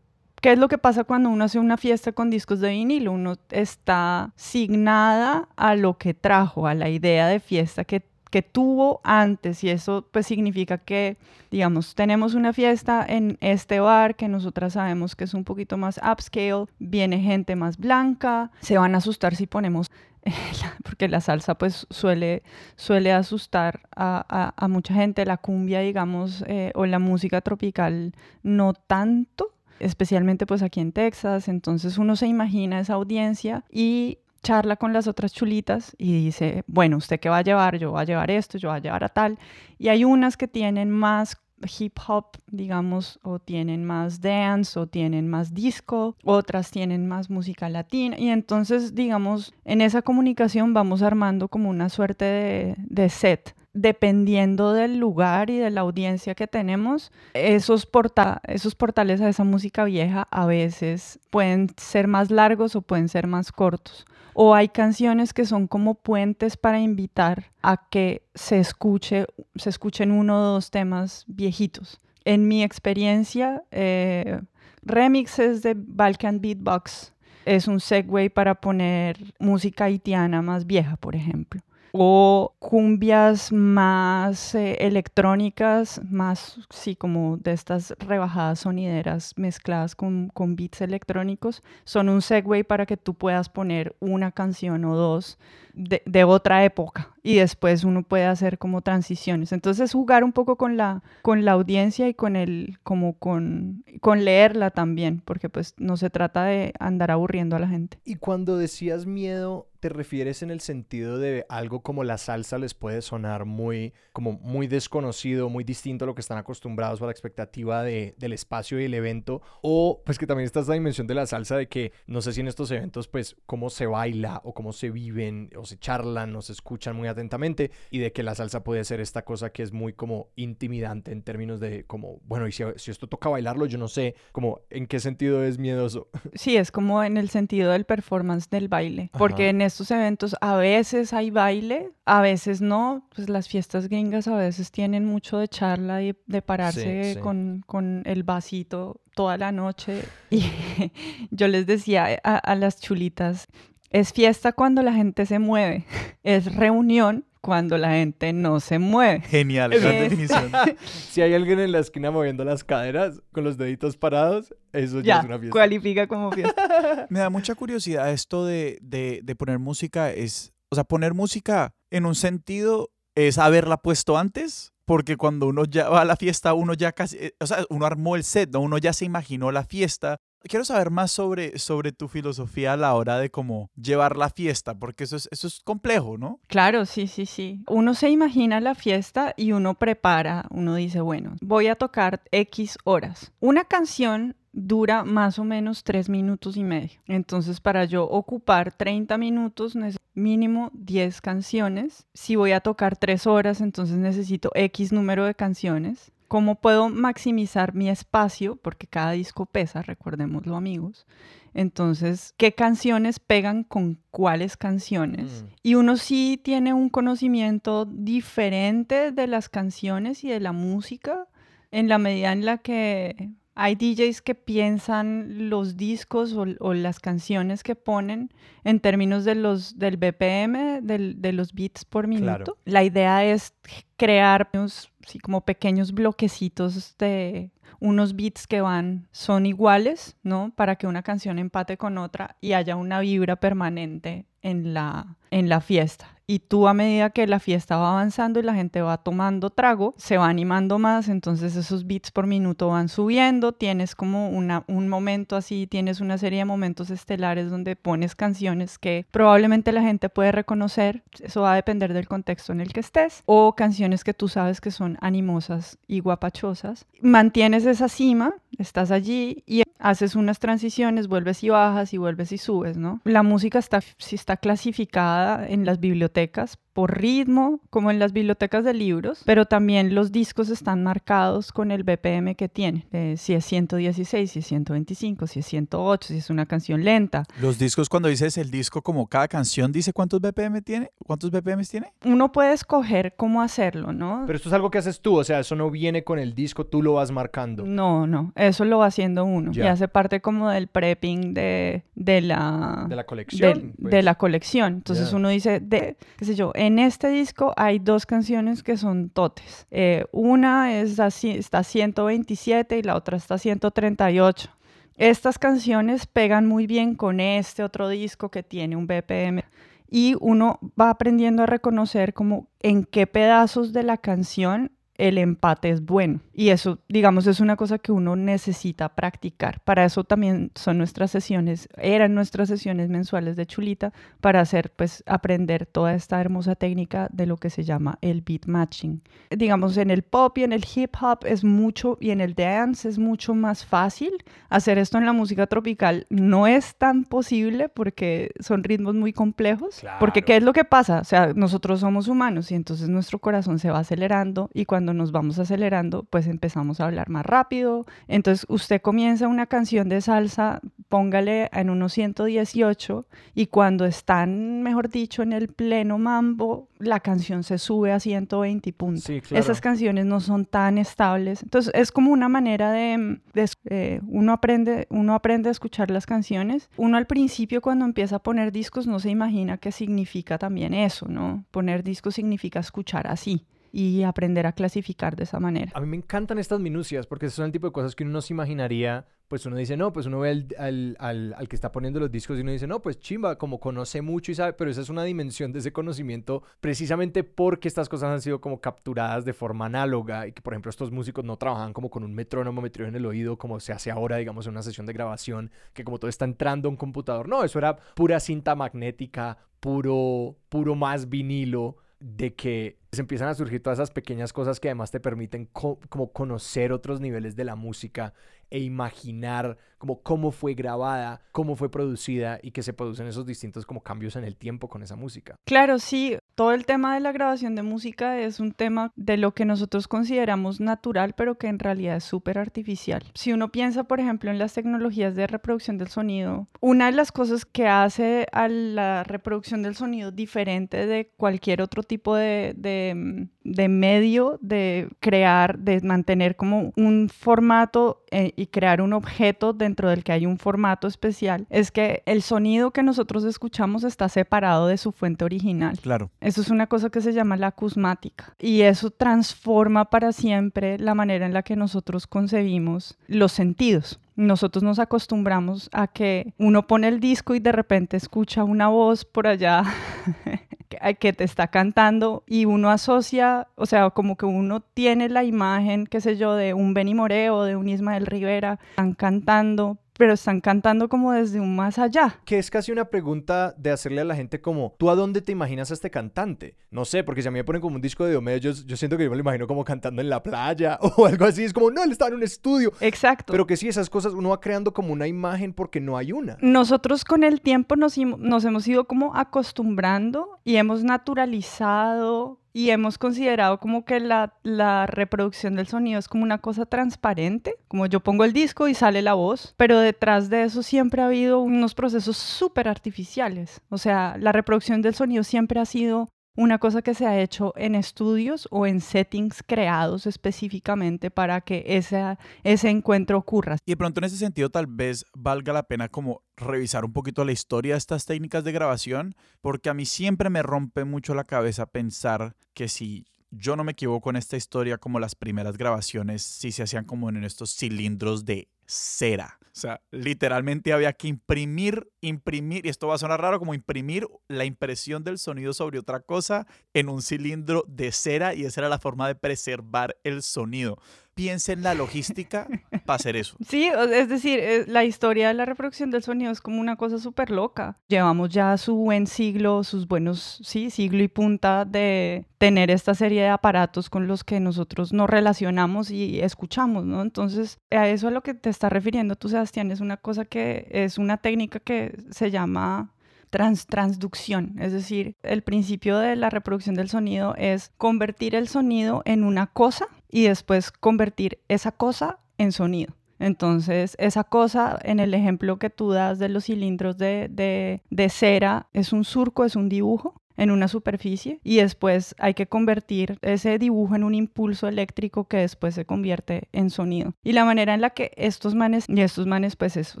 ¿qué 0.40 0.52
es 0.52 0.58
lo 0.58 0.68
que 0.68 0.78
pasa 0.78 1.04
cuando 1.04 1.28
uno 1.28 1.44
hace 1.44 1.58
una 1.58 1.76
fiesta 1.76 2.12
con 2.12 2.30
discos 2.30 2.60
de 2.60 2.70
vinilo? 2.70 3.12
Uno 3.12 3.34
está 3.50 4.32
signada 4.36 5.48
a 5.56 5.74
lo 5.74 5.98
que 5.98 6.14
trajo, 6.14 6.66
a 6.66 6.72
la 6.72 6.88
idea 6.88 7.28
de 7.28 7.40
fiesta 7.40 7.84
que, 7.84 8.02
que 8.30 8.40
tuvo 8.40 9.02
antes 9.04 9.62
y 9.64 9.68
eso 9.68 10.08
pues 10.10 10.26
significa 10.26 10.78
que, 10.78 11.18
digamos, 11.50 11.94
tenemos 11.94 12.32
una 12.32 12.54
fiesta 12.54 13.04
en 13.06 13.36
este 13.42 13.80
bar 13.80 14.16
que 14.16 14.28
nosotras 14.28 14.72
sabemos 14.72 15.14
que 15.14 15.24
es 15.24 15.34
un 15.34 15.44
poquito 15.44 15.76
más 15.76 16.00
upscale, 16.02 16.64
viene 16.78 17.20
gente 17.20 17.54
más 17.54 17.76
blanca, 17.76 18.50
se 18.60 18.78
van 18.78 18.94
a 18.94 18.98
asustar 18.98 19.36
si 19.36 19.46
ponemos 19.46 19.90
porque 20.84 21.08
la 21.08 21.20
salsa 21.20 21.56
pues 21.56 21.86
suele, 21.90 22.42
suele 22.76 23.12
asustar 23.12 23.80
a, 23.96 24.66
mucha 24.68 24.94
gente, 24.94 25.24
la 25.24 25.36
cumbia 25.36 25.80
digamos 25.80 26.44
eh, 26.46 26.72
o 26.74 26.86
la 26.86 26.98
música 26.98 27.40
tropical 27.40 28.14
no 28.42 28.74
tanto, 28.74 29.52
especialmente 29.80 30.46
pues 30.46 30.62
aquí 30.62 30.80
en 30.80 30.92
Texas, 30.92 31.48
entonces 31.48 31.98
uno 31.98 32.16
se 32.16 32.26
imagina 32.26 32.80
esa 32.80 32.94
audiencia 32.94 33.64
y 33.70 34.18
charla 34.44 34.76
con 34.76 34.92
las 34.92 35.08
otras 35.08 35.32
chulitas 35.32 35.96
y 35.98 36.12
dice, 36.24 36.62
bueno, 36.68 36.98
¿usted 36.98 37.18
qué 37.18 37.28
va 37.28 37.38
a 37.38 37.42
llevar? 37.42 37.78
Yo 37.78 37.90
voy 37.90 38.02
a 38.02 38.04
llevar 38.04 38.30
esto, 38.30 38.58
yo 38.58 38.68
voy 38.68 38.76
a 38.76 38.80
llevar 38.80 39.02
a 39.02 39.08
tal. 39.08 39.38
Y 39.78 39.88
hay 39.88 40.04
unas 40.04 40.36
que 40.36 40.46
tienen 40.46 40.90
más 40.90 41.36
hip 41.78 41.98
hop, 42.06 42.26
digamos, 42.50 43.18
o 43.22 43.38
tienen 43.38 43.84
más 43.84 44.20
dance, 44.20 44.78
o 44.78 44.86
tienen 44.86 45.28
más 45.28 45.54
disco, 45.54 46.16
otras 46.24 46.70
tienen 46.70 47.06
más 47.06 47.30
música 47.30 47.68
latina. 47.68 48.16
Y 48.18 48.28
entonces, 48.28 48.94
digamos, 48.94 49.54
en 49.64 49.80
esa 49.80 50.02
comunicación 50.02 50.74
vamos 50.74 51.02
armando 51.02 51.48
como 51.48 51.70
una 51.70 51.88
suerte 51.88 52.76
de, 52.78 53.08
set. 53.08 53.54
Dependiendo 53.72 54.72
del 54.72 54.98
lugar 54.98 55.50
y 55.50 55.58
de 55.58 55.68
la 55.70 55.80
audiencia 55.80 56.36
que 56.36 56.46
tenemos, 56.46 57.10
esos 57.34 57.86
portales 57.86 59.20
a 59.20 59.28
esa 59.28 59.42
música 59.42 59.82
vieja 59.82 60.28
a 60.30 60.46
veces 60.46 61.18
pueden 61.30 61.68
ser 61.76 62.06
más 62.06 62.30
largos 62.30 62.76
o 62.76 62.82
pueden 62.82 63.08
ser 63.08 63.26
más 63.26 63.50
cortos. 63.50 64.06
O 64.34 64.54
hay 64.54 64.68
canciones 64.68 65.32
que 65.32 65.46
son 65.46 65.68
como 65.68 65.94
puentes 65.94 66.56
para 66.56 66.80
invitar 66.80 67.52
a 67.62 67.88
que 67.88 68.26
se 68.34 68.58
escuche, 68.58 69.26
se 69.54 69.70
escuchen 69.70 70.10
uno 70.10 70.38
o 70.38 70.54
dos 70.54 70.70
temas 70.70 71.24
viejitos. 71.28 72.00
En 72.24 72.48
mi 72.48 72.62
experiencia, 72.62 73.62
eh, 73.70 74.40
remixes 74.82 75.62
de 75.62 75.74
Balkan 75.76 76.40
Beatbox 76.40 77.12
es 77.44 77.68
un 77.68 77.80
segue 77.80 78.30
para 78.30 78.54
poner 78.56 79.34
música 79.38 79.84
haitiana 79.84 80.42
más 80.42 80.66
vieja, 80.66 80.96
por 80.96 81.14
ejemplo. 81.14 81.60
O 81.96 82.54
cumbias 82.58 83.52
más 83.52 84.56
eh, 84.56 84.78
electrónicas, 84.80 86.00
más, 86.10 86.58
sí, 86.70 86.96
como 86.96 87.36
de 87.36 87.52
estas 87.52 87.94
rebajadas 88.00 88.58
sonideras 88.58 89.32
mezcladas 89.36 89.94
con, 89.94 90.28
con 90.30 90.56
beats 90.56 90.80
electrónicos, 90.80 91.62
son 91.84 92.08
un 92.08 92.20
segue 92.20 92.64
para 92.64 92.84
que 92.84 92.96
tú 92.96 93.14
puedas 93.14 93.48
poner 93.48 93.94
una 94.00 94.32
canción 94.32 94.84
o 94.86 94.96
dos 94.96 95.38
de, 95.72 96.02
de 96.04 96.24
otra 96.24 96.64
época 96.64 97.10
y 97.22 97.36
después 97.36 97.84
uno 97.84 98.02
puede 98.02 98.26
hacer 98.26 98.58
como 98.58 98.82
transiciones. 98.82 99.52
Entonces 99.52 99.92
jugar 99.92 100.24
un 100.24 100.32
poco 100.32 100.56
con 100.56 100.76
la, 100.76 101.02
con 101.22 101.44
la 101.44 101.52
audiencia 101.52 102.08
y 102.08 102.14
con 102.14 102.36
el, 102.36 102.78
como 102.82 103.14
con, 103.18 103.84
con 104.00 104.24
leerla 104.24 104.70
también, 104.70 105.22
porque 105.24 105.48
pues 105.48 105.74
no 105.78 105.96
se 105.96 106.10
trata 106.10 106.44
de 106.44 106.72
andar 106.78 107.10
aburriendo 107.10 107.56
a 107.56 107.58
la 107.58 107.68
gente. 107.68 107.98
Y 108.04 108.16
cuando 108.16 108.58
decías 108.58 109.06
miedo, 109.06 109.68
¿te 109.84 109.90
refieres 109.90 110.42
en 110.42 110.50
el 110.50 110.60
sentido 110.60 111.18
de 111.18 111.44
algo 111.50 111.82
como 111.82 112.04
la 112.04 112.16
salsa 112.16 112.56
les 112.56 112.72
puede 112.72 113.02
sonar 113.02 113.44
muy, 113.44 113.92
como 114.14 114.32
muy 114.32 114.66
desconocido, 114.66 115.50
muy 115.50 115.62
distinto 115.62 116.06
a 116.06 116.06
lo 116.06 116.14
que 116.14 116.22
están 116.22 116.38
acostumbrados 116.38 117.02
o 117.02 117.04
a 117.04 117.08
la 117.08 117.12
expectativa 117.12 117.82
de, 117.82 118.14
del 118.16 118.32
espacio 118.32 118.80
y 118.80 118.84
el 118.84 118.94
evento? 118.94 119.42
O 119.60 120.00
pues 120.02 120.18
que 120.18 120.26
también 120.26 120.46
está 120.46 120.60
esta 120.60 120.72
dimensión 120.72 121.06
de 121.06 121.14
la 121.14 121.26
salsa 121.26 121.58
de 121.58 121.68
que 121.68 121.92
no 122.06 122.22
sé 122.22 122.32
si 122.32 122.40
en 122.40 122.48
estos 122.48 122.70
eventos 122.70 123.08
pues 123.08 123.36
cómo 123.44 123.68
se 123.68 123.84
baila 123.84 124.40
o 124.42 124.54
cómo 124.54 124.72
se 124.72 124.88
viven 124.88 125.50
o 125.54 125.66
se 125.66 125.76
charlan 125.76 126.34
o 126.34 126.40
se 126.40 126.52
escuchan 126.52 126.96
muy 126.96 127.08
atentamente 127.08 127.70
y 127.90 127.98
de 127.98 128.10
que 128.10 128.22
la 128.22 128.34
salsa 128.34 128.64
puede 128.64 128.84
ser 128.84 129.00
esta 129.00 129.22
cosa 129.22 129.50
que 129.50 129.62
es 129.62 129.72
muy 129.72 129.92
como 129.92 130.30
intimidante 130.34 131.12
en 131.12 131.20
términos 131.20 131.60
de 131.60 131.84
como, 131.84 132.20
bueno, 132.24 132.48
y 132.48 132.52
si, 132.52 132.64
si 132.76 132.90
esto 132.90 133.06
toca 133.06 133.28
bailarlo, 133.28 133.66
yo 133.66 133.76
no 133.76 133.88
sé 133.88 134.14
como 134.32 134.62
en 134.70 134.86
qué 134.86 134.98
sentido 134.98 135.44
es 135.44 135.58
miedoso. 135.58 136.08
Sí, 136.32 136.56
es 136.56 136.70
como 136.70 137.04
en 137.04 137.18
el 137.18 137.28
sentido 137.28 137.70
del 137.72 137.84
performance 137.84 138.48
del 138.48 138.68
baile, 138.68 139.10
Ajá. 139.12 139.18
porque 139.18 139.50
en 139.50 139.60
estos 139.74 139.90
eventos 139.90 140.36
a 140.40 140.54
veces 140.54 141.12
hay 141.12 141.30
baile, 141.30 141.90
a 142.04 142.20
veces 142.20 142.60
no, 142.60 143.08
pues 143.12 143.28
las 143.28 143.48
fiestas 143.48 143.88
gringas 143.88 144.28
a 144.28 144.36
veces 144.36 144.70
tienen 144.70 145.04
mucho 145.04 145.38
de 145.38 145.48
charla 145.48 146.00
y 146.00 146.14
de 146.26 146.42
pararse 146.42 147.14
sí. 147.14 147.20
Con, 147.20 147.64
con 147.66 148.04
el 148.06 148.22
vasito 148.22 149.00
toda 149.16 149.36
la 149.36 149.50
noche. 149.50 150.02
Y 150.30 150.44
yo 151.32 151.48
les 151.48 151.66
decía 151.66 152.20
a, 152.22 152.36
a 152.36 152.54
las 152.54 152.80
chulitas, 152.80 153.48
es 153.90 154.12
fiesta 154.12 154.52
cuando 154.52 154.80
la 154.82 154.92
gente 154.92 155.26
se 155.26 155.40
mueve, 155.40 155.86
es 156.22 156.54
reunión 156.54 157.24
cuando 157.44 157.78
la 157.78 157.90
gente 157.90 158.32
no 158.32 158.58
se 158.60 158.78
mueve. 158.78 159.20
Genial, 159.20 159.70
gran 159.70 159.94
Es- 159.94 160.00
definición. 160.02 160.50
Si 161.10 161.20
hay 161.22 161.34
alguien 161.34 161.60
en 161.60 161.70
la 161.72 161.78
esquina 161.78 162.10
moviendo 162.10 162.44
las 162.44 162.64
caderas 162.64 163.20
con 163.32 163.44
los 163.44 163.56
deditos 163.56 163.96
parados, 163.96 164.54
eso 164.72 165.00
ya, 165.00 165.04
Ya, 165.06 165.18
es 165.20 165.24
una 165.26 165.38
fiesta. 165.38 165.52
cualifica 165.52 166.06
como 166.08 166.32
fiesta. 166.32 167.06
Me 167.10 167.20
da 167.20 167.30
mucha 167.30 167.54
curiosidad 167.54 168.10
esto 168.10 168.44
de, 168.44 168.78
de, 168.82 169.20
de 169.22 169.36
poner 169.36 169.58
música. 169.58 170.10
Es, 170.10 170.52
o 170.70 170.74
sea, 170.74 170.84
poner 170.84 171.14
música 171.14 171.74
en 171.90 172.06
un 172.06 172.14
sentido 172.14 172.90
es 173.14 173.38
haberla 173.38 173.76
puesto 173.76 174.16
antes. 174.18 174.72
Porque 174.86 175.16
cuando 175.16 175.46
uno 175.46 175.64
ya 175.64 175.88
va 175.88 176.02
a 176.02 176.04
la 176.04 176.14
fiesta, 176.16 176.52
uno 176.52 176.74
ya 176.74 176.92
casi, 176.92 177.16
eh, 177.16 177.34
o 177.40 177.46
sea, 177.46 177.64
uno 177.70 177.86
armó 177.86 178.16
el 178.16 178.22
set, 178.22 178.50
¿no? 178.52 178.60
Uno 178.60 178.76
ya 178.76 178.92
se 178.92 179.06
imaginó 179.06 179.50
la 179.50 179.64
fiesta. 179.64 180.18
Quiero 180.48 180.64
saber 180.64 180.90
más 180.90 181.10
sobre, 181.10 181.58
sobre 181.58 181.92
tu 181.92 182.08
filosofía 182.08 182.74
a 182.74 182.76
la 182.76 182.94
hora 182.94 183.18
de 183.18 183.30
cómo 183.30 183.70
llevar 183.76 184.16
la 184.16 184.30
fiesta, 184.30 184.74
porque 184.74 185.04
eso 185.04 185.16
es, 185.16 185.28
eso 185.30 185.46
es 185.46 185.60
complejo, 185.60 186.18
¿no? 186.18 186.40
Claro, 186.46 186.86
sí, 186.86 187.06
sí, 187.06 187.26
sí. 187.26 187.62
Uno 187.68 187.94
se 187.94 188.10
imagina 188.10 188.60
la 188.60 188.74
fiesta 188.74 189.34
y 189.36 189.52
uno 189.52 189.74
prepara, 189.74 190.46
uno 190.50 190.74
dice, 190.74 191.00
bueno, 191.00 191.36
voy 191.40 191.68
a 191.68 191.76
tocar 191.76 192.22
X 192.30 192.78
horas. 192.84 193.32
Una 193.40 193.64
canción 193.64 194.36
dura 194.54 195.04
más 195.04 195.38
o 195.38 195.44
menos 195.44 195.82
tres 195.82 196.08
minutos 196.08 196.56
y 196.56 196.64
medio. 196.64 197.00
Entonces, 197.06 197.60
para 197.60 197.84
yo 197.84 198.04
ocupar 198.04 198.72
30 198.72 199.18
minutos, 199.18 199.74
necesito 199.74 200.04
mínimo 200.14 200.70
10 200.74 201.20
canciones. 201.20 202.06
Si 202.14 202.36
voy 202.36 202.52
a 202.52 202.60
tocar 202.60 202.96
tres 202.96 203.26
horas, 203.26 203.60
entonces 203.60 203.96
necesito 203.96 204.50
X 204.54 204.92
número 204.92 205.24
de 205.24 205.34
canciones. 205.34 206.12
¿Cómo 206.34 206.56
puedo 206.56 206.88
maximizar 206.88 207.76
mi 207.76 207.88
espacio? 207.88 208.56
Porque 208.56 208.88
cada 208.88 209.12
disco 209.12 209.46
pesa, 209.46 209.82
recordémoslo 209.82 210.56
amigos. 210.56 211.06
Entonces, 211.52 212.34
¿qué 212.36 212.50
canciones 212.50 213.20
pegan 213.20 213.62
con 213.62 214.00
cuáles 214.10 214.56
canciones? 214.56 215.44
Mm. 215.44 215.54
Y 215.62 215.74
uno 215.76 215.96
sí 215.96 216.40
tiene 216.42 216.74
un 216.74 216.88
conocimiento 216.88 217.84
diferente 217.84 219.12
de 219.12 219.28
las 219.28 219.48
canciones 219.48 220.24
y 220.24 220.28
de 220.28 220.40
la 220.40 220.50
música 220.50 221.28
en 221.70 221.88
la 221.88 221.98
medida 221.98 222.32
en 222.32 222.44
la 222.44 222.58
que 222.58 223.30
hay 223.56 223.74
DJs 223.76 224.20
que 224.22 224.34
piensan 224.34 225.48
los 225.48 225.76
discos 225.76 226.32
o, 226.32 226.44
o 226.60 226.74
las 226.74 226.98
canciones 227.00 227.62
que 227.62 227.74
ponen 227.76 228.30
en 228.64 228.80
términos 228.80 229.24
de 229.24 229.34
los, 229.36 229.78
del 229.78 229.96
BPM, 229.96 230.80
del- 230.82 231.20
de 231.22 231.32
los 231.32 231.52
beats 231.52 231.84
por 231.84 232.06
minuto. 232.08 232.26
Claro. 232.26 232.56
La 232.64 232.82
idea 232.82 233.24
es 233.24 233.54
crear 233.96 234.48
unos, 234.54 234.90
sí, 235.06 235.18
como 235.18 235.42
pequeños 235.42 235.92
bloquecitos 235.92 236.96
de 236.98 237.50
unos 237.80 238.16
beats 238.16 238.46
que 238.46 238.60
van, 238.60 239.08
son 239.12 239.46
iguales, 239.46 240.16
¿no? 240.22 240.52
Para 240.56 240.76
que 240.76 240.86
una 240.86 241.02
canción 241.02 241.38
empate 241.38 241.76
con 241.76 241.98
otra 241.98 242.36
y 242.40 242.52
haya 242.54 242.76
una 242.76 243.00
vibra 243.00 243.36
permanente 243.36 244.26
en 244.42 244.74
la, 244.74 245.16
en 245.30 245.48
la 245.48 245.60
fiesta. 245.60 246.13
Y 246.26 246.38
tú 246.38 246.68
a 246.68 246.74
medida 246.74 247.10
que 247.10 247.26
la 247.26 247.38
fiesta 247.38 247.76
va 247.76 247.90
avanzando 247.90 248.40
y 248.40 248.42
la 248.42 248.54
gente 248.54 248.80
va 248.80 248.98
tomando 248.98 249.50
trago, 249.50 249.94
se 249.98 250.16
va 250.16 250.28
animando 250.28 250.78
más, 250.78 251.08
entonces 251.08 251.54
esos 251.56 251.86
beats 251.86 252.10
por 252.10 252.26
minuto 252.26 252.68
van 252.68 252.88
subiendo, 252.88 253.52
tienes 253.52 253.94
como 253.94 254.30
una, 254.30 254.64
un 254.66 254.88
momento 254.88 255.36
así, 255.36 255.66
tienes 255.66 256.00
una 256.00 256.16
serie 256.16 256.38
de 256.38 256.44
momentos 256.46 256.90
estelares 256.90 257.50
donde 257.50 257.76
pones 257.76 258.14
canciones 258.14 258.78
que 258.78 259.06
probablemente 259.10 259.72
la 259.72 259.82
gente 259.82 260.08
puede 260.08 260.32
reconocer, 260.32 261.02
eso 261.20 261.42
va 261.42 261.52
a 261.52 261.56
depender 261.56 261.92
del 261.92 262.08
contexto 262.08 262.52
en 262.52 262.60
el 262.60 262.72
que 262.72 262.80
estés, 262.80 263.22
o 263.26 263.54
canciones 263.54 264.02
que 264.02 264.14
tú 264.14 264.28
sabes 264.28 264.60
que 264.60 264.70
son 264.70 264.96
animosas 265.00 265.78
y 265.86 266.00
guapachosas. 266.00 266.86
Mantienes 267.02 267.66
esa 267.66 267.88
cima, 267.88 268.34
estás 268.58 268.90
allí 268.90 269.42
y 269.46 269.63
haces 269.78 270.14
unas 270.16 270.38
transiciones, 270.38 271.08
vuelves 271.08 271.42
y 271.44 271.48
bajas 271.50 271.92
y 271.92 271.98
vuelves 271.98 272.32
y 272.32 272.38
subes, 272.38 272.76
¿no? 272.76 273.00
La 273.04 273.22
música 273.22 273.58
está, 273.58 273.80
sí 273.80 274.16
está 274.16 274.36
clasificada 274.36 275.46
en 275.48 275.64
las 275.64 275.80
bibliotecas 275.80 276.58
por 276.74 276.98
ritmo, 277.00 277.60
como 277.70 277.90
en 277.90 277.98
las 277.98 278.12
bibliotecas 278.12 278.64
de 278.64 278.74
libros, 278.74 279.22
pero 279.24 279.46
también 279.46 279.94
los 279.94 280.12
discos 280.12 280.50
están 280.50 280.82
marcados 280.82 281.52
con 281.52 281.70
el 281.70 281.84
BPM 281.84 282.34
que 282.34 282.48
tiene, 282.48 282.86
eh, 282.92 283.14
si 283.16 283.32
es 283.32 283.44
116, 283.46 284.30
si 284.30 284.40
es 284.40 284.46
125, 284.46 285.26
si 285.26 285.38
es 285.40 285.46
108, 285.46 286.08
si 286.08 286.16
es 286.18 286.30
una 286.30 286.46
canción 286.46 286.84
lenta. 286.84 287.22
Los 287.40 287.58
discos, 287.58 287.88
cuando 287.88 288.08
dices 288.08 288.36
el 288.38 288.50
disco, 288.50 288.82
como 288.82 289.06
cada 289.06 289.28
canción 289.28 289.70
dice 289.72 289.92
cuántos 289.92 290.20
BPM 290.20 290.60
tiene, 290.62 290.90
cuántos 291.06 291.30
BPMs 291.30 291.68
tiene. 291.70 291.92
Uno 292.04 292.32
puede 292.32 292.52
escoger 292.52 293.14
cómo 293.16 293.40
hacerlo, 293.40 293.92
¿no? 293.92 294.24
Pero 294.26 294.36
esto 294.36 294.48
es 294.48 294.52
algo 294.52 294.70
que 294.70 294.78
haces 294.78 295.00
tú, 295.00 295.16
o 295.18 295.24
sea, 295.24 295.40
eso 295.40 295.54
no 295.56 295.70
viene 295.70 296.02
con 296.04 296.18
el 296.18 296.34
disco, 296.34 296.66
tú 296.66 296.82
lo 296.82 296.94
vas 296.94 297.10
marcando. 297.12 297.64
No, 297.64 298.06
no, 298.06 298.32
eso 298.34 298.64
lo 298.64 298.78
va 298.78 298.86
haciendo 298.86 299.24
uno 299.24 299.52
y 299.52 299.54
Ya. 299.54 299.70
hace 299.72 299.86
parte 299.86 300.20
como 300.20 300.50
del 300.50 300.66
prepping 300.66 301.34
de, 301.34 301.84
de 301.94 302.20
la... 302.20 302.86
De 302.88 302.96
la 302.96 303.04
colección. 303.04 303.52
del- 303.60 303.72
pues. 303.80 303.92
de 303.92 304.02
la 304.02 304.14
colección. 304.16 304.74
Entonces 304.74 305.10
Ya. 305.10 305.16
uno 305.16 305.28
dice, 305.28 305.60
de, 305.60 305.96
qué 306.18 306.24
sé 306.24 306.34
yo, 306.34 306.52
en 306.66 306.78
este 306.78 307.08
disco 307.08 307.52
hay 307.56 307.78
dos 307.78 308.06
canciones 308.06 308.62
que 308.62 308.76
son 308.76 309.10
totes. 309.10 309.66
Eh, 309.70 310.06
una 310.12 310.80
es 310.80 310.98
así, 310.98 311.30
está 311.30 311.62
127 311.62 312.78
y 312.78 312.82
la 312.82 312.96
otra 312.96 313.16
está 313.16 313.38
138. 313.38 314.50
Estas 314.96 315.38
canciones 315.38 316.06
pegan 316.06 316.46
muy 316.46 316.66
bien 316.66 316.94
con 316.94 317.20
este 317.20 317.62
otro 317.62 317.88
disco 317.88 318.30
que 318.30 318.42
tiene 318.42 318.76
un 318.76 318.86
BPM 318.86 319.42
y 319.90 320.16
uno 320.20 320.58
va 320.80 320.90
aprendiendo 320.90 321.42
a 321.42 321.46
reconocer 321.46 322.14
como 322.14 322.48
en 322.60 322.84
qué 322.84 323.06
pedazos 323.06 323.72
de 323.72 323.82
la 323.82 323.98
canción 323.98 324.72
el 324.96 325.18
empate 325.18 325.70
es 325.70 325.84
bueno. 325.84 326.20
Y 326.32 326.48
eso, 326.48 326.78
digamos, 326.88 327.26
es 327.26 327.40
una 327.40 327.56
cosa 327.56 327.78
que 327.78 327.92
uno 327.92 328.16
necesita 328.16 328.88
practicar. 328.94 329.60
Para 329.60 329.84
eso 329.84 330.04
también 330.04 330.50
son 330.54 330.78
nuestras 330.78 331.10
sesiones, 331.10 331.68
eran 331.76 332.14
nuestras 332.14 332.48
sesiones 332.48 332.88
mensuales 332.88 333.36
de 333.36 333.46
chulita, 333.46 333.92
para 334.20 334.40
hacer, 334.40 334.72
pues, 334.74 335.02
aprender 335.06 335.66
toda 335.66 335.94
esta 335.94 336.20
hermosa 336.20 336.54
técnica 336.54 337.08
de 337.12 337.26
lo 337.26 337.36
que 337.36 337.50
se 337.50 337.64
llama 337.64 337.98
el 338.00 338.22
beat 338.22 338.46
matching. 338.46 339.02
Digamos, 339.30 339.76
en 339.76 339.90
el 339.90 340.02
pop 340.02 340.36
y 340.38 340.44
en 340.44 340.52
el 340.52 340.64
hip 340.74 340.94
hop 341.00 341.20
es 341.24 341.44
mucho, 341.44 341.96
y 342.00 342.10
en 342.10 342.20
el 342.20 342.34
dance 342.34 342.88
es 342.88 342.98
mucho 342.98 343.34
más 343.34 343.64
fácil. 343.64 344.12
Hacer 344.48 344.78
esto 344.78 344.98
en 344.98 345.06
la 345.06 345.12
música 345.12 345.46
tropical 345.46 346.06
no 346.10 346.46
es 346.46 346.76
tan 346.76 347.04
posible 347.04 347.68
porque 347.68 348.30
son 348.40 348.64
ritmos 348.64 348.94
muy 348.94 349.12
complejos. 349.12 349.84
Porque. 350.00 350.22
¿qué 350.22 350.36
es 350.36 350.42
lo 350.42 350.52
que 350.52 350.64
pasa? 350.64 351.00
O 351.00 351.04
sea, 351.04 351.32
nosotros 351.34 351.80
somos 351.80 352.08
humanos 352.08 352.50
y 352.50 352.54
entonces 352.54 352.88
nuestro 352.88 353.18
corazón 353.18 353.58
se 353.58 353.70
va 353.70 353.80
acelerando 353.80 354.50
y 354.54 354.64
cuando 354.64 354.83
nos 354.92 355.12
vamos 355.12 355.38
acelerando, 355.38 356.02
pues 356.02 356.26
empezamos 356.26 356.80
a 356.80 356.86
hablar 356.86 357.08
más 357.08 357.24
rápido. 357.24 357.86
Entonces, 358.08 358.44
usted 358.48 358.82
comienza 358.82 359.28
una 359.28 359.46
canción 359.46 359.88
de 359.88 360.00
salsa, 360.00 360.60
póngale 360.88 361.48
en 361.52 361.70
unos 361.70 361.92
118 361.94 363.06
y 363.34 363.46
cuando 363.46 363.84
están, 363.84 364.62
mejor 364.62 364.88
dicho, 364.88 365.22
en 365.22 365.32
el 365.32 365.48
pleno 365.48 365.98
mambo, 365.98 366.68
la 366.78 367.00
canción 367.00 367.42
se 367.44 367.58
sube 367.58 367.92
a 367.92 368.00
120 368.00 368.68
y 368.68 368.72
punto. 368.72 369.00
Sí, 369.00 369.20
claro. 369.20 369.42
Esas 369.42 369.60
canciones 369.60 370.04
no 370.06 370.20
son 370.20 370.44
tan 370.44 370.76
estables. 370.78 371.42
Entonces, 371.42 371.72
es 371.74 371.90
como 371.92 372.10
una 372.12 372.28
manera 372.28 372.72
de, 372.72 373.20
de- 373.32 373.48
eh, 373.66 374.00
uno 374.06 374.32
aprende, 374.32 374.86
uno 374.90 375.14
aprende 375.14 375.48
a 375.48 375.52
escuchar 375.52 375.90
las 375.90 376.06
canciones. 376.06 376.68
Uno 376.76 376.96
al 376.96 377.06
principio 377.06 377.60
cuando 377.62 377.84
empieza 377.84 378.16
a 378.16 378.18
poner 378.22 378.52
discos 378.52 378.86
no 378.86 378.98
se 378.98 379.10
imagina 379.10 379.58
qué 379.58 379.72
significa 379.72 380.38
también 380.38 380.74
eso, 380.74 381.06
¿no? 381.08 381.44
Poner 381.50 381.82
discos 381.82 382.14
significa 382.14 382.60
escuchar 382.60 383.06
así 383.06 383.46
y 383.76 384.04
aprender 384.04 384.46
a 384.46 384.52
clasificar 384.52 385.16
de 385.16 385.24
esa 385.24 385.40
manera. 385.40 385.72
A 385.74 385.80
mí 385.80 385.86
me 385.88 385.96
encantan 385.96 386.38
estas 386.38 386.60
minucias 386.60 387.08
porque 387.08 387.28
son 387.28 387.46
el 387.46 387.52
tipo 387.52 387.66
de 387.66 387.72
cosas 387.72 387.96
que 387.96 388.04
uno 388.04 388.12
no 388.12 388.20
se 388.22 388.32
imaginaría. 388.32 389.04
Pues 389.26 389.46
uno 389.46 389.56
dice, 389.56 389.76
no, 389.76 389.92
pues 389.92 390.06
uno 390.06 390.20
ve 390.20 390.30
al, 390.30 390.96
al- 390.98 391.34
al- 391.36 391.48
que 391.48 391.56
está 391.56 391.72
poniendo 391.72 391.98
los 391.98 392.10
discos 392.12 392.38
y 392.38 392.42
uno 392.42 392.52
dice, 392.52 392.66
no, 392.68 392.80
pues 392.82 393.00
chimba, 393.00 393.36
como 393.36 393.58
conoce 393.58 394.00
mucho 394.00 394.30
y 394.30 394.34
sabe, 394.36 394.52
pero 394.52 394.70
esa 394.70 394.82
es 394.82 394.90
una 394.90 395.02
dimensión 395.02 395.50
de 395.50 395.58
ese 395.58 395.72
conocimiento 395.72 396.42
precisamente 396.60 397.24
porque 397.24 397.66
estas 397.66 397.88
cosas 397.88 398.10
han 398.10 398.20
sido 398.20 398.40
como 398.40 398.60
capturadas 398.60 399.24
de 399.24 399.32
forma 399.32 399.66
análoga 399.66 400.28
y 400.28 400.32
que, 400.32 400.42
por 400.42 400.52
ejemplo, 400.52 400.70
estos 400.70 400.92
músicos 400.92 401.24
no 401.24 401.36
trabajan 401.36 401.72
como 401.72 401.90
con 401.90 402.04
un 402.04 402.14
metrónomo 402.14 402.60
metido 402.60 402.86
en 402.86 402.94
el 402.94 403.06
oído 403.06 403.36
como 403.38 403.58
se 403.58 403.72
hace 403.72 403.90
ahora, 403.90 404.18
digamos, 404.18 404.46
en 404.46 404.52
una 404.52 404.62
sesión 404.62 404.86
de 404.86 404.92
grabación, 404.92 405.50
que 405.72 405.82
como 405.84 405.98
todo 405.98 406.08
está 406.10 406.26
entrando 406.26 406.68
a 406.68 406.70
un 406.70 406.76
computador. 406.76 407.26
No, 407.28 407.42
eso 407.42 407.58
era 407.58 407.76
pura 407.96 408.20
cinta 408.20 408.54
magnética, 408.54 409.38
puro, 409.58 410.36
puro 410.48 410.74
más 410.76 411.08
vinilo 411.08 411.78
de 412.06 412.34
que 412.34 412.76
se 412.92 413.00
empiezan 413.00 413.28
a 413.28 413.34
surgir 413.34 413.62
todas 413.62 413.78
esas 413.78 413.90
pequeñas 413.90 414.32
cosas 414.34 414.60
que 414.60 414.68
además 414.68 414.90
te 414.90 415.00
permiten 415.00 415.46
co- 415.46 415.78
como 415.88 416.12
conocer 416.12 416.70
otros 416.70 417.00
niveles 417.00 417.34
de 417.34 417.44
la 417.44 417.56
música 417.56 418.12
e 418.50 418.58
imaginar 418.58 419.56
como 419.78 420.02
cómo 420.02 420.30
fue 420.30 420.52
grabada, 420.54 421.22
cómo 421.32 421.56
fue 421.56 421.70
producida 421.70 422.38
y 422.42 422.50
que 422.50 422.62
se 422.62 422.74
producen 422.74 423.06
esos 423.06 423.24
distintos 423.24 423.64
como 423.64 423.82
cambios 423.82 424.16
en 424.16 424.24
el 424.24 424.36
tiempo 424.36 424.68
con 424.68 424.82
esa 424.82 424.96
música. 424.96 425.34
Claro, 425.46 425.78
sí, 425.78 426.18
todo 426.34 426.52
el 426.52 426.66
tema 426.66 426.94
de 426.94 427.00
la 427.00 427.12
grabación 427.12 427.54
de 427.54 427.62
música 427.62 428.18
es 428.18 428.40
un 428.40 428.52
tema 428.52 428.92
de 428.96 429.16
lo 429.16 429.32
que 429.32 429.44
nosotros 429.44 429.88
consideramos 429.88 430.60
natural, 430.60 431.14
pero 431.16 431.36
que 431.36 431.48
en 431.48 431.58
realidad 431.58 431.96
es 431.96 432.04
súper 432.04 432.38
artificial. 432.38 433.04
Si 433.14 433.32
uno 433.32 433.50
piensa, 433.50 433.84
por 433.84 434.00
ejemplo, 434.00 434.30
en 434.30 434.38
las 434.38 434.54
tecnologías 434.54 435.14
de 435.14 435.26
reproducción 435.26 435.78
del 435.78 435.88
sonido, 435.88 436.48
una 436.60 436.86
de 436.86 436.92
las 436.92 437.12
cosas 437.12 437.44
que 437.44 437.68
hace 437.68 438.26
a 438.32 438.48
la 438.48 439.04
reproducción 439.04 439.62
del 439.62 439.76
sonido 439.76 440.10
diferente 440.10 440.86
de 440.86 441.10
cualquier 441.16 441.62
otro 441.62 441.82
tipo 441.82 442.16
de, 442.16 442.54
de, 442.56 442.94
mm, 442.94 443.68
medio 443.68 444.38
de 444.40 444.88
crear, 445.00 445.58
de 445.58 445.80
mantener 445.82 446.36
como 446.36 446.72
un 446.76 447.08
formato 447.08 448.02
eh, 448.10 448.32
y 448.36 448.46
crear 448.46 448.80
un 448.80 448.92
objeto 448.92 449.52
dentro 449.52 449.90
del 449.90 450.02
que 450.02 450.12
hay 450.12 450.26
un 450.26 450.38
formato 450.38 450.86
especial, 450.88 451.46
es 451.50 451.70
que 451.70 452.02
el 452.06 452.22
sonido 452.22 452.70
que 452.70 452.82
nosotros 452.82 453.24
escuchamos 453.24 453.84
está 453.84 454.08
separado 454.08 454.66
de 454.66 454.78
su 454.78 454.92
fuente 454.92 455.24
original. 455.24 455.78
Claro. 455.80 456.10
Eso 456.24 456.40
es 456.40 456.48
una 456.50 456.66
cosa 456.66 456.88
que 456.90 457.00
se 457.02 457.12
llama 457.12 457.36
la 457.36 457.48
acusmática 457.48 458.34
y 458.40 458.62
eso 458.62 458.90
transforma 458.90 459.84
para 459.90 460.12
siempre 460.12 460.78
la 460.78 460.94
manera 460.94 461.26
en 461.26 461.34
la 461.34 461.42
que 461.42 461.54
nosotros 461.54 462.06
concebimos 462.06 462.96
los 463.06 463.30
sentidos. 463.32 464.00
Nosotros 464.16 464.62
nos 464.62 464.78
acostumbramos 464.78 465.68
a 465.72 465.86
que 465.88 466.32
uno 466.38 466.66
pone 466.66 466.88
el 466.88 466.98
disco 467.00 467.34
y 467.34 467.40
de 467.40 467.52
repente 467.52 467.96
escucha 467.96 468.42
una 468.44 468.68
voz 468.68 469.04
por 469.04 469.26
allá 469.26 469.64
que- 471.00 471.12
te 471.12 471.24
está 471.24 471.48
cantando 471.48 472.22
y 472.26 472.44
uno 472.46 472.70
asocia, 472.70 473.48
o 473.56 473.66
sea, 473.66 473.90
como 473.90 474.16
que 474.16 474.26
uno 474.26 474.60
tiene 474.60 475.08
la 475.08 475.24
imagen, 475.24 475.86
qué 475.86 476.00
sé 476.00 476.16
yo, 476.16 476.34
de 476.34 476.54
un 476.54 476.74
Benny 476.74 476.94
Moreo, 476.94 477.42
de 477.44 477.56
un 477.56 477.68
Ismael 477.68 478.06
Rivera, 478.06 478.58
están 478.70 478.94
cantando, 478.94 479.78
pero 479.96 480.14
están 480.14 480.40
cantando 480.40 480.88
como 480.88 481.12
desde 481.12 481.40
un 481.40 481.54
más 481.56 481.78
allá. 481.78 482.18
Que 482.24 482.38
es 482.38 482.50
casi 482.50 482.72
una 482.72 482.86
pregunta 482.86 483.54
de 483.56 483.70
hacerle 483.70 484.00
a 484.00 484.04
la 484.04 484.16
gente 484.16 484.40
como, 484.40 484.74
¿tú 484.78 484.90
a 484.90 484.94
dónde 484.94 485.22
te 485.22 485.32
imaginas 485.32 485.70
a 485.70 485.74
este 485.74 485.90
cantante? 485.90 486.56
No 486.70 486.84
sé, 486.84 487.04
porque 487.04 487.22
si 487.22 487.28
a 487.28 487.30
mí 487.30 487.38
me 487.38 487.44
ponen 487.44 487.62
como 487.62 487.76
un 487.76 487.82
disco 487.82 488.04
de 488.04 488.10
Diomedes, 488.10 488.40
yo, 488.40 488.52
yo 488.66 488.76
siento 488.76 488.96
que 488.96 489.04
yo 489.04 489.10
me 489.10 489.16
lo 489.16 489.20
imagino 489.20 489.46
como 489.46 489.64
cantando 489.64 490.02
en 490.02 490.10
la 490.10 490.22
playa 490.22 490.78
o 490.96 491.06
algo 491.06 491.24
así. 491.24 491.44
Es 491.44 491.52
como, 491.52 491.70
no, 491.70 491.82
él 491.82 491.92
estaba 491.92 492.08
en 492.08 492.16
un 492.16 492.22
estudio. 492.22 492.72
Exacto. 492.80 493.32
Pero 493.32 493.46
que 493.46 493.56
sí, 493.56 493.68
esas 493.68 493.88
cosas 493.88 494.12
uno 494.14 494.30
va 494.30 494.40
creando 494.40 494.72
como 494.72 494.92
una 494.92 495.06
imagen 495.06 495.52
porque 495.52 495.80
no 495.80 495.96
hay 495.96 496.12
una. 496.12 496.36
Nosotros 496.40 497.04
con 497.04 497.24
el 497.24 497.40
tiempo 497.40 497.76
nos, 497.76 497.96
nos 497.96 498.44
hemos 498.44 498.66
ido 498.66 498.86
como 498.86 499.14
acostumbrando 499.16 500.40
y 500.44 500.56
hemos 500.56 500.82
naturalizado 500.82 502.40
y 502.56 502.70
hemos 502.70 502.98
considerado 502.98 503.58
como 503.58 503.84
que 503.84 503.98
la, 503.98 504.32
la, 504.44 504.86
reproducción 504.86 505.56
del 505.56 505.66
sonido 505.66 505.98
es 505.98 506.06
como 506.06 506.22
una 506.22 506.38
cosa 506.38 506.64
transparente, 506.66 507.56
como 507.66 507.86
yo 507.86 507.98
pongo 507.98 508.24
el 508.24 508.32
disco 508.32 508.68
y 508.68 508.74
sale 508.74 509.02
la 509.02 509.14
voz, 509.14 509.54
pero 509.56 509.80
detrás 509.80 510.30
de 510.30 510.44
eso 510.44 510.62
siempre 510.62 511.02
ha 511.02 511.06
habido 511.06 511.40
unos 511.40 511.74
procesos 511.74 512.16
súper 512.16 512.68
artificiales. 512.68 513.60
O 513.70 513.76
sea, 513.76 514.16
la 514.20 514.30
reproducción 514.30 514.82
del 514.82 514.94
sonido 514.94 515.24
siempre 515.24 515.58
ha 515.58 515.66
sido 515.66 516.08
una 516.36 516.58
cosa 516.58 516.82
que 516.82 516.94
se 516.94 517.06
ha 517.06 517.20
hecho 517.20 517.52
en 517.56 517.74
estudios 517.74 518.48
o 518.50 518.66
en 518.66 518.80
settings 518.80 519.42
creados 519.42 520.06
específicamente 520.06 521.10
para 521.10 521.40
que 521.40 521.64
ese, 521.66 522.16
ese 522.42 522.70
encuentro 522.70 523.18
ocurra. 523.18 523.56
Y 523.64 523.72
de 523.72 523.76
pronto 523.76 524.00
en 524.00 524.04
ese 524.04 524.16
sentido 524.16 524.50
tal 524.50 524.66
vez 524.66 525.04
valga 525.14 525.52
la 525.52 525.64
pena 525.64 525.88
como 525.88 526.22
revisar 526.36 526.84
un 526.84 526.92
poquito 526.92 527.24
la 527.24 527.32
historia 527.32 527.74
de 527.74 527.78
estas 527.78 528.06
técnicas 528.06 528.44
de 528.44 528.52
grabación, 528.52 529.14
porque 529.40 529.70
a 529.70 529.74
mí 529.74 529.86
siempre 529.86 530.30
me 530.30 530.42
rompe 530.42 530.84
mucho 530.84 531.14
la 531.14 531.24
cabeza 531.24 531.66
pensar 531.66 532.34
que 532.52 532.68
si 532.68 533.06
yo 533.36 533.56
no 533.56 533.64
me 533.64 533.72
equivoco 533.72 534.10
en 534.10 534.16
esta 534.16 534.36
historia, 534.36 534.78
como 534.78 535.00
las 535.00 535.14
primeras 535.14 535.56
grabaciones 535.56 536.22
sí 536.22 536.52
se 536.52 536.62
hacían 536.62 536.84
como 536.84 537.08
en 537.08 537.24
estos 537.24 537.54
cilindros 537.54 538.24
de 538.24 538.48
cera. 538.66 539.38
O 539.42 539.56
sea, 539.56 539.80
literalmente 539.92 540.72
había 540.72 540.92
que 540.92 541.06
imprimir, 541.06 541.88
imprimir, 542.00 542.66
y 542.66 542.70
esto 542.70 542.88
va 542.88 542.96
a 542.96 542.98
sonar 542.98 543.20
raro, 543.20 543.38
como 543.38 543.54
imprimir 543.54 544.08
la 544.26 544.44
impresión 544.44 545.04
del 545.04 545.18
sonido 545.18 545.52
sobre 545.52 545.78
otra 545.78 546.00
cosa 546.00 546.46
en 546.72 546.88
un 546.88 547.02
cilindro 547.02 547.64
de 547.68 547.92
cera 547.92 548.34
y 548.34 548.44
esa 548.44 548.62
era 548.62 548.68
la 548.68 548.80
forma 548.80 549.06
de 549.06 549.14
preservar 549.14 549.96
el 550.02 550.22
sonido 550.22 550.78
piense 551.14 551.52
en 551.52 551.62
la 551.62 551.74
logística 551.74 552.46
para 552.84 552.96
hacer 552.96 553.16
eso. 553.16 553.36
Sí, 553.46 553.66
es 553.92 554.08
decir, 554.08 554.38
eh, 554.40 554.64
la 554.66 554.84
historia 554.84 555.28
de 555.28 555.34
la 555.34 555.44
reproducción 555.44 555.90
del 555.90 556.02
sonido 556.02 556.32
es 556.32 556.40
como 556.40 556.60
una 556.60 556.76
cosa 556.76 556.98
súper 556.98 557.30
loca. 557.30 557.78
Llevamos 557.88 558.30
ya 558.30 558.56
su 558.56 558.76
buen 558.76 559.06
siglo, 559.06 559.64
sus 559.64 559.88
buenos, 559.88 560.40
sí, 560.44 560.70
siglo 560.70 561.02
y 561.02 561.08
punta 561.08 561.64
de 561.64 562.26
tener 562.38 562.70
esta 562.70 562.94
serie 562.94 563.22
de 563.22 563.28
aparatos 563.28 563.88
con 563.88 564.06
los 564.06 564.24
que 564.24 564.40
nosotros 564.40 564.92
nos 564.92 565.08
relacionamos 565.08 565.90
y 565.90 566.20
escuchamos, 566.20 566.84
¿no? 566.84 567.00
Entonces, 567.00 567.58
a 567.70 567.88
eso 567.88 568.08
a 568.08 568.10
lo 568.10 568.22
que 568.22 568.34
te 568.34 568.50
está 568.50 568.68
refiriendo 568.68 569.16
tú, 569.16 569.28
Sebastián, 569.28 569.70
es 569.70 569.80
una 569.80 569.96
cosa 569.96 570.24
que 570.24 570.66
es 570.70 570.98
una 570.98 571.16
técnica 571.16 571.60
que 571.60 571.96
se 572.10 572.30
llama 572.30 572.93
trans 573.34 573.66
transducción, 573.66 574.54
es 574.60 574.72
decir, 574.72 575.16
el 575.24 575.42
principio 575.42 575.98
de 575.98 576.14
la 576.14 576.30
reproducción 576.30 576.76
del 576.76 576.88
sonido 576.88 577.34
es 577.36 577.72
convertir 577.78 578.36
el 578.36 578.46
sonido 578.46 579.02
en 579.06 579.24
una 579.24 579.48
cosa 579.48 579.88
y 580.08 580.22
después 580.28 580.70
convertir 580.70 581.40
esa 581.48 581.72
cosa 581.72 582.20
en 582.38 582.52
sonido. 582.52 582.94
Entonces, 583.18 583.96
esa 583.98 584.22
cosa, 584.22 584.78
en 584.84 585.00
el 585.00 585.14
ejemplo 585.14 585.58
que 585.58 585.68
tú 585.68 585.90
das 585.90 586.20
de 586.20 586.28
los 586.28 586.44
cilindros 586.44 586.96
de, 586.96 587.26
de, 587.28 587.82
de 587.90 588.08
cera, 588.08 588.68
es 588.72 588.92
un 588.92 589.02
surco, 589.02 589.44
es 589.44 589.56
un 589.56 589.68
dibujo 589.68 590.14
en 590.36 590.50
una 590.50 590.68
superficie 590.68 591.40
y 591.42 591.56
después 591.56 592.14
hay 592.18 592.34
que 592.34 592.46
convertir 592.46 593.18
ese 593.22 593.58
dibujo 593.58 593.94
en 593.94 594.04
un 594.04 594.14
impulso 594.14 594.68
eléctrico 594.68 595.24
que 595.24 595.38
después 595.38 595.74
se 595.74 595.84
convierte 595.84 596.48
en 596.52 596.70
sonido. 596.70 597.14
Y 597.22 597.32
la 597.32 597.44
manera 597.44 597.74
en 597.74 597.80
la 597.80 597.90
que 597.90 598.12
estos 598.16 598.54
manes, 598.54 598.86
y 598.88 599.00
estos 599.00 599.26
manes 599.26 599.56
pues 599.56 599.76
eso, 599.76 600.00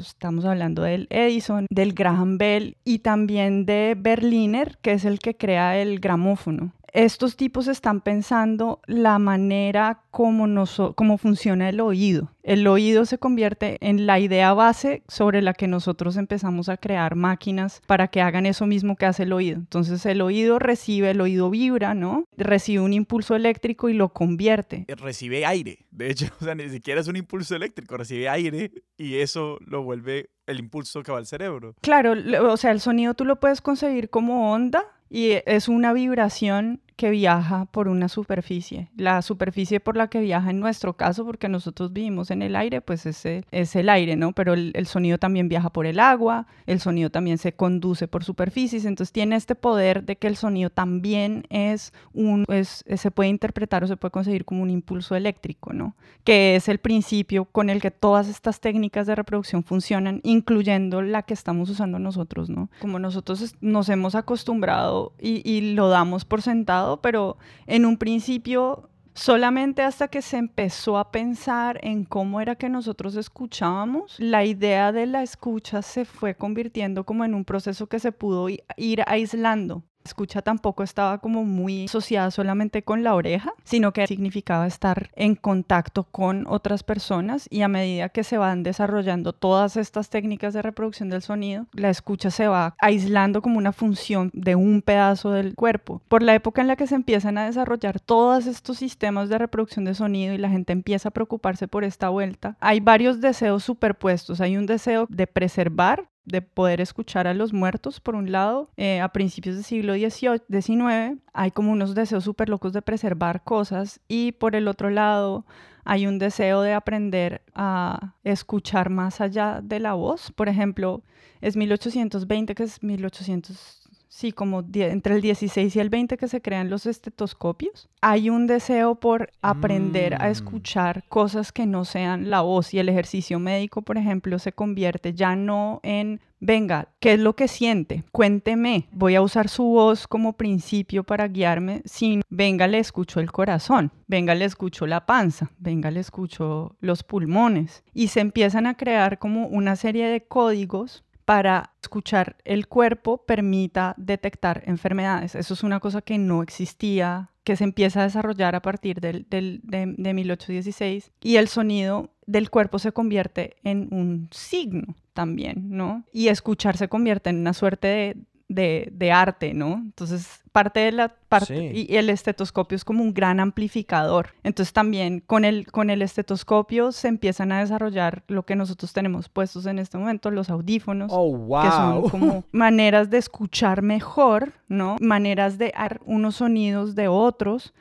estamos 0.00 0.44
hablando 0.44 0.82
del 0.82 1.06
Edison, 1.10 1.66
del 1.70 1.92
Graham 1.92 2.38
Bell 2.38 2.76
y 2.84 3.00
también 3.00 3.66
de 3.66 3.96
Berliner, 3.98 4.78
que 4.82 4.92
es 4.92 5.04
el 5.04 5.18
que 5.18 5.36
crea 5.36 5.78
el 5.78 6.00
gramófono 6.00 6.72
estos 6.94 7.36
tipos 7.36 7.66
están 7.66 8.00
pensando 8.00 8.80
la 8.86 9.18
manera 9.18 10.04
como, 10.12 10.64
como 10.94 11.18
funciona 11.18 11.68
el 11.68 11.80
oído. 11.80 12.30
El 12.44 12.66
oído 12.68 13.04
se 13.04 13.18
convierte 13.18 13.78
en 13.80 14.06
la 14.06 14.20
idea 14.20 14.54
base 14.54 15.02
sobre 15.08 15.42
la 15.42 15.54
que 15.54 15.66
nosotros 15.66 16.16
empezamos 16.16 16.68
a 16.68 16.76
crear 16.76 17.16
máquinas 17.16 17.82
para 17.86 18.08
que 18.08 18.20
hagan 18.20 18.46
eso 18.46 18.66
mismo 18.66 18.94
que 18.94 19.06
hace 19.06 19.24
el 19.24 19.32
oído. 19.32 19.56
Entonces 19.56 20.06
el 20.06 20.20
oído 20.20 20.60
recibe, 20.60 21.10
el 21.10 21.20
oído 21.20 21.50
vibra, 21.50 21.94
¿no? 21.94 22.28
Recibe 22.36 22.84
un 22.84 22.92
impulso 22.92 23.34
eléctrico 23.34 23.88
y 23.88 23.94
lo 23.94 24.10
convierte. 24.10 24.84
Eh, 24.86 24.94
recibe 24.94 25.44
aire. 25.44 25.86
De 25.90 26.10
hecho, 26.10 26.26
o 26.40 26.44
sea, 26.44 26.54
ni 26.54 26.68
siquiera 26.68 27.00
es 27.00 27.08
un 27.08 27.16
impulso 27.16 27.56
eléctrico, 27.56 27.96
recibe 27.96 28.28
aire 28.28 28.70
y 28.96 29.16
eso 29.16 29.58
lo 29.66 29.82
vuelve 29.82 30.30
el 30.46 30.60
impulso 30.60 31.02
que 31.02 31.10
va 31.10 31.18
al 31.18 31.26
cerebro. 31.26 31.74
Claro, 31.80 32.14
o 32.48 32.56
sea, 32.56 32.70
el 32.70 32.80
sonido 32.80 33.14
tú 33.14 33.24
lo 33.24 33.40
puedes 33.40 33.60
conseguir 33.60 34.10
como 34.10 34.52
onda 34.52 34.84
y 35.10 35.38
es 35.46 35.68
una 35.68 35.92
vibración 35.92 36.80
que 36.96 37.10
viaja 37.10 37.64
por 37.66 37.88
una 37.88 38.08
superficie. 38.08 38.88
La 38.96 39.20
superficie 39.22 39.80
por 39.80 39.96
la 39.96 40.08
que 40.08 40.20
viaja 40.20 40.50
en 40.50 40.60
nuestro 40.60 40.94
caso, 40.94 41.24
porque 41.24 41.48
nosotros 41.48 41.92
vivimos 41.92 42.30
en 42.30 42.42
el 42.42 42.54
aire, 42.54 42.80
pues 42.80 43.06
es, 43.06 43.24
es 43.50 43.76
el 43.76 43.88
aire, 43.88 44.16
¿no? 44.16 44.32
Pero 44.32 44.54
el, 44.54 44.86
sonido 44.86 45.18
también 45.18 45.48
viaja 45.48 45.70
por 45.70 45.86
el 45.86 45.98
agua, 45.98 46.46
el 46.66 46.80
sonido 46.80 47.10
también 47.10 47.38
se 47.38 47.52
conduce 47.52 48.06
por 48.06 48.22
superficies, 48.22 48.84
entonces 48.84 49.12
tiene 49.12 49.36
este 49.36 49.54
poder 49.54 50.04
de 50.04 50.16
que 50.16 50.28
el 50.28 50.36
sonido 50.36 50.70
también 50.70 51.44
es 51.50 51.92
un, 52.12 52.44
es, 52.48 52.84
se 52.96 53.10
puede 53.10 53.30
interpretar 53.30 53.82
o 53.82 53.86
se 53.88 53.96
puede 53.96 54.12
conseguir 54.12 54.44
como 54.44 54.62
un 54.62 54.70
impulso 54.70 55.16
eléctrico, 55.16 55.72
¿no? 55.72 55.96
Que 56.22 56.54
es 56.56 56.68
el 56.68 56.78
principio 56.78 57.46
con 57.46 57.70
el 57.70 57.80
que 57.80 57.90
todas 57.90 58.28
estas 58.28 58.60
técnicas 58.60 59.06
de 59.06 59.16
reproducción 59.16 59.64
funcionan, 59.64 60.20
incluyendo 60.22 61.02
la 61.02 61.22
que 61.22 61.34
estamos 61.34 61.70
usando 61.70 61.98
nosotros, 61.98 62.50
¿no? 62.50 62.70
Como 62.80 62.98
nosotros 62.98 63.56
nos 63.60 63.88
hemos 63.88 64.14
acostumbrado 64.14 65.12
y, 65.18 65.42
y 65.48 65.74
lo 65.74 65.88
damos 65.88 66.24
por 66.24 66.42
sentado, 66.42 66.83
pero 67.02 67.36
en 67.66 67.86
un 67.86 67.96
principio 67.96 68.90
solamente 69.14 69.82
hasta 69.82 70.08
que 70.08 70.22
se 70.22 70.36
empezó 70.36 70.98
a 70.98 71.10
pensar 71.10 71.78
en 71.82 72.04
cómo 72.04 72.40
era 72.40 72.56
que 72.56 72.68
nosotros 72.68 73.16
escuchábamos, 73.16 74.16
la 74.18 74.44
idea 74.44 74.92
de 74.92 75.06
la 75.06 75.22
escucha 75.22 75.82
se 75.82 76.04
fue 76.04 76.34
convirtiendo 76.34 77.04
como 77.04 77.24
en 77.24 77.34
un 77.34 77.44
proceso 77.44 77.86
que 77.86 78.00
se 78.00 78.12
pudo 78.12 78.48
ir 78.48 79.02
aislando 79.06 79.84
escucha 80.04 80.42
tampoco 80.42 80.82
estaba 80.82 81.18
como 81.18 81.44
muy 81.44 81.86
asociada 81.86 82.30
solamente 82.30 82.82
con 82.82 83.02
la 83.02 83.14
oreja, 83.14 83.54
sino 83.64 83.92
que 83.92 84.06
significaba 84.06 84.66
estar 84.66 85.10
en 85.16 85.34
contacto 85.34 86.04
con 86.04 86.46
otras 86.46 86.82
personas 86.82 87.48
y 87.50 87.62
a 87.62 87.68
medida 87.68 88.10
que 88.10 88.22
se 88.22 88.36
van 88.36 88.62
desarrollando 88.62 89.32
todas 89.32 89.78
estas 89.78 90.10
técnicas 90.10 90.52
de 90.52 90.60
reproducción 90.60 91.08
del 91.08 91.22
sonido, 91.22 91.66
la 91.72 91.88
escucha 91.88 92.30
se 92.30 92.48
va 92.48 92.74
aislando 92.78 93.40
como 93.40 93.56
una 93.56 93.72
función 93.72 94.30
de 94.34 94.54
un 94.54 94.82
pedazo 94.82 95.30
del 95.30 95.54
cuerpo. 95.54 96.02
Por 96.08 96.22
la 96.22 96.34
época 96.34 96.60
en 96.60 96.68
la 96.68 96.76
que 96.76 96.86
se 96.86 96.96
empiezan 96.96 97.38
a 97.38 97.46
desarrollar 97.46 97.98
todos 97.98 98.46
estos 98.46 98.78
sistemas 98.78 99.30
de 99.30 99.38
reproducción 99.38 99.86
de 99.86 99.94
sonido 99.94 100.34
y 100.34 100.38
la 100.38 100.50
gente 100.50 100.74
empieza 100.74 101.08
a 101.08 101.12
preocuparse 101.12 101.66
por 101.66 101.82
esta 101.82 102.10
vuelta, 102.10 102.56
hay 102.60 102.80
varios 102.80 103.22
deseos 103.22 103.64
superpuestos. 103.64 104.42
Hay 104.42 104.56
un 104.56 104.66
deseo 104.66 105.06
de 105.08 105.26
preservar 105.26 106.08
de 106.24 106.42
poder 106.42 106.80
escuchar 106.80 107.26
a 107.26 107.34
los 107.34 107.52
muertos, 107.52 108.00
por 108.00 108.14
un 108.14 108.32
lado, 108.32 108.70
eh, 108.76 109.00
a 109.00 109.08
principios 109.10 109.56
del 109.56 109.64
siglo 109.64 109.94
XIX, 109.94 111.20
hay 111.32 111.50
como 111.50 111.72
unos 111.72 111.94
deseos 111.94 112.24
súper 112.24 112.48
locos 112.48 112.72
de 112.72 112.82
preservar 112.82 113.44
cosas 113.44 114.00
y 114.08 114.32
por 114.32 114.56
el 114.56 114.68
otro 114.68 114.90
lado 114.90 115.44
hay 115.84 116.06
un 116.06 116.18
deseo 116.18 116.62
de 116.62 116.72
aprender 116.72 117.42
a 117.54 118.14
escuchar 118.24 118.88
más 118.88 119.20
allá 119.20 119.60
de 119.62 119.80
la 119.80 119.92
voz. 119.92 120.32
Por 120.32 120.48
ejemplo, 120.48 121.02
es 121.42 121.56
1820, 121.56 122.54
que 122.54 122.62
es 122.62 122.82
1800 122.82 123.83
sí, 124.24 124.32
como 124.32 124.64
entre 124.72 125.16
el 125.16 125.20
16 125.20 125.76
y 125.76 125.80
el 125.80 125.90
20 125.90 126.16
que 126.16 126.28
se 126.28 126.40
crean 126.40 126.70
los 126.70 126.86
estetoscopios, 126.86 127.90
hay 128.00 128.30
un 128.30 128.46
deseo 128.46 128.94
por 128.94 129.30
aprender 129.42 130.14
a 130.14 130.28
mm. 130.28 130.30
escuchar 130.30 131.04
cosas 131.10 131.52
que 131.52 131.66
no 131.66 131.84
sean 131.84 132.30
la 132.30 132.40
voz 132.40 132.72
y 132.72 132.78
el 132.78 132.88
ejercicio 132.88 133.38
médico, 133.38 133.82
por 133.82 133.98
ejemplo, 133.98 134.38
se 134.38 134.52
convierte 134.52 135.12
ya 135.12 135.36
no 135.36 135.80
en 135.82 136.22
venga, 136.40 136.88
¿qué 137.00 137.14
es 137.14 137.20
lo 137.20 137.36
que 137.36 137.48
siente? 137.48 138.04
Cuénteme, 138.12 138.88
voy 138.92 139.14
a 139.14 139.20
usar 139.20 139.50
su 139.50 139.64
voz 139.64 140.06
como 140.06 140.34
principio 140.34 141.04
para 141.04 141.28
guiarme, 141.28 141.82
sin 141.84 142.22
venga, 142.30 142.66
le 142.66 142.78
escucho 142.78 143.20
el 143.20 143.30
corazón, 143.30 143.92
venga, 144.06 144.34
le 144.34 144.46
escucho 144.46 144.86
la 144.86 145.04
panza, 145.04 145.50
venga, 145.58 145.90
le 145.90 146.00
escucho 146.00 146.76
los 146.80 147.02
pulmones. 147.02 147.84
Y 147.92 148.08
se 148.08 148.20
empiezan 148.20 148.66
a 148.66 148.76
crear 148.76 149.18
como 149.18 149.48
una 149.48 149.76
serie 149.76 150.06
de 150.06 150.22
códigos 150.22 151.04
para 151.24 151.72
escuchar 151.82 152.36
el 152.44 152.68
cuerpo 152.68 153.18
permita 153.18 153.94
detectar 153.96 154.62
enfermedades. 154.66 155.34
Eso 155.34 155.54
es 155.54 155.62
una 155.62 155.80
cosa 155.80 156.02
que 156.02 156.18
no 156.18 156.42
existía, 156.42 157.30
que 157.44 157.56
se 157.56 157.64
empieza 157.64 158.00
a 158.00 158.04
desarrollar 158.04 158.54
a 158.54 158.62
partir 158.62 159.00
del, 159.00 159.26
de, 159.28 159.60
de 159.62 160.14
1816 160.14 161.12
y 161.20 161.36
el 161.36 161.48
sonido 161.48 162.10
del 162.26 162.50
cuerpo 162.50 162.78
se 162.78 162.92
convierte 162.92 163.56
en 163.64 163.88
un 163.90 164.28
signo 164.30 164.94
también, 165.12 165.70
¿no? 165.70 166.04
Y 166.12 166.28
escuchar 166.28 166.76
se 166.76 166.88
convierte 166.88 167.30
en 167.30 167.38
una 167.38 167.52
suerte 167.52 167.86
de 167.86 168.16
de, 168.48 168.90
de 168.92 169.10
arte, 169.10 169.54
¿no? 169.54 169.74
Entonces, 169.74 170.40
parte 170.52 170.80
de 170.80 170.92
la 170.92 171.08
parte 171.28 171.72
Sí. 171.72 171.86
y 171.88 171.96
el 171.96 172.10
estetoscopio 172.10 172.76
es 172.76 172.84
como 172.84 173.02
un 173.02 173.12
gran 173.14 173.40
amplificador. 173.40 174.28
Entonces, 174.42 174.72
también 174.72 175.20
con 175.20 175.44
el, 175.44 175.66
con 175.70 175.90
el 175.90 176.02
estetoscopio 176.02 176.92
se 176.92 177.08
empiezan 177.08 177.52
a 177.52 177.60
desarrollar 177.60 178.22
lo 178.28 178.44
que 178.44 178.54
nosotros 178.54 178.92
tenemos 178.92 179.28
puestos 179.28 179.66
en 179.66 179.78
este 179.78 179.98
momento, 179.98 180.30
los 180.30 180.50
audífonos 180.50 181.10
Oh, 181.12 181.32
que 181.62 181.70
son 181.70 182.00
wow. 182.02 182.10
como 182.10 182.44
maneras 182.52 183.10
de 183.10 183.18
escuchar 183.18 183.82
mejor, 183.82 184.52
¿no? 184.68 184.96
Maneras 185.00 185.58
de 185.58 185.72
dar 185.76 186.00
unos 186.04 186.36
sonidos 186.36 186.94
de 186.94 187.08
otros 187.08 187.72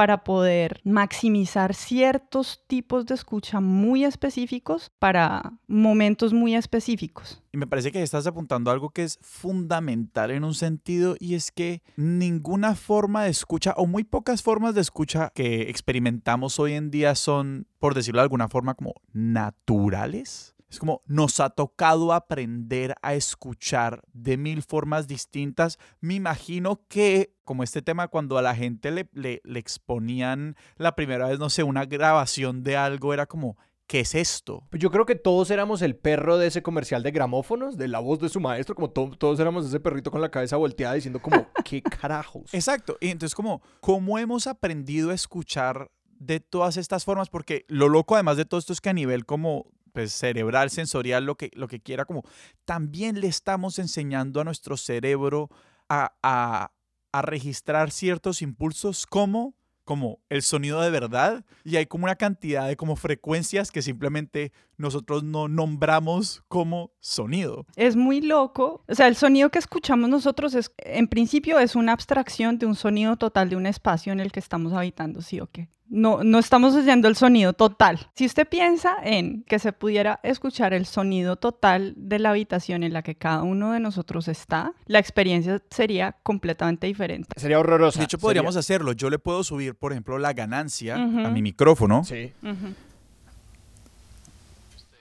para 0.00 0.24
poder 0.24 0.80
maximizar 0.82 1.74
ciertos 1.74 2.64
tipos 2.66 3.04
de 3.04 3.14
escucha 3.14 3.60
muy 3.60 4.06
específicos 4.06 4.90
para 4.98 5.58
momentos 5.66 6.32
muy 6.32 6.54
específicos. 6.54 7.42
Y 7.52 7.58
me 7.58 7.66
parece 7.66 7.92
que 7.92 8.02
estás 8.02 8.26
apuntando 8.26 8.70
algo 8.70 8.88
que 8.88 9.02
es 9.02 9.18
fundamental 9.20 10.30
en 10.30 10.44
un 10.44 10.54
sentido 10.54 11.16
y 11.20 11.34
es 11.34 11.52
que 11.52 11.82
ninguna 11.96 12.76
forma 12.76 13.24
de 13.24 13.30
escucha 13.30 13.74
o 13.76 13.84
muy 13.84 14.04
pocas 14.04 14.42
formas 14.42 14.74
de 14.74 14.80
escucha 14.80 15.32
que 15.34 15.68
experimentamos 15.68 16.58
hoy 16.58 16.72
en 16.72 16.90
día 16.90 17.14
son, 17.14 17.66
por 17.78 17.94
decirlo 17.94 18.20
de 18.20 18.22
alguna 18.22 18.48
forma, 18.48 18.72
como 18.72 18.94
naturales. 19.12 20.54
Es 20.70 20.78
como 20.78 21.02
nos 21.06 21.40
ha 21.40 21.50
tocado 21.50 22.12
aprender 22.12 22.94
a 23.02 23.14
escuchar 23.14 24.02
de 24.12 24.36
mil 24.36 24.62
formas 24.62 25.08
distintas. 25.08 25.78
Me 26.00 26.14
imagino 26.14 26.86
que, 26.88 27.34
como 27.50 27.64
este 27.64 27.82
tema, 27.82 28.06
cuando 28.06 28.38
a 28.38 28.42
la 28.42 28.54
gente 28.54 28.92
le, 28.92 29.08
le, 29.12 29.40
le 29.42 29.58
exponían 29.58 30.54
la 30.76 30.94
primera 30.94 31.26
vez, 31.26 31.40
no 31.40 31.50
sé, 31.50 31.64
una 31.64 31.84
grabación 31.84 32.62
de 32.62 32.76
algo, 32.76 33.12
era 33.12 33.26
como, 33.26 33.58
¿qué 33.88 33.98
es 34.00 34.14
esto? 34.14 34.68
Pues 34.70 34.80
Yo 34.80 34.92
creo 34.92 35.04
que 35.04 35.16
todos 35.16 35.50
éramos 35.50 35.82
el 35.82 35.96
perro 35.96 36.38
de 36.38 36.46
ese 36.46 36.62
comercial 36.62 37.02
de 37.02 37.10
gramófonos, 37.10 37.76
de 37.76 37.88
la 37.88 37.98
voz 37.98 38.20
de 38.20 38.28
su 38.28 38.38
maestro, 38.38 38.76
como 38.76 38.90
to- 38.90 39.10
todos 39.18 39.40
éramos 39.40 39.66
ese 39.66 39.80
perrito 39.80 40.12
con 40.12 40.20
la 40.20 40.30
cabeza 40.30 40.56
volteada 40.58 40.94
diciendo 40.94 41.18
como, 41.20 41.44
¿qué 41.64 41.82
carajos? 41.82 42.54
Exacto. 42.54 42.96
Y 43.00 43.08
entonces, 43.08 43.34
como, 43.34 43.62
¿cómo 43.80 44.16
hemos 44.20 44.46
aprendido 44.46 45.10
a 45.10 45.14
escuchar 45.14 45.90
de 46.04 46.38
todas 46.38 46.76
estas 46.76 47.04
formas? 47.04 47.30
Porque 47.30 47.64
lo 47.66 47.88
loco, 47.88 48.14
además 48.14 48.36
de 48.36 48.44
todo 48.44 48.60
esto, 48.60 48.72
es 48.72 48.80
que 48.80 48.90
a 48.90 48.92
nivel 48.92 49.26
como 49.26 49.66
pues, 49.92 50.12
cerebral, 50.12 50.70
sensorial, 50.70 51.24
lo 51.24 51.34
que, 51.34 51.50
lo 51.54 51.66
que 51.66 51.80
quiera, 51.80 52.04
como 52.04 52.22
también 52.64 53.20
le 53.20 53.26
estamos 53.26 53.80
enseñando 53.80 54.40
a 54.40 54.44
nuestro 54.44 54.76
cerebro 54.76 55.48
a, 55.88 56.12
a, 56.22 56.70
a 57.12 57.22
registrar 57.22 57.90
ciertos 57.90 58.42
impulsos 58.42 59.06
como 59.06 59.54
como 59.90 60.20
el 60.28 60.42
sonido 60.42 60.80
de 60.80 60.90
verdad 60.90 61.44
y 61.64 61.74
hay 61.74 61.86
como 61.86 62.04
una 62.04 62.14
cantidad 62.14 62.68
de 62.68 62.76
como 62.76 62.94
frecuencias 62.94 63.72
que 63.72 63.82
simplemente 63.82 64.52
nosotros 64.76 65.24
no 65.24 65.48
nombramos 65.48 66.44
como 66.46 66.92
sonido. 67.00 67.66
Es 67.74 67.96
muy 67.96 68.20
loco. 68.20 68.84
O 68.86 68.94
sea, 68.94 69.08
el 69.08 69.16
sonido 69.16 69.50
que 69.50 69.58
escuchamos 69.58 70.08
nosotros 70.08 70.54
es, 70.54 70.70
en 70.78 71.08
principio, 71.08 71.58
es 71.58 71.74
una 71.74 71.90
abstracción 71.90 72.56
de 72.58 72.66
un 72.66 72.76
sonido 72.76 73.16
total 73.16 73.50
de 73.50 73.56
un 73.56 73.66
espacio 73.66 74.12
en 74.12 74.20
el 74.20 74.30
que 74.30 74.38
estamos 74.38 74.72
habitando, 74.74 75.22
¿sí 75.22 75.40
o 75.40 75.48
qué? 75.48 75.68
No, 75.92 76.22
no 76.22 76.38
estamos 76.38 76.74
oyendo 76.76 77.08
el 77.08 77.16
sonido 77.16 77.52
total. 77.52 78.08
Si 78.14 78.24
usted 78.24 78.48
piensa 78.48 78.94
en 79.02 79.42
que 79.42 79.58
se 79.58 79.72
pudiera 79.72 80.20
escuchar 80.22 80.72
el 80.72 80.86
sonido 80.86 81.34
total 81.34 81.94
de 81.96 82.20
la 82.20 82.30
habitación 82.30 82.84
en 82.84 82.92
la 82.92 83.02
que 83.02 83.16
cada 83.16 83.42
uno 83.42 83.72
de 83.72 83.80
nosotros 83.80 84.28
está, 84.28 84.72
la 84.86 85.00
experiencia 85.00 85.60
sería 85.68 86.12
completamente 86.22 86.86
diferente. 86.86 87.28
Sería 87.36 87.58
horroroso. 87.58 87.98
De 87.98 88.04
hecho, 88.04 88.18
podríamos 88.18 88.54
hacerlo. 88.54 88.92
Yo 88.92 89.10
le 89.10 89.18
puedo 89.18 89.42
subir, 89.42 89.74
por 89.74 89.90
ejemplo, 89.90 90.16
la 90.18 90.32
ganancia 90.32 90.94
a 90.94 91.30
mi 91.30 91.42
micrófono 91.42 92.04
Sí. 92.04 92.32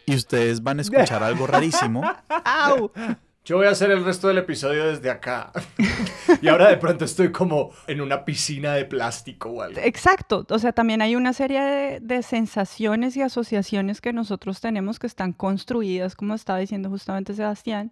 Y 0.08 0.16
ustedes 0.16 0.64
van 0.64 0.80
a 0.80 0.82
escuchar 0.82 1.22
algo 1.22 1.46
rarísimo. 1.46 2.02
Yo 3.46 3.58
voy 3.58 3.68
a 3.68 3.72
hacer 3.72 3.90
el 3.90 4.06
resto 4.06 4.28
del 4.28 4.38
episodio 4.38 4.86
desde 4.86 5.10
acá. 5.10 5.52
y 6.42 6.48
ahora 6.48 6.70
de 6.70 6.78
pronto 6.78 7.06
estoy 7.06 7.32
como 7.32 7.72
en 7.88 8.02
una 8.02 8.24
piscina 8.26 8.74
de 8.74 8.86
plástico 8.86 9.50
o 9.50 9.62
algo. 9.62 9.80
Exacto, 9.84 10.46
o 10.50 10.60
sea, 10.60 10.72
también 10.72 11.02
hay 11.02 11.16
una 11.16 11.34
serie 11.34 11.62
de, 11.62 12.00
de 12.00 12.22
sensaciones 12.22 13.18
y 13.18 13.22
asociaciones 13.22 14.02
que 14.02 14.14
nosotros 14.14 14.62
tenemos 14.62 15.00
que 15.00 15.08
están 15.08 15.34
construidas, 15.34 16.16
como 16.16 16.36
estaba 16.36 16.60
diciendo 16.60 16.90
justamente 16.90 17.34
Sebastián, 17.34 17.92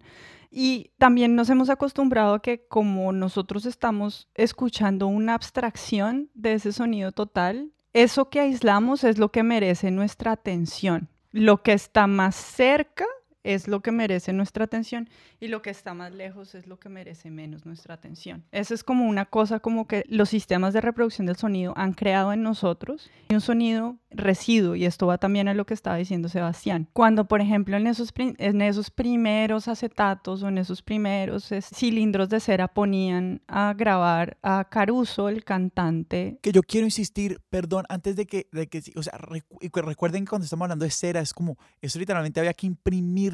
y 0.50 0.92
también 0.98 1.34
nos 1.34 1.50
hemos 1.50 1.68
acostumbrado 1.70 2.34
a 2.34 2.42
que 2.42 2.66
como 2.68 3.12
nosotros 3.12 3.66
estamos 3.66 4.28
escuchando 4.34 5.06
una 5.06 5.34
abstracción 5.34 6.30
de 6.34 6.54
ese 6.54 6.72
sonido 6.72 7.12
total, 7.12 7.72
eso 7.92 8.30
que 8.30 8.40
aislamos 8.40 9.04
es 9.04 9.18
lo 9.18 9.30
que 9.30 9.42
merece 9.42 9.90
nuestra 9.90 10.32
atención. 10.32 11.08
Lo 11.30 11.62
que 11.62 11.72
está 11.72 12.06
más 12.06 12.36
cerca 12.36 13.04
es 13.44 13.68
lo 13.68 13.80
que 13.80 13.92
merece 13.92 14.32
nuestra 14.32 14.64
atención 14.64 15.08
y 15.40 15.48
lo 15.48 15.62
que 15.62 15.70
está 15.70 15.94
más 15.94 16.12
lejos 16.12 16.54
es 16.54 16.66
lo 16.66 16.78
que 16.78 16.88
merece 16.88 17.30
menos 17.30 17.66
nuestra 17.66 17.94
atención. 17.94 18.44
Eso 18.52 18.74
es 18.74 18.84
como 18.84 19.06
una 19.06 19.24
cosa 19.24 19.60
como 19.60 19.86
que 19.86 20.04
los 20.08 20.28
sistemas 20.28 20.74
de 20.74 20.80
reproducción 20.80 21.26
del 21.26 21.36
sonido 21.36 21.72
han 21.76 21.92
creado 21.92 22.32
en 22.32 22.42
nosotros 22.42 23.10
un 23.30 23.40
sonido 23.40 23.96
residuo 24.10 24.74
y 24.74 24.84
esto 24.84 25.06
va 25.06 25.18
también 25.18 25.48
a 25.48 25.54
lo 25.54 25.66
que 25.66 25.74
estaba 25.74 25.96
diciendo 25.96 26.28
Sebastián. 26.28 26.88
Cuando 26.92 27.26
por 27.26 27.40
ejemplo 27.40 27.76
en 27.76 27.86
esos, 27.86 28.12
en 28.16 28.62
esos 28.62 28.90
primeros 28.90 29.68
acetatos 29.68 30.42
o 30.42 30.48
en 30.48 30.58
esos 30.58 30.82
primeros 30.82 31.50
cilindros 31.74 32.28
de 32.28 32.40
cera 32.40 32.68
ponían 32.68 33.42
a 33.46 33.74
grabar 33.74 34.36
a 34.42 34.66
Caruso, 34.70 35.28
el 35.28 35.44
cantante, 35.44 36.38
Que 36.42 36.52
yo 36.52 36.62
quiero 36.62 36.86
insistir, 36.86 37.40
perdón, 37.50 37.84
antes 37.88 38.16
de 38.16 38.26
que, 38.26 38.48
de 38.52 38.66
que 38.66 38.82
o 38.96 39.02
sea, 39.02 39.18
recuerden 39.18 40.24
que 40.24 40.28
cuando 40.28 40.44
estamos 40.44 40.64
hablando 40.64 40.84
de 40.84 40.90
cera, 40.90 41.20
es 41.20 41.32
como, 41.32 41.56
eso 41.80 41.98
literalmente 41.98 42.40
había 42.40 42.54
que 42.54 42.66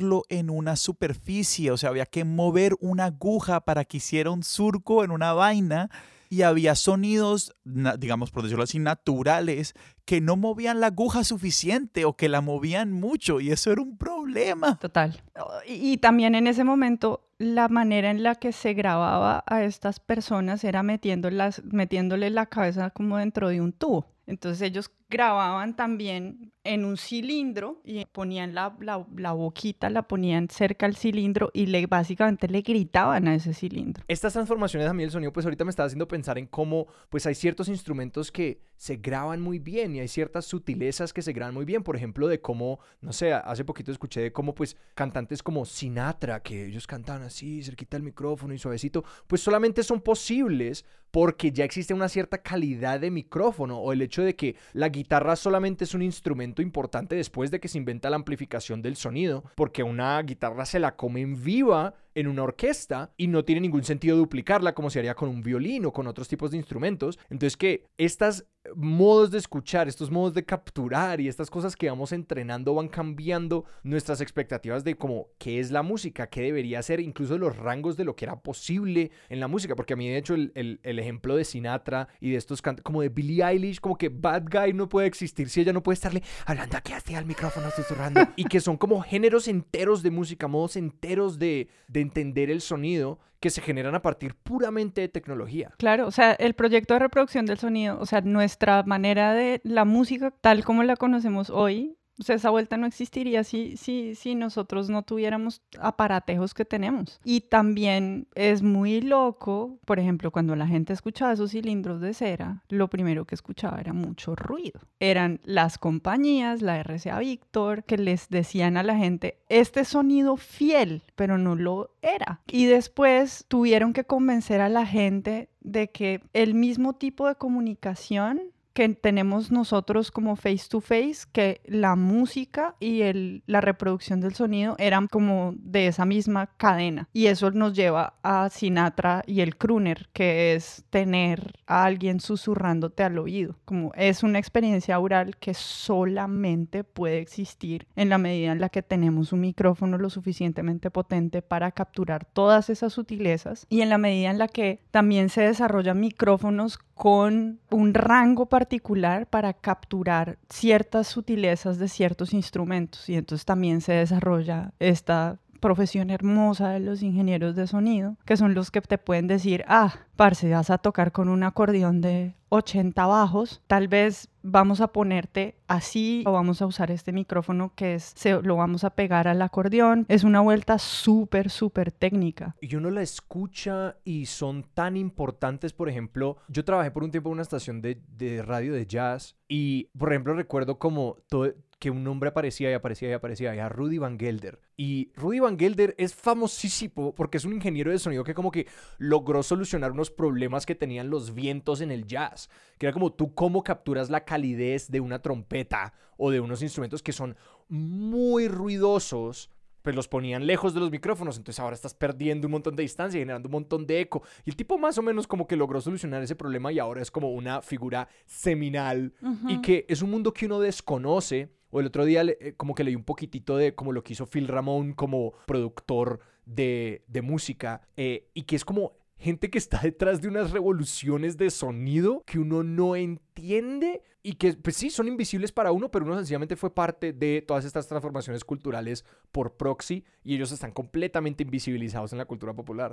imprimirlo 0.05 0.25
en 0.29 0.51
una 0.51 0.77
superficie, 0.77 1.71
o 1.71 1.77
sea, 1.77 1.91
había 1.91 2.07
que 2.07 2.25
mover 2.25 2.75
una 2.81 3.07
aguja 3.07 3.61
para 3.61 3.85
que 3.85 3.99
hiciera 3.99 4.31
un 4.31 4.43
surco 4.43 5.05
en 5.05 5.11
una 5.11 5.33
vaina 5.33 5.91
y 6.31 6.43
había 6.43 6.75
sonidos, 6.75 7.55
digamos, 7.65 8.31
por 8.31 8.43
decirlo 8.43 8.65
así, 8.65 8.79
naturales, 8.79 9.75
que 10.05 10.21
no 10.21 10.37
movían 10.37 10.81
la 10.81 10.89
aguja 10.89 11.23
suficiente 11.23 12.05
o 12.05 12.17
que 12.17 12.29
la 12.29 12.41
movían 12.41 12.93
mucho 12.93 13.41
y 13.41 13.51
eso 13.51 13.71
era 13.71 13.83
un 13.83 13.97
problema. 13.97 14.79
Total. 14.79 15.23
Y, 15.67 15.93
y 15.93 15.97
también 15.99 16.35
en 16.35 16.47
ese 16.47 16.65
momento 16.65 17.29
la 17.39 17.69
manera 17.69 18.11
en 18.11 18.23
la 18.23 18.35
que 18.35 18.53
se 18.53 18.75
grababa 18.75 19.45
a 19.47 19.63
estas 19.63 20.01
personas 20.01 20.65
era 20.65 20.83
metiéndolas, 20.83 21.63
metiéndole 21.65 22.31
la 22.31 22.47
cabeza 22.47 22.91
como 22.91 23.19
dentro 23.19 23.49
de 23.49 23.61
un 23.61 23.73
tubo. 23.73 24.07
Entonces 24.27 24.63
ellos 24.63 24.91
grababan 25.15 25.77
también 25.77 26.53
en 26.65 26.85
un 26.85 26.97
cilindro 26.97 27.81
y 27.85 28.05
ponían 28.07 28.55
la, 28.55 28.75
la- 28.81 29.07
la 29.17 29.33
boquita, 29.33 29.91
la 29.91 30.03
ponían 30.09 30.49
cerca 30.49 30.87
al 30.87 30.97
cilindro 30.97 31.51
y 31.53 31.67
le, 31.67 31.87
básicamente 31.87 32.49
le 32.49 32.63
gritaban 32.63 33.29
a 33.29 33.35
ese 33.35 33.53
cilindro. 33.55 34.03
Estas 34.09 34.33
transformaciones 34.33 34.89
a 34.89 34.95
mí 34.95 35.03
del 35.03 35.13
sonido, 35.13 35.33
pues 35.33 35.47
ahorita 35.47 35.65
me 35.65 35.71
está 35.71 35.85
haciendo 35.85 36.09
pensar 36.09 36.39
en 36.39 36.47
cómo, 36.47 36.87
pues 37.11 37.27
hay 37.27 37.35
ciertos 37.35 37.69
instrumentos 37.69 38.33
que 38.33 38.61
se 38.77 38.97
graban 38.97 39.41
muy 39.41 39.59
bien 39.59 39.95
y 39.95 40.01
hay 40.01 40.09
ciertas 40.09 40.47
sutilezas 40.47 41.13
que 41.13 41.23
se 41.23 41.33
graban 41.33 41.55
muy 41.55 41.65
bien. 41.65 41.83
Por 41.83 41.97
ejemplo, 41.97 42.27
de 42.27 42.41
cómo, 42.41 42.81
no 43.01 43.13
sé, 43.13 43.33
hace 43.33 43.65
poquito 43.65 43.93
escuché 43.93 44.21
de 44.21 44.33
cómo, 44.33 44.55
pues, 44.55 44.77
cantantes 44.95 45.43
como 45.43 45.65
Sinatra, 45.67 46.41
que 46.43 46.67
ellos 46.67 46.87
cantan 46.87 47.23
así, 47.23 47.63
cerquita 47.63 47.97
del 47.97 48.05
micrófono 48.05 48.53
y 48.55 48.59
suavecito, 48.59 49.05
pues 49.27 49.43
solamente 49.43 49.83
son 49.85 50.01
posibles 50.01 50.85
porque 51.11 51.53
ya 51.53 51.65
existe 51.65 51.95
una 51.95 52.09
cierta 52.09 52.39
calidad 52.39 52.99
de 52.99 53.11
micrófono 53.13 53.79
o 53.79 53.93
el 53.93 54.03
hecho 54.03 54.23
de 54.23 54.35
que 54.35 54.57
la 54.73 54.89
guitarra 54.89 55.04
solamente 55.37 55.85
es 55.85 55.95
un 55.95 56.03
instrumento 56.03 56.63
importante 56.63 57.17
después 57.17 57.51
de 57.51 57.61
que 57.61 57.69
se 57.69 57.79
inventa 57.79 58.11
la 58.11 58.17
amplificación 58.17 58.83
del 58.83 58.97
sonido, 58.97 59.45
porque 59.55 59.83
una 59.83 60.21
guitarra 60.23 60.65
se 60.67 60.79
la 60.79 60.97
comen 60.97 61.43
viva 61.43 61.95
en 62.15 62.27
una 62.27 62.43
orquesta 62.43 63.13
y 63.17 63.27
no 63.27 63.45
tiene 63.45 63.61
ningún 63.63 63.85
sentido 63.85 64.17
duplicarla 64.17 64.75
como 64.75 64.91
se 64.91 64.99
haría 64.99 65.15
con 65.15 65.29
un 65.29 65.43
violín 65.43 65.85
o 65.87 65.93
con 65.93 66.07
otros 66.07 66.29
tipos 66.29 66.51
de 66.51 66.57
instrumentos. 66.59 67.19
Entonces 67.31 67.57
que 67.57 67.87
estos 67.99 68.45
modos 68.75 69.31
de 69.31 69.37
escuchar, 69.37 69.89
estos 69.89 70.11
modos 70.11 70.33
de 70.33 70.43
capturar 70.47 71.21
y 71.21 71.29
estas 71.29 71.51
cosas 71.51 71.77
que 71.77 71.91
vamos 71.91 72.13
entrenando 72.13 72.75
van 72.75 72.89
cambiando 72.89 73.67
nuestras 73.83 74.23
expectativas 74.23 74.85
de 74.85 74.97
como 74.97 75.27
qué 75.39 75.61
es 75.61 75.71
la 75.71 75.83
música, 75.83 76.29
qué 76.29 76.41
debería 76.41 76.83
ser, 76.83 77.01
incluso 77.01 77.37
los 77.37 77.55
rangos 77.59 77.99
de 77.99 78.05
lo 78.05 78.17
que 78.17 78.25
era 78.25 78.41
posible 78.41 79.11
en 79.29 79.39
la 79.41 79.49
música, 79.49 79.77
porque 79.77 79.93
a 79.93 79.97
mí 79.97 80.09
de 80.09 80.17
hecho 80.17 80.35
el, 80.35 80.51
el- 80.55 80.81
el 80.83 80.99
ejemplo 80.99 81.37
de 81.37 81.45
Sinatra 81.45 82.09
y 82.21 82.31
de 82.31 82.37
estos 82.39 82.63
cantantes 82.63 82.85
como 82.85 83.03
de 83.03 83.11
Billie 83.11 83.45
Eilish, 83.45 83.81
como 83.81 83.99
que 83.99 84.09
Bad 84.09 84.45
Guy 84.51 84.73
no 84.73 84.89
puede 84.89 85.09
existir 85.09 85.51
si 85.51 85.61
ella 85.61 85.75
no 85.75 85.83
puede 85.83 85.95
estarle 85.95 86.23
hablando 86.47 86.79
aquí 86.79 86.95
hacia 86.95 87.19
el 87.19 87.27
micrófono, 87.27 87.71
susurrando, 87.71 88.23
y 88.35 88.45
que 88.45 88.61
son 88.61 88.79
como 88.79 89.03
géneros 89.03 89.47
enteros 89.47 90.03
de 90.03 90.11
música, 90.11 90.49
modos 90.49 90.77
enteros 90.77 91.39
de 91.39 91.69
entender 92.05 92.51
el 92.51 92.61
sonido 92.61 93.19
que 93.41 93.51
se 93.51 93.61
generan 93.61 93.95
a 93.95 94.01
partir 94.01 94.35
puramente 94.35 95.03
de 95.03 95.09
tecnología. 95.09 95.73
Claro, 95.77 96.07
o 96.07 96.11
sea, 96.11 96.33
el 96.33 96.55
proyecto 96.55 96.95
de 96.95 97.01
reproducción 97.01 97.45
del 97.45 97.59
sonido, 97.59 97.99
o 98.01 98.07
sea, 98.07 98.23
nuestra 98.23 98.83
manera 98.85 99.35
de 99.35 99.61
la 99.65 99.85
música 99.85 100.31
tal 100.31 100.65
como 100.65 100.83
la 100.83 100.97
conocemos 100.97 101.51
hoy 101.51 101.99
O 102.19 102.23
sea, 102.23 102.37
esa 102.37 102.51
vuelta 102.51 102.77
no 102.77 102.87
existiría 102.87 103.43
si, 103.45 103.77
si, 103.77 104.15
si 104.15 104.35
nosotros 104.35 104.89
no 104.89 105.03
tuviéramos 105.03 105.63
aparatejos 105.81 106.55
que 106.55 106.65
tenemos. 106.65 107.21
Y 107.25 107.43
también 107.43 108.29
es 108.35 108.63
muy 108.63 109.01
loco, 109.01 109.79
por 109.85 109.99
ejemplo, 109.99 110.31
cuando 110.31 110.55
la 110.55 110.67
gente 110.67 110.93
escuchaba 110.93 111.33
esos 111.33 111.51
cilindros 111.51 112.01
de 112.01 112.15
cera, 112.15 112.63
lo 112.69 112.89
primero 112.89 113.25
que 113.25 113.35
escuchaba 113.35 113.81
era 113.81 113.93
mucho 113.93 114.37
ruido. 114.37 114.81
Eran 115.01 115.41
las 115.45 115.79
compañías, 115.79 116.63
la 116.63 116.79
RCA 116.83 117.19
Victor, 117.19 117.85
que 117.85 117.99
les 117.99 118.29
decían 118.29 118.77
a 118.77 118.83
la 118.83 118.97
gente, 118.97 119.41
este 119.49 119.85
sonido 119.85 120.37
fiel, 120.37 121.03
pero 121.17 121.39
no 121.39 121.57
lo 121.57 121.97
era. 122.03 122.43
Y 122.47 122.67
después 122.67 123.45
tuvieron 123.49 123.93
que 123.93 124.05
convencer 124.05 124.61
a 124.61 124.69
la 124.69 124.87
gente 124.87 125.49
de 125.61 125.91
que 125.91 126.21
el 126.33 126.55
mismo 126.55 126.95
tipo 126.95 127.27
de 127.27 127.35
comunicación 127.35 128.54
que 128.75 128.89
tenemos 128.91 129.51
nosotros 129.53 130.11
como 130.11 130.37
face 130.37 130.67
to 130.69 130.81
face, 130.81 131.27
que 131.33 131.61
la 131.65 131.95
música 131.95 132.75
y 132.81 133.03
el, 133.03 133.43
la 133.47 133.61
reproducción 133.61 134.21
del 134.21 134.35
sonido 134.35 134.75
eran 134.79 135.07
como 135.07 135.55
de 135.57 135.87
esa 135.87 136.05
misma 136.05 136.49
cadena. 136.57 137.09
Y 137.13 137.27
eso 137.27 137.51
nos 137.53 137.75
lleva 137.75 138.15
a 138.23 138.51
Sinatra 138.51 139.23
y 139.27 139.41
el 139.41 139.57
crooner, 139.57 140.09
que 140.13 140.55
es 140.55 140.85
tener 140.91 141.53
a 141.67 141.85
alguien 141.85 142.21
susurrándote 142.21 143.05
al 143.05 143.19
oído. 143.19 143.57
Como 143.65 143.93
es 143.95 144.25
una 144.25 144.41
experiencia 144.41 144.99
oral 144.99 145.37
que 145.37 145.55
solamente 145.55 146.83
puede 146.83 147.21
existir 147.21 147.87
en 147.95 148.09
la 148.09 148.19
medida 148.19 148.53
en 148.53 148.61
la 148.61 148.69
que 148.69 148.83
tenemos 148.83 149.33
un 149.33 149.41
micrófono 149.41 149.99
lo 149.99 150.11
suficientemente 150.11 150.91
potente 150.91 151.43
para 151.43 151.71
capturar 151.71 152.25
todas 152.25 152.71
esas 152.71 152.93
sutilezas 152.93 153.67
y 153.71 153.83
en 153.83 153.89
la 153.89 153.99
medida 153.99 154.31
en 154.31 154.39
la 154.39 154.49
que 154.49 154.81
también 154.91 155.29
se 155.29 155.43
desarrollan 155.43 156.01
micrófonos 156.01 156.79
con 156.95 157.59
un 157.71 157.95
rango 157.95 158.47
particular 158.47 159.27
para 159.27 159.53
capturar 159.53 160.39
ciertas 160.49 161.09
sutilezas 161.09 161.79
de 161.79 161.89
ciertos 161.89 162.33
instrumentos 162.33 163.09
y 163.09 163.17
entonces 163.17 163.45
también 163.45 163.81
se 163.81 163.95
desarrolla 163.95 164.73
esta 164.79 165.39
profesión 165.65 166.11
hermosa 166.11 166.69
de 166.69 166.81
los 166.81 167.03
ingenieros 167.03 167.57
de 167.57 167.67
sonido, 167.67 168.19
que 168.27 168.37
son 168.37 168.53
los 168.53 168.71
que 168.71 168.83
te 168.83 168.99
pueden 168.99 169.29
decir, 169.29 169.65
ah, 169.67 169.95
parce, 170.15 170.51
vas 170.51 170.69
a 170.69 170.77
tocar 170.77 171.11
con 171.11 171.31
un 171.31 171.43
acordeón 171.43 172.03
de 172.03 172.35
80 172.51 173.07
bajos, 173.07 173.63
tal 173.67 173.89
vez 173.89 174.29
vamos 174.43 174.81
a 174.81 174.89
ponerte 174.89 175.57
así 175.67 176.23
o 176.27 176.33
vamos 176.33 176.61
a 176.63 176.67
usar 176.67 176.91
este 176.91 177.13
micrófono 177.13 177.73
que 177.75 177.95
es, 177.95 178.13
se, 178.15 178.41
lo 178.43 178.57
vamos 178.57 178.85
a 178.85 178.91
pegar 178.91 179.27
al 179.27 179.43
acordeón. 179.43 180.05
Es 180.09 180.23
una 180.23 180.41
vuelta 180.41 180.79
súper, 180.79 181.51
súper 181.51 181.91
técnica. 181.91 182.55
Y 182.61 182.77
uno 182.77 182.91
la 182.91 183.03
escucha 183.03 183.97
y 184.05 184.27
son 184.27 184.65
tan 184.75 184.97
importantes, 184.97 185.73
por 185.73 185.89
ejemplo, 185.89 186.37
yo 186.49 186.65
trabajé 186.65 186.91
por 186.91 187.05
un 187.05 187.11
tiempo 187.11 187.31
en 187.31 187.35
una 187.35 187.43
estación 187.43 187.81
de, 187.81 188.43
radio 188.45 188.75
de 188.75 188.87
jazz 188.87 189.37
y, 189.49 189.89
por 189.99 190.13
ejemplo, 190.13 190.35
recuerdo 190.35 190.79
como 190.79 191.17
todo, 191.29 191.53
que 191.79 191.91
un 191.91 192.05
nombre 192.05 192.31
aparecía 192.31 192.71
y 192.71 192.75
aparecía 192.75 193.11
y 193.11 193.13
aparecía, 193.13 193.55
era 193.55 193.69
Rudy 193.69 193.99
Van 193.99 194.19
Gelder. 194.19 194.61
Y 194.77 195.13
Rudy 195.15 195.41
Van 195.41 195.59
Gelder 195.59 195.95
es 195.99 196.15
famosísimo 196.15 197.15
porque 197.15 197.39
es 197.39 197.45
un 197.45 197.53
ingeniero 197.53 197.91
de 197.91 197.99
sonido 197.99 198.25
que 198.25 198.35
como 198.35 198.51
que 198.51 198.67
logró 198.99 199.43
solucionar 199.43 199.93
unos 199.93 200.11
problemas 200.11 200.67
que 200.67 200.75
tenían 200.75 201.11
los 201.11 201.35
vientos 201.35 201.81
en 201.81 201.91
el 201.91 202.07
jazz, 202.07 202.49
que 202.79 202.87
era 202.87 202.93
como 202.93 203.13
tú 203.13 203.35
cómo 203.35 203.63
capturas 203.63 204.11
la 204.11 204.25
calidez 204.25 204.91
de 204.91 205.01
una 205.01 205.21
trompeta 205.21 205.95
o 206.17 206.31
de 206.31 206.41
unos 206.41 206.63
instrumentos 206.63 207.03
que 207.03 207.13
son 207.13 207.37
muy 207.69 208.49
ruidosos 208.49 209.51
pues 209.85 209.95
los 209.95 210.09
ponían 210.09 210.47
lejos 210.47 210.73
de 210.73 210.81
los 210.81 210.91
micrófonos, 210.91 211.37
entonces 211.37 211.61
ahora 211.61 211.75
estás 211.75 211.93
perdiendo 211.93 212.49
un 212.49 212.53
montón 212.53 212.75
de 212.75 212.83
distancia, 212.83 213.21
generando 213.21 213.49
un 213.49 213.53
montón 213.53 213.87
de 213.87 214.01
eco. 214.01 214.23
Y 214.47 214.49
el 214.49 214.57
tipo 214.57 214.79
más 214.79 214.97
o 214.97 215.03
menos 215.03 215.27
como 215.27 215.47
que 215.47 215.57
logró 215.57 215.79
solucionar 215.79 216.23
ese 216.23 216.35
problema 216.35 216.73
y 216.73 216.79
ahora 216.79 217.03
es 217.03 217.11
como 217.11 217.33
una 217.33 217.61
figura 217.61 218.09
seminal 218.25 219.13
y 219.47 219.61
que 219.61 219.85
es 219.87 220.01
un 220.01 220.11
mundo 220.11 220.33
que 220.33 220.47
uno 220.47 220.59
desconoce. 220.59 221.51
O 221.75 221.81
el 221.81 221.87
otro 221.87 222.05
día 222.05 222.23
eh, 222.23 222.55
como 222.57 222.77
que 222.77 222.85
leí 222.85 222.95
un 222.95 223.03
poquitito 223.03 223.57
de 223.57 223.75
como 223.75 223.91
lo 223.91 224.05
que 224.05 224.13
hizo 224.13 224.27
Phil 224.27 224.47
Ramón 224.47 224.93
como 224.93 225.33
productor 225.45 226.21
de, 226.47 227.03
de 227.09 227.21
música 227.21 227.83
eh, 227.97 228.29
y 228.33 228.43
que 228.43 228.55
es 228.55 228.65
como 228.65 228.93
gente 229.25 229.49
que 229.49 229.59
está 229.59 229.81
detrás 229.81 230.21
de 230.21 230.29
unas 230.29 230.51
revoluciones 230.51 231.39
de 231.39 231.49
sonido 231.51 232.23
que 232.27 232.39
uno 232.39 232.63
no 232.63 232.95
entiende 232.95 234.03
y 234.23 234.35
que, 234.35 234.53
pues 234.53 234.77
sí, 234.77 234.91
son 234.91 235.09
invisibles 235.09 235.51
para 235.51 235.73
uno, 235.73 235.91
pero 235.91 236.05
uno 236.05 236.17
sencillamente 236.17 236.57
fue 236.57 236.75
parte 236.75 237.13
de 237.13 237.43
todas 237.43 237.65
estas 237.65 237.89
transformaciones 237.89 238.45
culturales 238.45 239.05
por 239.33 239.57
proxy 239.57 240.05
y 240.23 240.35
ellos 240.35 240.53
están 240.53 240.73
completamente 240.73 241.43
invisibilizados 241.43 242.13
en 242.13 242.19
la 242.19 242.27
cultura 242.27 242.53
popular. 242.53 242.93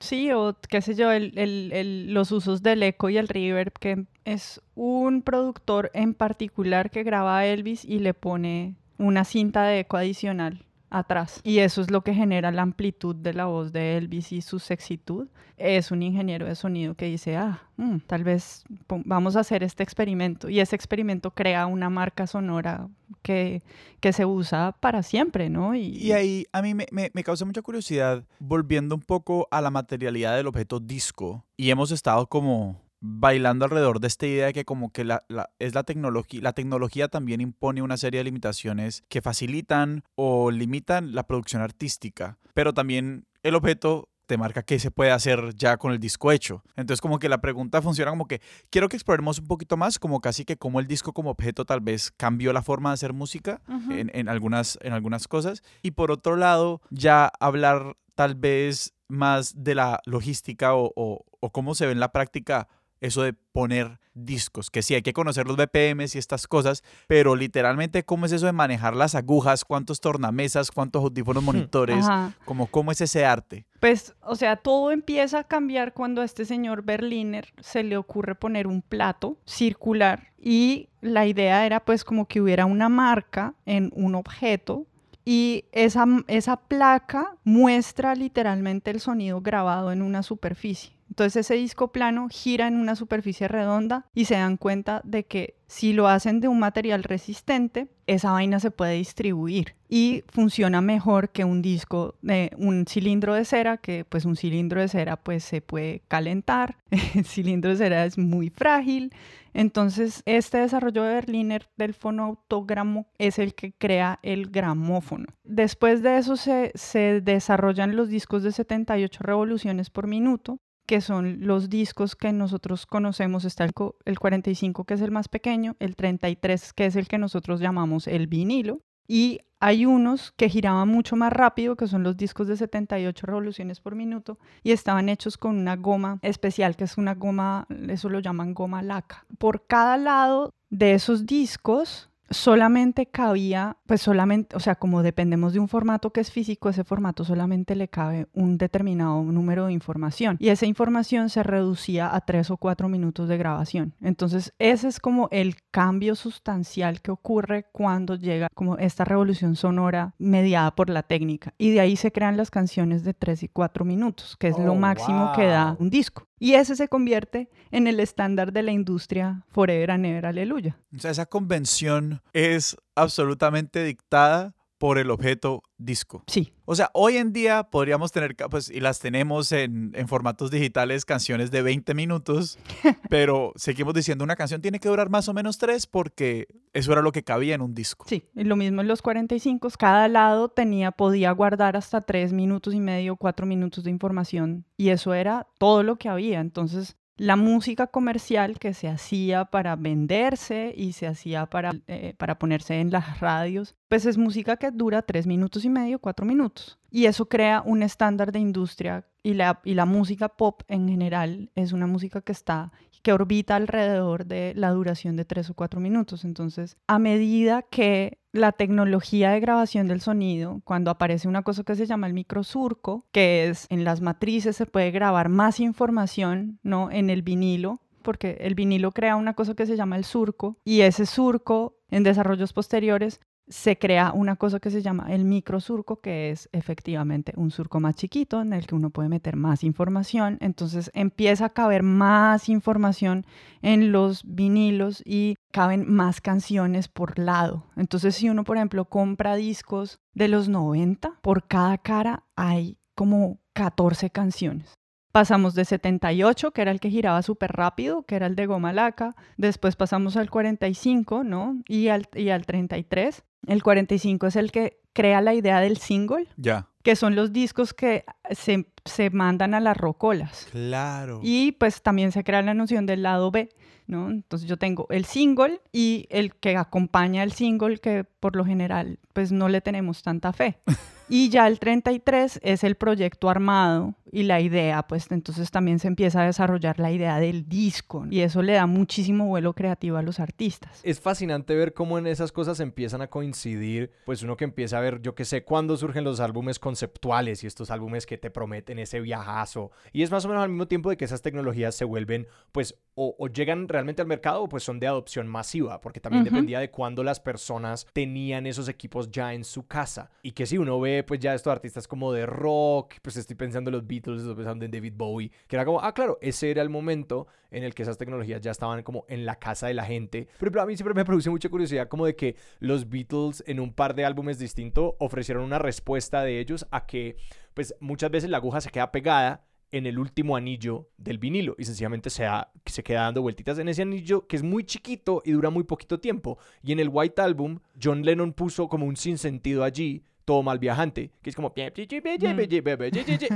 Sí, 0.00 0.32
o 0.32 0.56
qué 0.68 0.80
sé 0.80 0.94
yo, 0.94 1.12
el, 1.12 2.12
los 2.12 2.32
usos 2.32 2.62
del 2.62 2.82
eco 2.82 3.10
y 3.10 3.18
el 3.18 3.28
reverb, 3.28 3.72
que 3.78 4.06
es 4.24 4.62
un 4.74 5.22
productor 5.22 5.90
en 5.92 6.14
particular 6.14 6.90
que 6.90 7.02
graba 7.02 7.38
a 7.38 7.46
Elvis 7.46 7.84
y 7.84 7.98
le 7.98 8.14
pone 8.14 8.76
una 8.96 9.24
cinta 9.24 9.64
de 9.64 9.80
eco 9.80 9.98
adicional 9.98 10.63
atrás. 10.98 11.40
Y 11.42 11.58
eso 11.58 11.82
es 11.82 11.90
lo 11.90 12.02
que 12.02 12.14
genera 12.14 12.52
la 12.52 12.62
amplitud 12.62 13.16
de 13.16 13.34
la 13.34 13.46
voz 13.46 13.72
de 13.72 13.96
Elvis 13.96 14.32
y 14.32 14.40
su 14.40 14.58
sexitud. 14.58 15.28
Es 15.56 15.90
un 15.90 16.02
ingeniero 16.02 16.46
de 16.46 16.54
sonido 16.54 16.94
que 16.94 17.06
dice, 17.06 17.36
ah, 17.36 17.62
mm, 17.76 17.98
tal 18.06 18.24
vez 18.24 18.64
vamos 18.88 19.36
a 19.36 19.40
hacer 19.40 19.62
este 19.62 19.82
experimento. 19.82 20.48
Y 20.48 20.60
ese 20.60 20.76
experimento 20.76 21.32
crea 21.32 21.66
una 21.66 21.90
marca 21.90 22.26
sonora 22.26 22.88
que, 23.22 23.62
que 24.00 24.12
se 24.12 24.24
usa 24.24 24.76
para 24.80 25.02
siempre, 25.02 25.50
¿no? 25.50 25.74
Y, 25.74 26.12
ahí 26.12 26.46
a 26.52 26.62
mí 26.62 26.74
me, 26.74 26.86
me, 26.90 27.10
me 27.12 27.24
causa 27.24 27.44
mucha 27.44 27.62
curiosidad, 27.62 28.24
volviendo 28.38 28.94
un 28.94 29.02
poco 29.02 29.48
a 29.50 29.60
la 29.60 29.70
materialidad 29.70 30.36
del 30.36 30.46
objeto 30.46 30.80
disco. 30.80 31.44
Y 31.56 31.70
hemos 31.70 31.90
estado 31.90 32.26
como 32.26 32.83
bailando 33.06 33.66
alrededor 33.66 34.00
de 34.00 34.06
esta 34.06 34.26
idea 34.26 34.46
de 34.46 34.54
que 34.54 34.64
como 34.64 34.90
que 34.90 35.04
la, 35.04 35.24
es 35.58 35.74
la 35.74 35.82
tecnología, 35.82 36.40
la 36.42 36.54
tecnología 36.54 37.08
también 37.08 37.42
impone 37.42 37.82
una 37.82 37.98
serie 37.98 38.18
de 38.18 38.24
limitaciones 38.24 39.04
que 39.10 39.20
facilitan 39.20 40.04
o 40.14 40.50
limitan 40.50 41.14
la 41.14 41.26
producción 41.26 41.60
artística, 41.60 42.38
pero 42.54 42.72
también 42.72 43.26
el 43.42 43.56
objeto 43.56 44.08
te 44.24 44.38
marca 44.38 44.62
qué 44.62 44.78
se 44.78 44.90
puede 44.90 45.10
hacer 45.10 45.54
ya 45.54 45.76
con 45.76 45.92
el 45.92 45.98
disco 45.98 46.32
hecho. 46.32 46.62
Entonces 46.76 47.02
como 47.02 47.18
que 47.18 47.28
la 47.28 47.42
pregunta 47.42 47.82
funciona 47.82 48.10
como 48.10 48.26
que 48.26 48.40
quiero 48.70 48.88
que 48.88 48.96
exploremos 48.96 49.38
un 49.38 49.48
poquito 49.48 49.76
más, 49.76 49.98
como 49.98 50.22
casi 50.22 50.46
que 50.46 50.56
como 50.56 50.80
el 50.80 50.86
disco 50.86 51.12
como 51.12 51.28
objeto 51.28 51.66
tal 51.66 51.80
vez 51.80 52.10
cambió 52.10 52.54
la 52.54 52.62
forma 52.62 52.88
de 52.88 52.94
hacer 52.94 53.12
música 53.12 53.60
en, 53.90 54.28
algunas, 54.30 54.78
en 54.80 54.94
algunas 54.94 55.28
cosas. 55.28 55.62
Y 55.82 55.90
por 55.90 56.10
otro 56.10 56.36
lado, 56.36 56.80
ya 56.88 57.30
hablar 57.38 57.98
tal 58.14 58.34
vez 58.34 58.94
más 59.08 59.62
de 59.62 59.74
la 59.74 60.00
logística 60.06 60.74
o, 60.74 60.90
o 60.96 61.50
cómo 61.50 61.74
se 61.74 61.84
ve 61.84 61.92
en 61.92 62.00
la 62.00 62.10
práctica 62.10 62.66
eso 63.04 63.22
de 63.22 63.32
poner 63.32 63.98
discos, 64.14 64.70
que 64.70 64.82
sí 64.82 64.94
hay 64.94 65.02
que 65.02 65.12
conocer 65.12 65.46
los 65.46 65.56
BPMs 65.56 66.14
y 66.14 66.18
estas 66.18 66.46
cosas, 66.46 66.82
pero 67.06 67.36
literalmente 67.36 68.04
cómo 68.04 68.26
es 68.26 68.32
eso 68.32 68.46
de 68.46 68.52
manejar 68.52 68.96
las 68.96 69.14
agujas, 69.14 69.64
cuántos 69.64 70.00
tornamesas, 70.00 70.70
cuántos 70.70 71.02
audífonos 71.02 71.42
monitores, 71.42 72.06
como 72.44 72.66
cómo 72.66 72.92
es 72.92 73.00
ese 73.00 73.24
arte. 73.26 73.66
Pues, 73.80 74.14
o 74.22 74.36
sea, 74.36 74.56
todo 74.56 74.92
empieza 74.92 75.40
a 75.40 75.44
cambiar 75.44 75.92
cuando 75.92 76.22
a 76.22 76.24
este 76.24 76.44
señor 76.44 76.82
Berliner 76.82 77.52
se 77.60 77.82
le 77.82 77.96
ocurre 77.96 78.34
poner 78.34 78.66
un 78.66 78.82
plato 78.82 79.36
circular 79.44 80.32
y 80.38 80.88
la 81.00 81.26
idea 81.26 81.66
era 81.66 81.84
pues 81.84 82.04
como 82.04 82.26
que 82.26 82.40
hubiera 82.40 82.66
una 82.66 82.88
marca 82.88 83.54
en 83.66 83.90
un 83.94 84.14
objeto 84.14 84.86
y 85.24 85.64
esa, 85.72 86.06
esa 86.28 86.56
placa 86.56 87.36
muestra 87.44 88.14
literalmente 88.14 88.90
el 88.90 89.00
sonido 89.00 89.40
grabado 89.40 89.90
en 89.90 90.02
una 90.02 90.22
superficie. 90.22 90.93
Entonces 91.08 91.46
ese 91.46 91.54
disco 91.54 91.92
plano 91.92 92.28
gira 92.30 92.66
en 92.66 92.76
una 92.76 92.96
superficie 92.96 93.48
redonda 93.48 94.06
y 94.14 94.24
se 94.24 94.34
dan 94.34 94.56
cuenta 94.56 95.00
de 95.04 95.24
que 95.24 95.56
si 95.66 95.92
lo 95.92 96.08
hacen 96.08 96.40
de 96.40 96.48
un 96.48 96.58
material 96.58 97.02
resistente, 97.02 97.88
esa 98.06 98.32
vaina 98.32 98.60
se 98.60 98.70
puede 98.70 98.94
distribuir 98.94 99.74
y 99.88 100.24
funciona 100.28 100.80
mejor 100.80 101.30
que 101.30 101.44
un 101.44 101.62
disco 101.62 102.16
de 102.20 102.52
un 102.56 102.86
cilindro 102.86 103.34
de 103.34 103.44
cera, 103.44 103.76
que 103.78 104.04
pues 104.04 104.24
un 104.24 104.36
cilindro 104.36 104.80
de 104.80 104.88
cera 104.88 105.16
pues 105.16 105.44
se 105.44 105.60
puede 105.60 106.02
calentar, 106.08 106.76
el 107.14 107.24
cilindro 107.24 107.70
de 107.70 107.76
cera 107.76 108.04
es 108.04 108.18
muy 108.18 108.50
frágil. 108.50 109.12
Entonces, 109.52 110.22
este 110.26 110.58
desarrollo 110.58 111.04
de 111.04 111.14
Berliner 111.14 111.68
del 111.76 111.94
fonoautogramo 111.94 113.06
es 113.18 113.38
el 113.38 113.54
que 113.54 113.72
crea 113.72 114.18
el 114.22 114.50
gramófono. 114.50 115.26
Después 115.44 116.02
de 116.02 116.18
eso 116.18 116.36
se, 116.36 116.72
se 116.74 117.20
desarrollan 117.20 117.94
los 117.94 118.08
discos 118.08 118.42
de 118.42 118.50
78 118.50 119.22
revoluciones 119.22 119.90
por 119.90 120.08
minuto, 120.08 120.58
que 120.86 121.00
son 121.00 121.38
los 121.40 121.68
discos 121.68 122.16
que 122.16 122.32
nosotros 122.32 122.86
conocemos. 122.86 123.44
Está 123.44 123.64
el, 123.64 124.18
45, 124.18 124.84
que 124.84 124.94
es 124.94 125.00
el 125.00 125.10
más 125.10 125.28
pequeño, 125.28 125.76
el 125.78 125.96
33, 125.96 126.72
que 126.72 126.86
es 126.86 126.96
el 126.96 127.08
que 127.08 127.18
nosotros 127.18 127.60
llamamos 127.60 128.06
el 128.06 128.26
vinilo, 128.26 128.80
y 129.06 129.40
hay 129.60 129.86
unos 129.86 130.32
que 130.32 130.48
giraban 130.48 130.88
mucho 130.88 131.16
más 131.16 131.32
rápido, 131.32 131.76
que 131.76 131.86
son 131.86 132.02
los 132.02 132.16
discos 132.16 132.48
de 132.48 132.56
78 132.56 133.26
revoluciones 133.26 133.80
por 133.80 133.94
minuto, 133.94 134.38
y 134.62 134.72
estaban 134.72 135.08
hechos 135.08 135.38
con 135.38 135.56
una 135.56 135.76
goma 135.76 136.18
especial, 136.22 136.76
que 136.76 136.84
es 136.84 136.98
una 136.98 137.14
goma, 137.14 137.66
eso 137.88 138.08
lo 138.08 138.20
llaman 138.20 138.54
goma 138.54 138.82
laca. 138.82 139.24
Por 139.38 139.66
cada 139.66 139.96
lado 139.96 140.52
de 140.70 140.94
esos 140.94 141.24
discos 141.24 142.10
solamente 142.30 143.06
cabía, 143.06 143.76
pues 143.86 144.02
solamente, 144.02 144.56
o 144.56 144.60
sea, 144.60 144.74
como 144.74 145.02
dependemos 145.02 145.52
de 145.52 145.60
un 145.60 145.68
formato 145.68 146.10
que 146.10 146.20
es 146.20 146.30
físico, 146.30 146.68
ese 146.68 146.84
formato 146.84 147.24
solamente 147.24 147.74
le 147.74 147.88
cabe 147.88 148.26
un 148.32 148.58
determinado 148.58 149.22
número 149.22 149.66
de 149.66 149.72
información 149.72 150.36
y 150.40 150.48
esa 150.48 150.66
información 150.66 151.28
se 151.30 151.42
reducía 151.42 152.14
a 152.14 152.20
tres 152.22 152.50
o 152.50 152.56
cuatro 152.56 152.88
minutos 152.88 153.28
de 153.28 153.36
grabación. 153.36 153.94
Entonces, 154.00 154.52
ese 154.58 154.88
es 154.88 155.00
como 155.00 155.28
el 155.30 155.56
cambio 155.70 156.14
sustancial 156.14 157.00
que 157.00 157.10
ocurre 157.10 157.66
cuando 157.72 158.16
llega 158.16 158.48
como 158.54 158.78
esta 158.78 159.04
revolución 159.04 159.56
sonora 159.56 160.14
mediada 160.18 160.74
por 160.74 160.90
la 160.90 161.02
técnica 161.02 161.54
y 161.58 161.70
de 161.70 161.80
ahí 161.80 161.96
se 161.96 162.12
crean 162.12 162.36
las 162.36 162.50
canciones 162.50 163.04
de 163.04 163.14
tres 163.14 163.42
y 163.42 163.48
cuatro 163.48 163.84
minutos, 163.84 164.36
que 164.38 164.48
es 164.48 164.58
lo 164.58 164.72
Oh, 164.72 164.76
máximo 164.76 165.32
que 165.36 165.46
da 165.46 165.76
un 165.78 165.88
disco. 165.88 166.26
Y 166.40 166.54
ese 166.54 166.74
se 166.74 166.88
convierte 166.88 167.48
en 167.70 167.86
el 167.86 168.00
estándar 168.00 168.52
de 168.52 168.62
la 168.62 168.72
industria 168.72 169.44
forever 169.48 169.92
and 169.92 170.04
ever, 170.04 170.26
aleluya. 170.26 170.76
O 170.94 170.98
sea, 170.98 171.12
esa 171.12 171.26
convención 171.26 172.13
es 172.32 172.76
absolutamente 172.94 173.84
dictada 173.84 174.54
por 174.84 174.98
el 174.98 175.10
objeto 175.10 175.62
disco. 175.78 176.24
Sí, 176.26 176.52
O 176.66 176.74
sea, 176.74 176.90
hoy 176.92 177.16
en 177.16 177.32
día 177.32 177.62
podríamos 177.70 178.12
tener, 178.12 178.36
pues, 178.50 178.68
y 178.68 178.80
las 178.80 179.00
tenemos 179.00 179.50
en, 179.52 179.92
en 179.94 180.08
formatos 180.08 180.50
digitales, 180.50 181.06
canciones 181.06 181.50
de 181.50 181.62
20 181.62 181.94
minutos, 181.94 182.58
pero 183.08 183.52
seguimos 183.56 183.94
diciendo 183.94 184.24
una 184.24 184.36
canción 184.36 184.60
tiene 184.60 184.80
que 184.80 184.88
durar 184.90 185.08
más 185.08 185.26
o 185.28 185.32
menos 185.32 185.56
tres 185.56 185.86
porque 185.86 186.48
eso 186.74 186.92
era 186.92 187.00
lo 187.00 187.12
que 187.12 187.22
cabía 187.22 187.54
en 187.54 187.62
un 187.62 187.74
disco. 187.74 188.04
Sí, 188.08 188.24
y 188.34 188.44
lo 188.44 188.56
mismo 188.56 188.82
en 188.82 188.88
los 188.88 189.00
45. 189.00 189.70
Cada 189.78 190.08
lado 190.08 190.50
tenía, 190.50 190.90
podía 190.90 191.30
guardar 191.32 191.78
hasta 191.78 192.02
tres 192.02 192.34
minutos 192.34 192.74
y 192.74 192.80
medio, 192.80 193.16
cuatro 193.16 193.46
minutos 193.46 193.84
de 193.84 193.90
información. 193.90 194.66
Y 194.76 194.90
eso 194.90 195.14
era 195.14 195.46
todo 195.58 195.82
lo 195.82 195.96
que 195.96 196.10
había. 196.10 196.40
Entonces, 196.40 196.96
la 197.16 197.36
música 197.36 197.86
comercial 197.86 198.58
que 198.58 198.74
se 198.74 198.88
hacía 198.88 199.44
para 199.44 199.76
venderse 199.76 200.72
y 200.76 200.92
se 200.92 201.06
hacía 201.06 201.46
para, 201.46 201.72
eh, 201.86 202.14
para 202.16 202.38
ponerse 202.38 202.80
en 202.80 202.90
las 202.90 203.20
radios, 203.20 203.74
pues 203.88 204.06
es 204.06 204.18
música 204.18 204.56
que 204.56 204.70
dura 204.70 205.02
tres 205.02 205.26
minutos 205.26 205.64
y 205.64 205.70
medio, 205.70 205.98
cuatro 205.98 206.26
minutos. 206.26 206.78
Y 206.94 207.06
eso 207.06 207.26
crea 207.26 207.60
un 207.66 207.82
estándar 207.82 208.30
de 208.30 208.38
industria 208.38 209.04
y 209.24 209.34
la, 209.34 209.84
música 209.84 210.28
pop 210.28 210.62
en 210.68 210.88
general 210.88 211.50
es 211.56 211.72
una 211.72 211.88
música 211.88 212.20
que 212.20 212.30
está 212.30 212.70
que 213.02 213.12
orbita 213.12 213.56
alrededor 213.56 214.26
de 214.26 214.52
la 214.54 214.70
duración 214.70 215.16
de 215.16 215.24
tres 215.24 215.50
o 215.50 215.54
cuatro 215.54 215.80
minutos. 215.80 216.24
Entonces, 216.24 216.76
a 216.86 217.00
medida 217.00 217.62
que 217.62 218.18
la 218.30 218.52
tecnología 218.52 219.32
de 219.32 219.40
grabación 219.40 219.88
del 219.88 220.02
sonido, 220.02 220.60
cuando 220.62 220.92
aparece 220.92 221.26
una 221.26 221.42
cosa 221.42 221.64
que 221.64 221.74
se 221.74 221.84
llama 221.84 222.06
el 222.06 222.14
microsurco, 222.14 223.06
que 223.10 223.48
es 223.48 223.66
en 223.70 223.82
las 223.82 224.00
matrices 224.00 224.54
se 224.54 224.64
puede 224.64 224.92
grabar 224.92 225.28
más 225.28 225.58
información, 225.58 226.60
¿no? 226.62 226.92
En 226.92 227.10
el 227.10 227.22
vinilo, 227.22 227.80
porque 228.02 228.36
el 228.40 228.54
vinilo 228.54 228.92
crea 228.92 229.16
una 229.16 229.34
cosa 229.34 229.54
que 229.54 229.66
se 229.66 229.76
llama 229.76 229.96
el 229.96 230.04
surco 230.04 230.58
y 230.64 230.82
ese 230.82 231.06
surco 231.06 231.76
en 231.90 232.04
desarrollos 232.04 232.52
posteriores 232.52 233.20
se 233.48 233.78
crea 233.78 234.12
una 234.12 234.36
cosa 234.36 234.60
que 234.60 234.70
se 234.70 234.82
llama 234.82 235.06
el 235.10 235.24
microsurco, 235.24 236.00
que 236.00 236.30
es 236.30 236.48
efectivamente 236.52 237.32
un 237.36 237.50
surco 237.50 237.80
más 237.80 237.96
chiquito 237.96 238.40
en 238.40 238.52
el 238.52 238.66
que 238.66 238.74
uno 238.74 238.90
puede 238.90 239.08
meter 239.08 239.36
más 239.36 239.64
información. 239.64 240.38
Entonces 240.40 240.90
empieza 240.94 241.46
a 241.46 241.52
caber 241.52 241.82
más 241.82 242.48
información 242.48 243.26
en 243.62 243.92
los 243.92 244.22
vinilos 244.24 245.02
y 245.04 245.36
caben 245.52 245.90
más 245.90 246.20
canciones 246.20 246.88
por 246.88 247.18
lado. 247.18 247.66
Entonces 247.76 248.14
si 248.14 248.30
uno, 248.30 248.44
por 248.44 248.56
ejemplo, 248.56 248.86
compra 248.86 249.36
discos 249.36 250.00
de 250.14 250.28
los 250.28 250.48
90, 250.48 251.18
por 251.22 251.46
cada 251.46 251.78
cara 251.78 252.24
hay 252.36 252.78
como 252.94 253.40
14 253.52 254.10
canciones. 254.10 254.74
Pasamos 255.14 255.54
de 255.54 255.64
78, 255.64 256.50
que 256.50 256.60
era 256.60 256.72
el 256.72 256.80
que 256.80 256.90
giraba 256.90 257.22
súper 257.22 257.52
rápido, 257.52 258.02
que 258.02 258.16
era 258.16 258.26
el 258.26 258.34
de 258.34 258.46
goma 258.46 258.72
laca. 258.72 259.14
Después 259.36 259.76
pasamos 259.76 260.16
al 260.16 260.28
45, 260.28 261.22
¿no? 261.22 261.56
Y 261.68 261.86
al, 261.86 262.08
y 262.16 262.30
al 262.30 262.44
33. 262.44 263.22
El 263.46 263.62
45 263.62 264.26
es 264.26 264.34
el 264.34 264.50
que 264.50 264.80
crea 264.92 265.20
la 265.20 265.32
idea 265.32 265.60
del 265.60 265.76
single, 265.76 266.26
Ya. 266.36 266.66
que 266.82 266.96
son 266.96 267.14
los 267.14 267.32
discos 267.32 267.72
que 267.74 268.04
se, 268.32 268.66
se 268.84 269.10
mandan 269.10 269.54
a 269.54 269.60
las 269.60 269.76
rocolas. 269.76 270.48
Claro. 270.50 271.20
Y 271.22 271.52
pues 271.52 271.80
también 271.82 272.10
se 272.10 272.24
crea 272.24 272.42
la 272.42 272.54
noción 272.54 272.84
del 272.84 273.04
lado 273.04 273.30
B, 273.30 273.50
¿no? 273.86 274.10
Entonces 274.10 274.48
yo 274.48 274.56
tengo 274.56 274.88
el 274.90 275.04
single 275.04 275.60
y 275.70 276.08
el 276.10 276.34
que 276.34 276.56
acompaña 276.56 277.22
al 277.22 277.30
single, 277.30 277.78
que 277.78 278.02
por 278.02 278.34
lo 278.34 278.44
general 278.44 278.98
pues 279.12 279.30
no 279.30 279.48
le 279.48 279.60
tenemos 279.60 280.02
tanta 280.02 280.32
fe. 280.32 280.58
Y 281.08 281.28
ya 281.28 281.46
el 281.46 281.58
33 281.58 282.40
es 282.42 282.64
el 282.64 282.76
proyecto 282.76 283.28
armado 283.28 283.94
y 284.10 284.22
la 284.22 284.40
idea, 284.40 284.86
pues 284.86 285.10
entonces 285.10 285.50
también 285.50 285.78
se 285.80 285.88
empieza 285.88 286.22
a 286.22 286.26
desarrollar 286.26 286.78
la 286.78 286.92
idea 286.92 287.18
del 287.18 287.48
disco 287.48 288.06
y 288.08 288.20
eso 288.20 288.42
le 288.42 288.52
da 288.52 288.66
muchísimo 288.66 289.26
vuelo 289.26 289.54
creativo 289.54 289.96
a 289.96 290.02
los 290.02 290.20
artistas. 290.20 290.80
Es 290.84 291.00
fascinante 291.00 291.54
ver 291.56 291.74
cómo 291.74 291.98
en 291.98 292.06
esas 292.06 292.30
cosas 292.30 292.60
empiezan 292.60 293.02
a 293.02 293.08
coincidir, 293.08 293.90
pues 294.06 294.22
uno 294.22 294.36
que 294.36 294.44
empieza 294.44 294.78
a 294.78 294.80
ver, 294.80 295.02
yo 295.02 295.14
que 295.16 295.24
sé, 295.24 295.42
cuándo 295.42 295.76
surgen 295.76 296.04
los 296.04 296.20
álbumes 296.20 296.58
conceptuales 296.60 297.42
y 297.42 297.48
estos 297.48 297.70
álbumes 297.70 298.06
que 298.06 298.16
te 298.16 298.30
prometen 298.30 298.78
ese 298.78 299.00
viajazo. 299.00 299.72
Y 299.92 300.02
es 300.04 300.10
más 300.12 300.24
o 300.24 300.28
menos 300.28 300.44
al 300.44 300.50
mismo 300.50 300.68
tiempo 300.68 300.90
de 300.90 300.96
que 300.96 301.04
esas 301.04 301.22
tecnologías 301.22 301.74
se 301.74 301.84
vuelven, 301.84 302.28
pues, 302.52 302.76
o, 302.94 303.16
o 303.18 303.26
llegan 303.28 303.68
realmente 303.68 304.00
al 304.00 304.08
mercado 304.08 304.42
o 304.44 304.48
pues 304.48 304.62
son 304.62 304.78
de 304.78 304.86
adopción 304.86 305.26
masiva, 305.26 305.80
porque 305.80 305.98
también 305.98 306.22
Ujú. 306.22 306.30
dependía 306.32 306.60
de 306.60 306.70
cuándo 306.70 307.02
las 307.02 307.18
personas 307.18 307.86
tenían 307.92 308.46
esos 308.46 308.68
equipos 308.68 309.10
ya 309.10 309.34
en 309.34 309.42
su 309.42 309.66
casa. 309.66 310.10
Y 310.22 310.32
que 310.32 310.46
si 310.46 310.56
uno 310.56 310.78
ve, 310.78 311.02
pues 311.04 311.20
ya 311.20 311.34
estos 311.34 311.50
artistas 311.50 311.86
como 311.86 312.12
de 312.12 312.26
rock, 312.26 312.94
pues 313.02 313.16
estoy 313.16 313.36
pensando 313.36 313.70
en 313.70 313.76
los 313.76 313.86
Beatles, 313.86 314.20
estoy 314.20 314.34
pensando 314.34 314.64
en 314.64 314.70
David 314.70 314.94
Bowie, 314.96 315.30
que 315.46 315.56
era 315.56 315.64
como, 315.64 315.80
ah, 315.80 315.92
claro, 315.94 316.18
ese 316.20 316.50
era 316.50 316.62
el 316.62 316.70
momento 316.70 317.26
en 317.50 317.62
el 317.64 317.74
que 317.74 317.82
esas 317.82 317.98
tecnologías 317.98 318.40
ya 318.40 318.50
estaban 318.50 318.82
como 318.82 319.04
en 319.08 319.24
la 319.26 319.38
casa 319.38 319.66
de 319.68 319.74
la 319.74 319.84
gente. 319.84 320.28
Ejemplo, 320.36 320.62
a 320.62 320.66
mí 320.66 320.76
siempre 320.76 320.94
me 320.94 321.04
produce 321.04 321.30
mucha 321.30 321.48
curiosidad 321.48 321.88
como 321.88 322.06
de 322.06 322.16
que 322.16 322.36
los 322.60 322.88
Beatles 322.88 323.44
en 323.46 323.60
un 323.60 323.72
par 323.72 323.94
de 323.94 324.04
álbumes 324.04 324.38
distintos 324.38 324.94
ofrecieron 324.98 325.44
una 325.44 325.58
respuesta 325.58 326.22
de 326.22 326.40
ellos 326.40 326.66
a 326.70 326.86
que 326.86 327.16
pues 327.54 327.74
muchas 327.80 328.10
veces 328.10 328.30
la 328.30 328.38
aguja 328.38 328.60
se 328.60 328.70
queda 328.70 328.90
pegada 328.90 329.46
en 329.70 329.86
el 329.86 329.98
último 329.98 330.36
anillo 330.36 330.88
del 330.98 331.18
vinilo 331.18 331.56
y 331.58 331.64
sencillamente 331.64 332.08
se, 332.08 332.22
da- 332.22 332.52
se 332.64 332.84
queda 332.84 333.02
dando 333.02 333.22
vueltitas 333.22 333.58
en 333.58 333.68
ese 333.68 333.82
anillo 333.82 334.24
que 334.28 334.36
es 334.36 334.42
muy 334.44 334.62
chiquito 334.64 335.20
y 335.24 335.32
dura 335.32 335.50
muy 335.50 335.64
poquito 335.64 335.98
tiempo. 335.98 336.38
Y 336.62 336.70
en 336.70 336.78
el 336.78 336.88
White 336.92 337.20
Album, 337.20 337.58
John 337.82 338.02
Lennon 338.04 338.32
puso 338.34 338.68
como 338.68 338.86
un 338.86 338.96
sinsentido 338.96 339.64
allí, 339.64 340.04
todo 340.24 340.42
mal 340.42 340.58
viajante, 340.58 341.10
que 341.22 341.30
es 341.30 341.36
como... 341.36 341.52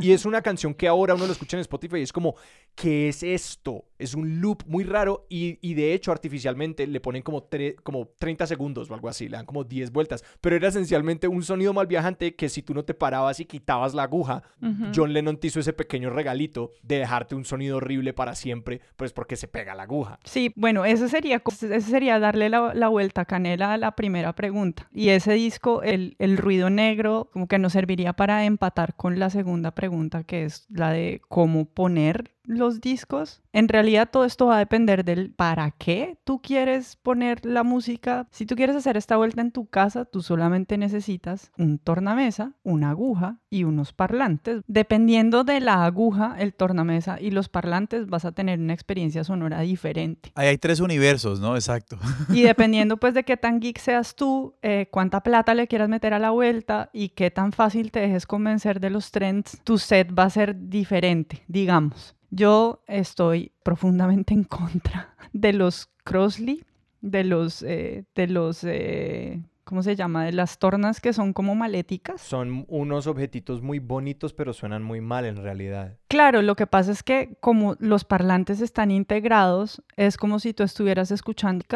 Y 0.01 0.13
es 0.13 0.25
una 0.27 0.43
canción 0.43 0.75
que 0.75 0.89
ahora 0.89 1.15
uno 1.15 1.27
lo 1.27 1.33
escucha 1.33 1.57
en 1.57 1.61
Spotify 1.63 1.99
y 1.99 2.03
es 2.03 2.13
como, 2.13 2.35
¿qué 2.75 3.09
es 3.09 3.23
esto? 3.23 3.85
Es 3.99 4.15
un 4.15 4.41
loop 4.41 4.63
muy 4.67 4.85
raro 4.85 5.27
y, 5.29 5.59
y 5.61 5.75
de 5.75 5.93
hecho 5.93 6.13
artificialmente 6.13 6.87
le 6.87 7.01
ponen 7.01 7.23
como, 7.23 7.49
tre- 7.49 7.75
como 7.83 8.07
30 8.19 8.47
segundos 8.47 8.91
o 8.91 8.95
algo 8.95 9.09
así, 9.09 9.29
le 9.29 9.37
dan 9.37 9.47
como 9.47 9.65
10 9.65 9.91
vueltas, 9.93 10.25
pero 10.41 10.57
era 10.57 10.69
esencialmente 10.69 11.29
un 11.29 11.43
sonido 11.43 11.73
mal 11.73 11.87
viajante 11.87 12.35
que 12.37 12.49
si 12.49 12.63
tú 12.63 12.75
no 12.75 12.85
te 12.85 12.95
parabas 12.95 13.41
y 13.41 13.45
quitabas 13.45 13.95
la 13.95 14.05
aguja, 14.05 14.43
Ujú. 14.63 14.87
John 14.95 15.13
Lennon 15.13 15.37
te 15.39 15.49
hizo 15.49 15.61
ese 15.61 15.73
pequeño 15.73 16.11
regalito 16.11 16.71
de 16.83 16.99
dejarte 16.99 17.35
un 17.35 17.45
sonido 17.45 17.79
horrible 17.79 18.13
para 18.13 18.35
siempre, 18.35 18.81
pues 18.97 19.13
porque 19.13 19.37
se 19.37 19.49
pega 19.49 19.75
la 19.75 19.83
aguja. 19.85 20.19
Sí, 20.25 20.53
bueno, 20.57 20.85
eso 20.85 21.09
sería, 21.09 21.43
ese 21.47 21.81
sería 21.81 22.19
darle 22.19 22.49
la, 22.49 22.73
la 22.75 22.89
vuelta 22.89 23.23
a 23.23 23.25
canela 23.25 23.73
a 23.73 23.79
la 23.79 23.93
primera 23.97 24.33
pregunta. 24.35 24.89
Y 24.93 25.09
ese 25.09 25.33
disco, 25.33 25.83
el, 25.83 26.15
el 26.19 26.37
ruido 26.37 26.71
negro, 26.79 27.29
como 27.33 27.47
que 27.49 27.59
nos 27.59 27.75
serviría 27.75 28.15
para 28.15 28.45
empatar 28.47 28.95
con 28.97 29.19
la 29.19 29.29
segunda 29.29 29.73
pregunta, 29.73 30.25
que 30.25 30.45
es 30.45 30.67
la 30.71 30.91
de 30.91 31.21
cómo 31.29 31.67
poner 31.67 32.38
los 32.49 32.81
discos. 32.81 33.43
En 33.53 33.69
realidad 33.69 34.09
todo 34.11 34.25
esto 34.25 34.47
va 34.47 34.57
a 34.57 34.59
depender 34.59 35.05
del 35.05 35.31
para 35.31 35.71
qué 35.71 36.19
tú 36.25 36.41
quieres 36.41 36.97
poner 36.97 37.45
la 37.45 37.63
música. 37.63 38.27
Si 38.31 38.47
tú 38.47 38.57
quieres 38.57 38.77
hacer 38.77 38.97
esta 38.97 39.17
vuelta 39.17 39.41
en 39.41 39.53
tu 39.53 39.67
casa, 39.67 40.05
tú 40.05 40.23
solamente 40.23 40.79
necesitas 40.79 41.53
un 41.59 41.79
tornamesa, 41.79 42.53
una 42.63 42.91
aguja 42.91 43.39
y 43.51 43.65
unos 43.65 43.93
parlantes. 43.93 44.63
Dependiendo 44.67 45.45
de 45.45 45.61
la 45.61 45.85
aguja, 45.85 46.37
el 46.39 46.55
tornamesa 46.55 47.21
y 47.21 47.31
los 47.31 47.49
parlantes, 47.49 48.07
vas 48.07 48.25
a 48.25 48.33
tener 48.33 48.59
una 48.59 48.73
experiencia 48.73 49.25
sonora 49.25 49.61
diferente. 49.61 50.33
Ahí 50.35 50.49
hay 50.49 50.59
tres 50.59 50.81
universos, 50.81 51.41
¿no? 51.41 51.55
Exacto. 51.55 51.99
Y 52.31 52.43
dependiendo 52.45 52.97
pues 52.97 53.15
de 53.15 53.25
qué 53.25 53.37
tan 53.37 53.61
geek 53.61 53.79
seas 53.79 54.15
tú, 54.15 54.57
eh, 54.63 54.89
cuánta 54.91 55.23
plata 55.23 55.55
le 55.55 55.69
quieras 55.69 55.89
meter 55.89 56.15
a 56.15 56.19
la 56.19 56.31
vuelta 56.31 56.91
y 56.93 57.11
qué 57.11 57.31
tan 57.31 57.53
fácil 57.53 57.91
te 57.91 58.01
dejes 58.01 58.27
convencer 58.27 58.81
de 58.81 58.91
los 58.91 59.11
trends, 59.11 59.61
tu 59.65 59.79
set 59.79 60.17
va 60.17 60.25
a 60.25 60.31
ser 60.31 60.69
diferente, 60.69 61.43
digamos. 61.47 62.18
Yo 62.31 62.83
estoy 62.87 63.53
profundamente 63.63 64.35
en 64.35 64.45
contra 64.45 65.15
de 65.33 65.53
los 65.53 65.91
Crossley, 66.05 66.65
de 67.01 67.25
los, 67.25 67.63
eh, 67.63 68.05
de 68.15 68.27
los, 68.27 68.65
eh, 68.65 69.43
¿cómo 69.69 69.83
se 69.83 69.95
llama? 69.97 70.25
De 70.25 70.33
las 70.33 70.59
tornas 70.59 71.01
que 71.01 71.13
son 71.13 71.35
como 71.35 71.55
maléticas. 71.55 72.23
Son 72.23 72.65
unos 72.69 73.07
objetitos 73.07 73.61
muy 73.61 73.79
bonitos, 73.79 74.33
pero 74.33 74.55
suenan 74.55 74.83
muy 74.83 75.03
mal 75.03 75.27
en 75.27 75.37
realidad. 75.37 75.99
Claro, 76.09 76.41
lo 76.41 76.57
que 76.57 76.67
pasa 76.67 76.91
es 76.91 77.03
que 77.03 77.37
como 77.41 77.77
los 77.79 78.05
parlantes 78.05 78.63
están 78.63 78.91
integrados, 78.91 79.83
es 79.97 80.17
como 80.17 80.39
si 80.39 80.55
tú 80.55 80.63
estuvieras 80.63 81.11
escuchando, 81.11 81.67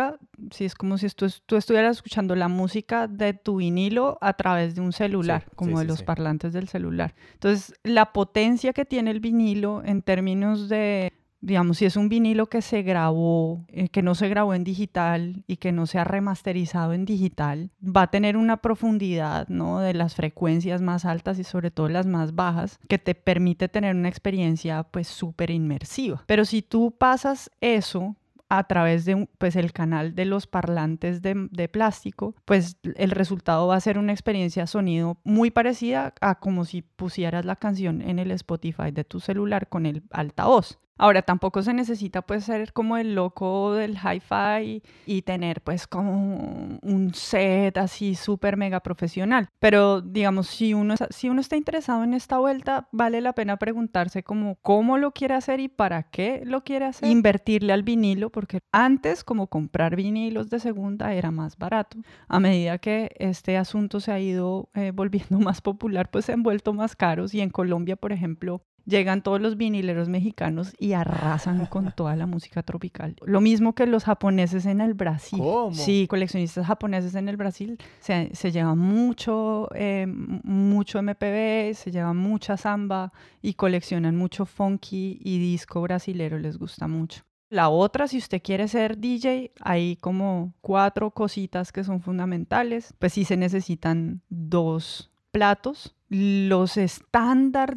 si 0.51 0.65
es 0.65 0.75
como 0.75 0.97
si 0.97 1.09
tú, 1.11 1.27
tú 1.45 1.57
estuvieras 1.57 1.99
escuchando 1.99 2.35
la 2.35 2.49
música 2.49 3.09
de 3.09 3.35
tu 3.35 3.57
vinilo 3.57 4.17
a 4.23 4.33
través 4.33 4.75
de 4.75 4.81
un 4.81 4.93
celular, 4.93 5.43
Sí, 5.45 5.51
como 5.55 5.71
sí, 5.73 5.77
de 5.77 5.83
sí, 5.83 5.89
los 5.89 5.99
sí. 5.99 6.05
parlantes 6.05 6.53
del 6.55 6.69
celular. 6.69 7.15
Entonces, 7.35 7.75
la 7.85 8.13
potencia 8.15 8.73
que 8.73 8.87
tiene 8.87 9.11
el 9.11 9.21
vinilo 9.21 9.83
en 9.85 10.01
términos 10.01 10.71
de 10.71 11.13
digamos, 11.43 11.79
si 11.79 11.85
es 11.85 11.97
un 11.97 12.09
vinilo 12.09 12.47
que 12.47 12.63
se 12.63 12.83
grabó, 12.83 13.67
eh, 13.69 13.89
que 13.89 14.01
no 14.01 14.15
se 14.15 14.29
grabó 14.29 14.55
en 14.55 14.65
digital 14.65 15.45
y 15.47 15.57
que 15.57 15.73
no 15.73 15.87
se 15.87 15.99
ha 15.99 16.05
remasterizado 16.05 16.93
en 16.93 17.05
digital, 17.05 17.71
va 17.85 18.03
a 18.03 18.11
tener 18.11 18.37
una 18.37 18.59
profundidad, 18.59 19.49
¿no? 19.49 19.81
De 19.81 19.93
las 19.93 20.15
frecuencias 20.15 20.81
más 20.81 21.05
altas 21.05 21.39
y 21.39 21.45
sobre 21.45 21.71
todo 21.71 21.89
las 21.89 22.07
más 22.07 22.35
bajas, 22.35 22.79
que 22.89 22.99
te 22.99 23.15
permite 23.15 23.69
tener 23.69 23.95
una 23.95 24.09
experiencia 24.09 24.85
pues 24.85 25.09
súper 25.09 25.51
inmersiva. 25.51 26.23
Pero 26.27 26.45
si 26.45 26.63
tú 26.63 26.95
pasas 26.97 27.51
eso 27.61 28.17
a 28.49 28.65
través 28.65 29.05
de 29.07 29.27
pues, 29.39 29.57
el 29.57 29.73
canal 29.73 30.15
de 30.15 30.27
los 30.27 30.47
parlantes 30.47 31.23
de, 31.23 31.49
de, 31.51 31.69
plástico, 31.69 32.35
pues 32.45 32.77
el 32.97 33.11
resultado 33.11 33.67
va 33.67 33.77
a 33.77 33.81
ser 33.81 33.97
una 33.97 34.13
experiencia 34.13 34.67
sonido 34.67 35.17
muy 35.25 35.51
parecida 35.51 36.13
a 36.21 36.35
como 36.35 36.67
si 36.67 36.83
pusieras 36.83 37.47
la 37.47 37.57
canción 37.57 38.03
en 38.03 38.19
el 38.19 38.31
Spotify 38.31 38.91
de 38.93 39.05
tu 39.05 39.21
celular 39.21 39.69
con 39.69 39.87
el 39.87 40.03
altavoz. 40.11 40.79
Ahora, 40.99 41.23
tampoco 41.23 41.63
se 41.63 41.75
necesita 41.75 42.23
pues 42.23 42.45
ser 42.45 42.73
como 42.73 42.97
el 42.97 43.15
loco 43.15 43.75
del 43.75 43.97
hi-fi 43.97 44.83
y 45.07 45.23
tener 45.23 45.61
pues 45.63 45.87
como 45.87 46.79
un 46.83 47.15
set 47.15 47.77
así 47.79 48.15
súper 48.15 48.57
mega 48.57 48.81
profesional. 48.81 49.49
Pero 49.59 50.01
digamos, 50.01 50.49
si 50.49 50.75
uno, 50.75 50.95
si 51.11 51.29
uno 51.29 51.41
está 51.41 51.57
interesado 51.57 52.05
en 52.05 52.15
esta 52.15 52.39
vuelta, 52.39 52.89
vale 52.93 53.21
la 53.21 53.33
pena 53.33 53.57
preguntarse 53.57 54.23
como 54.23 54.57
cómo 54.63 54.99
lo 54.99 55.13
quiere 55.13 55.35
hacer 55.35 55.61
y 55.61 55.69
para 55.69 56.05
qué 56.05 56.43
lo 56.45 56.63
quiere 56.63 56.87
hacer. 56.87 57.09
Invertirle 57.09 57.73
al 57.73 57.83
vinilo, 57.83 58.31
porque 58.31 58.61
antes 58.71 59.25
como 59.25 59.49
comprar 59.49 59.97
vinilos 59.97 60.51
de 60.51 60.61
segunda 60.61 61.15
era 61.15 61.31
más 61.31 61.57
barato. 61.57 61.99
A 62.29 62.39
medida 62.39 62.79
que 62.79 63.11
este 63.19 63.57
asunto 63.57 64.01
se 64.01 64.13
ha 64.13 64.21
ido 64.21 64.71
eh, 64.75 64.93
volviendo 64.95 65.39
más 65.41 65.61
popular, 65.61 66.11
pues 66.11 66.27
se 66.27 66.33
han 66.33 66.43
vuelto 66.43 66.73
más 66.73 66.97
caros 66.97 67.35
y 67.35 67.41
en 67.41 67.51
Colombia, 67.51 67.97
por 67.97 68.13
ejemplo, 68.13 68.63
llegan 68.87 69.23
todos 69.23 69.41
los 69.41 69.57
vinileros 69.57 70.09
mexicanos 70.09 70.75
y 70.79 70.93
arrasan 70.93 71.67
con 71.67 71.93
toda 71.93 72.17
la 72.17 72.27
música 72.27 72.63
tropical. 72.63 73.17
Lo 73.25 73.41
mismo 73.41 73.75
que 73.75 73.87
los 73.87 74.05
japoneses 74.05 74.67
en 74.67 74.81
el 74.81 74.95
Brasil. 74.95 75.39
¿Cómo? 75.39 75.75
Sí, 75.75 76.07
coleccionistas 76.09 76.67
japoneses 76.67 77.15
en 77.15 77.29
el 77.29 77.37
Brasil 77.37 77.79
se, 78.01 78.31
se 78.35 78.51
lleva 78.51 78.75
mucho, 78.75 79.69
eh, 79.75 80.07
mucho 80.07 81.03
MPB, 81.03 81.75
se 81.75 81.91
lleva 81.91 82.13
mucha 82.13 82.57
samba 82.57 83.13
y 83.41 83.55
coleccionan 83.55 84.17
mucho 84.17 84.47
funky 84.47 85.19
y 85.23 85.39
disco 85.39 85.83
brasilero, 85.83 86.39
les 86.39 86.59
gusta 86.59 86.89
mucho. 86.89 87.23
La 87.53 87.69
otra, 87.69 88.09
si 88.09 88.17
usted 88.17 88.41
quiere 88.43 88.67
ser 88.67 88.97
DJ, 88.97 89.53
hay 89.61 89.97
como 89.97 90.55
cuatro 90.63 91.11
cositas 91.11 91.71
que 91.71 91.85
son 91.85 92.01
fundamentales. 92.01 92.95
Pues 92.99 93.13
sí 93.13 93.27
se 93.27 93.37
necesitan 93.37 94.23
dos 94.31 95.11
platos 95.33 95.95
los 96.13 96.77
estándar 96.77 97.77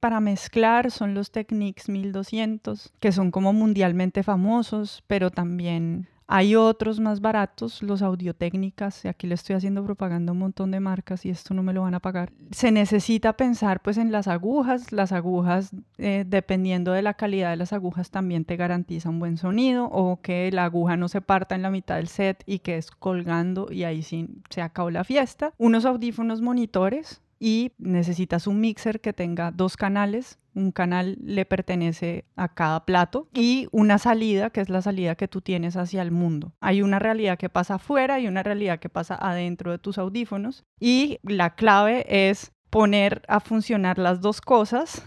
para 0.00 0.20
mezclar 0.20 0.90
son 0.90 1.14
los 1.14 1.30
Technics 1.30 1.88
1200, 1.88 2.92
que 2.98 3.12
son 3.12 3.30
como 3.30 3.52
mundialmente 3.52 4.22
famosos, 4.22 5.04
pero 5.06 5.30
también 5.30 6.08
hay 6.32 6.54
otros 6.54 7.00
más 7.00 7.20
baratos, 7.20 7.82
los 7.82 8.02
Audio-Técnicas, 8.02 9.04
aquí 9.06 9.26
le 9.26 9.34
estoy 9.34 9.56
haciendo 9.56 9.84
propaganda 9.84 10.30
a 10.30 10.32
un 10.32 10.38
montón 10.38 10.70
de 10.70 10.78
marcas 10.78 11.26
y 11.26 11.30
esto 11.30 11.54
no 11.54 11.64
me 11.64 11.72
lo 11.72 11.82
van 11.82 11.94
a 11.94 11.98
pagar. 11.98 12.32
Se 12.52 12.70
necesita 12.70 13.32
pensar 13.32 13.82
pues 13.82 13.98
en 13.98 14.12
las 14.12 14.28
agujas, 14.28 14.92
las 14.92 15.10
agujas, 15.10 15.72
eh, 15.98 16.24
dependiendo 16.24 16.92
de 16.92 17.02
la 17.02 17.14
calidad 17.14 17.50
de 17.50 17.56
las 17.56 17.72
agujas, 17.72 18.12
también 18.12 18.44
te 18.44 18.54
garantiza 18.54 19.10
un 19.10 19.18
buen 19.18 19.38
sonido 19.38 19.86
o 19.86 20.20
que 20.22 20.52
la 20.52 20.66
aguja 20.66 20.96
no 20.96 21.08
se 21.08 21.20
parta 21.20 21.56
en 21.56 21.62
la 21.62 21.70
mitad 21.70 21.96
del 21.96 22.06
set 22.06 22.44
y 22.46 22.60
que 22.60 22.76
es 22.76 22.92
colgando 22.92 23.66
y 23.68 23.82
ahí 23.82 24.02
sí 24.02 24.28
se 24.50 24.62
acabó 24.62 24.90
la 24.90 25.02
fiesta. 25.02 25.52
Unos 25.58 25.84
audífonos 25.84 26.42
monitores, 26.42 27.22
y 27.40 27.72
necesitas 27.78 28.46
un 28.46 28.60
mixer 28.60 29.00
que 29.00 29.12
tenga 29.12 29.50
dos 29.50 29.76
canales. 29.76 30.38
Un 30.54 30.72
canal 30.72 31.16
le 31.22 31.44
pertenece 31.46 32.26
a 32.36 32.48
cada 32.48 32.84
plato 32.84 33.28
y 33.32 33.68
una 33.70 33.98
salida, 33.98 34.50
que 34.50 34.60
es 34.60 34.68
la 34.68 34.82
salida 34.82 35.14
que 35.14 35.28
tú 35.28 35.40
tienes 35.40 35.76
hacia 35.76 36.02
el 36.02 36.10
mundo. 36.10 36.52
Hay 36.60 36.82
una 36.82 36.98
realidad 36.98 37.38
que 37.38 37.48
pasa 37.48 37.76
afuera 37.76 38.20
y 38.20 38.28
una 38.28 38.42
realidad 38.42 38.78
que 38.78 38.88
pasa 38.88 39.14
adentro 39.14 39.70
de 39.70 39.78
tus 39.78 39.96
audífonos. 39.96 40.64
Y 40.78 41.18
la 41.22 41.54
clave 41.54 42.04
es 42.28 42.52
poner 42.68 43.22
a 43.28 43.40
funcionar 43.40 43.98
las 43.98 44.20
dos 44.20 44.40
cosas, 44.40 45.02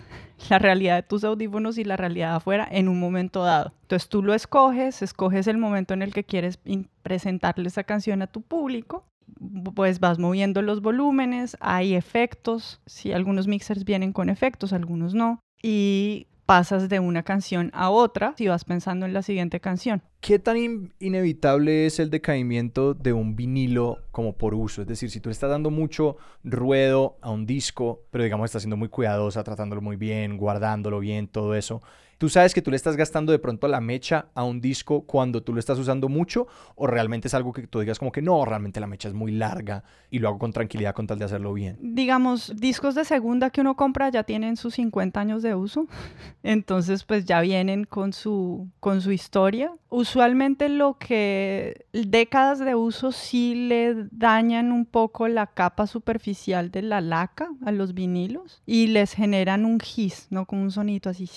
la 0.50 0.60
realidad 0.60 0.96
de 0.96 1.04
tus 1.04 1.24
audífonos 1.24 1.78
y 1.78 1.84
la 1.84 1.98
realidad 1.98 2.36
afuera 2.36 2.68
en 2.70 2.88
un 2.88 3.00
momento 3.00 3.44
dado. 3.44 3.74
Entonces 3.84 4.10
tú 4.10 4.24
lo 4.24 4.34
escoges, 4.34 5.02
escoges 5.02 5.48
el 5.48 5.58
momento 5.58 5.94
en 5.94 6.02
el 6.02 6.14
que 6.14 6.24
quieres 6.24 6.60
presentarle 7.02 7.68
esa 7.68 7.84
canción 7.84 8.22
a 8.22 8.28
tu 8.28 8.42
público 8.42 9.06
pues 9.76 10.00
vas 10.00 10.20
moviendo 10.20 10.62
los 10.62 10.82
volúmenes, 10.82 11.58
hay 11.60 11.96
efectos, 11.96 12.82
si 12.86 13.14
algunos 13.14 13.48
mixers 13.48 13.84
vienen 13.84 14.14
con 14.14 14.30
efectos, 14.30 14.74
algunos 14.74 15.14
no, 15.14 15.40
y 15.62 16.28
pasas 16.46 16.90
de 16.90 17.00
una 17.00 17.24
canción 17.24 17.72
a 17.74 17.90
otra 17.90 18.34
si 18.38 18.48
vas 18.48 18.66
pensando 18.66 19.06
en 19.06 19.14
la 19.14 19.22
siguiente 19.22 19.60
canción. 19.60 20.02
¿Qué 20.20 20.40
tan 20.40 20.92
inevitable 21.00 21.86
es 21.86 22.00
el 22.00 22.10
decaimiento 22.10 22.94
de 22.94 23.14
un 23.14 23.36
vinilo 23.36 24.00
como 24.12 24.34
por 24.34 24.54
uso? 24.54 24.82
Es 24.82 24.88
decir, 24.88 25.10
si 25.10 25.20
tú 25.20 25.30
le 25.30 25.34
estás 25.34 25.50
dando 25.50 25.70
mucho 25.70 26.18
ruedo 26.44 27.18
a 27.22 27.30
un 27.30 27.46
disco, 27.46 28.04
pero 28.12 28.24
digamos 28.24 28.46
estás 28.46 28.62
siendo 28.62 28.78
muy 28.78 28.90
cuidadosa, 28.90 29.44
tratándolo 29.44 29.82
muy 29.82 29.96
bien, 29.96 30.38
guardándolo 30.38 31.00
bien, 31.00 31.28
todo 31.28 31.56
eso, 31.56 31.82
¿Tú 32.24 32.30
sabes 32.30 32.54
que 32.54 32.62
tú 32.62 32.72
le 32.72 32.78
estás 32.78 32.96
gastando 32.96 33.34
de 33.34 33.40
pronto 33.40 33.68
la 33.68 33.82
mecha 33.82 34.28
a 34.34 34.46
un 34.46 34.62
disco 34.62 35.02
cuando 35.02 35.44
tú 35.44 35.52
lo 35.52 35.60
estás 35.60 35.78
usando 35.78 36.08
mucho? 36.08 36.48
¿O 36.76 36.88
realmente 36.88 37.28
es 37.28 37.34
algo 37.34 37.52
que 37.52 37.68
tú 37.68 37.82
digas 37.82 38.00
como 38.00 38.14
que 38.14 38.22
no, 38.22 38.46
realmente 38.46 38.80
la 38.80 38.88
mecha 38.88 39.10
es 39.10 39.14
muy 39.14 39.34
larga 39.34 39.84
y 40.10 40.20
lo 40.20 40.30
hago 40.30 40.40
con 40.40 40.54
tranquilidad 40.54 40.96
con 40.96 41.06
tal 41.06 41.20
de 41.20 41.26
hacerlo 41.26 41.54
bien? 41.54 41.78
Digamos, 41.82 42.54
discos 42.56 42.96
de 42.96 43.04
segunda 43.04 43.50
que 43.50 43.60
uno 43.60 43.76
compra 43.76 44.08
ya 44.08 44.24
tienen 44.24 44.56
sus 44.56 44.76
50 44.76 45.20
años 45.20 45.44
de 45.44 45.54
uso. 45.54 45.86
Entonces, 46.44 47.04
pues 47.04 47.26
ya 47.26 47.42
vienen 47.42 47.84
con 47.84 48.14
su, 48.14 48.70
con 48.80 49.02
su 49.02 49.12
historia. 49.12 49.74
Usualmente 49.90 50.70
lo 50.70 50.98
que 50.98 51.88
décadas 51.92 52.60
de 52.60 52.74
uso 52.74 53.12
sí 53.12 53.68
le 53.68 54.08
dañan 54.12 54.72
un 54.72 54.86
poco 54.86 55.28
la 55.28 55.48
capa 55.48 55.88
superficial 55.88 56.72
de 56.72 56.84
la 56.84 57.02
laca 57.02 57.50
a 57.66 57.74
los 57.74 57.94
vinilos 57.94 58.62
y 58.66 58.88
les 58.88 59.12
generan 59.12 59.66
un 59.66 59.78
hiss, 59.84 60.28
¿no? 60.30 60.46
Con 60.46 60.60
un 60.60 60.72
sonido 60.72 61.10
así 61.10 61.28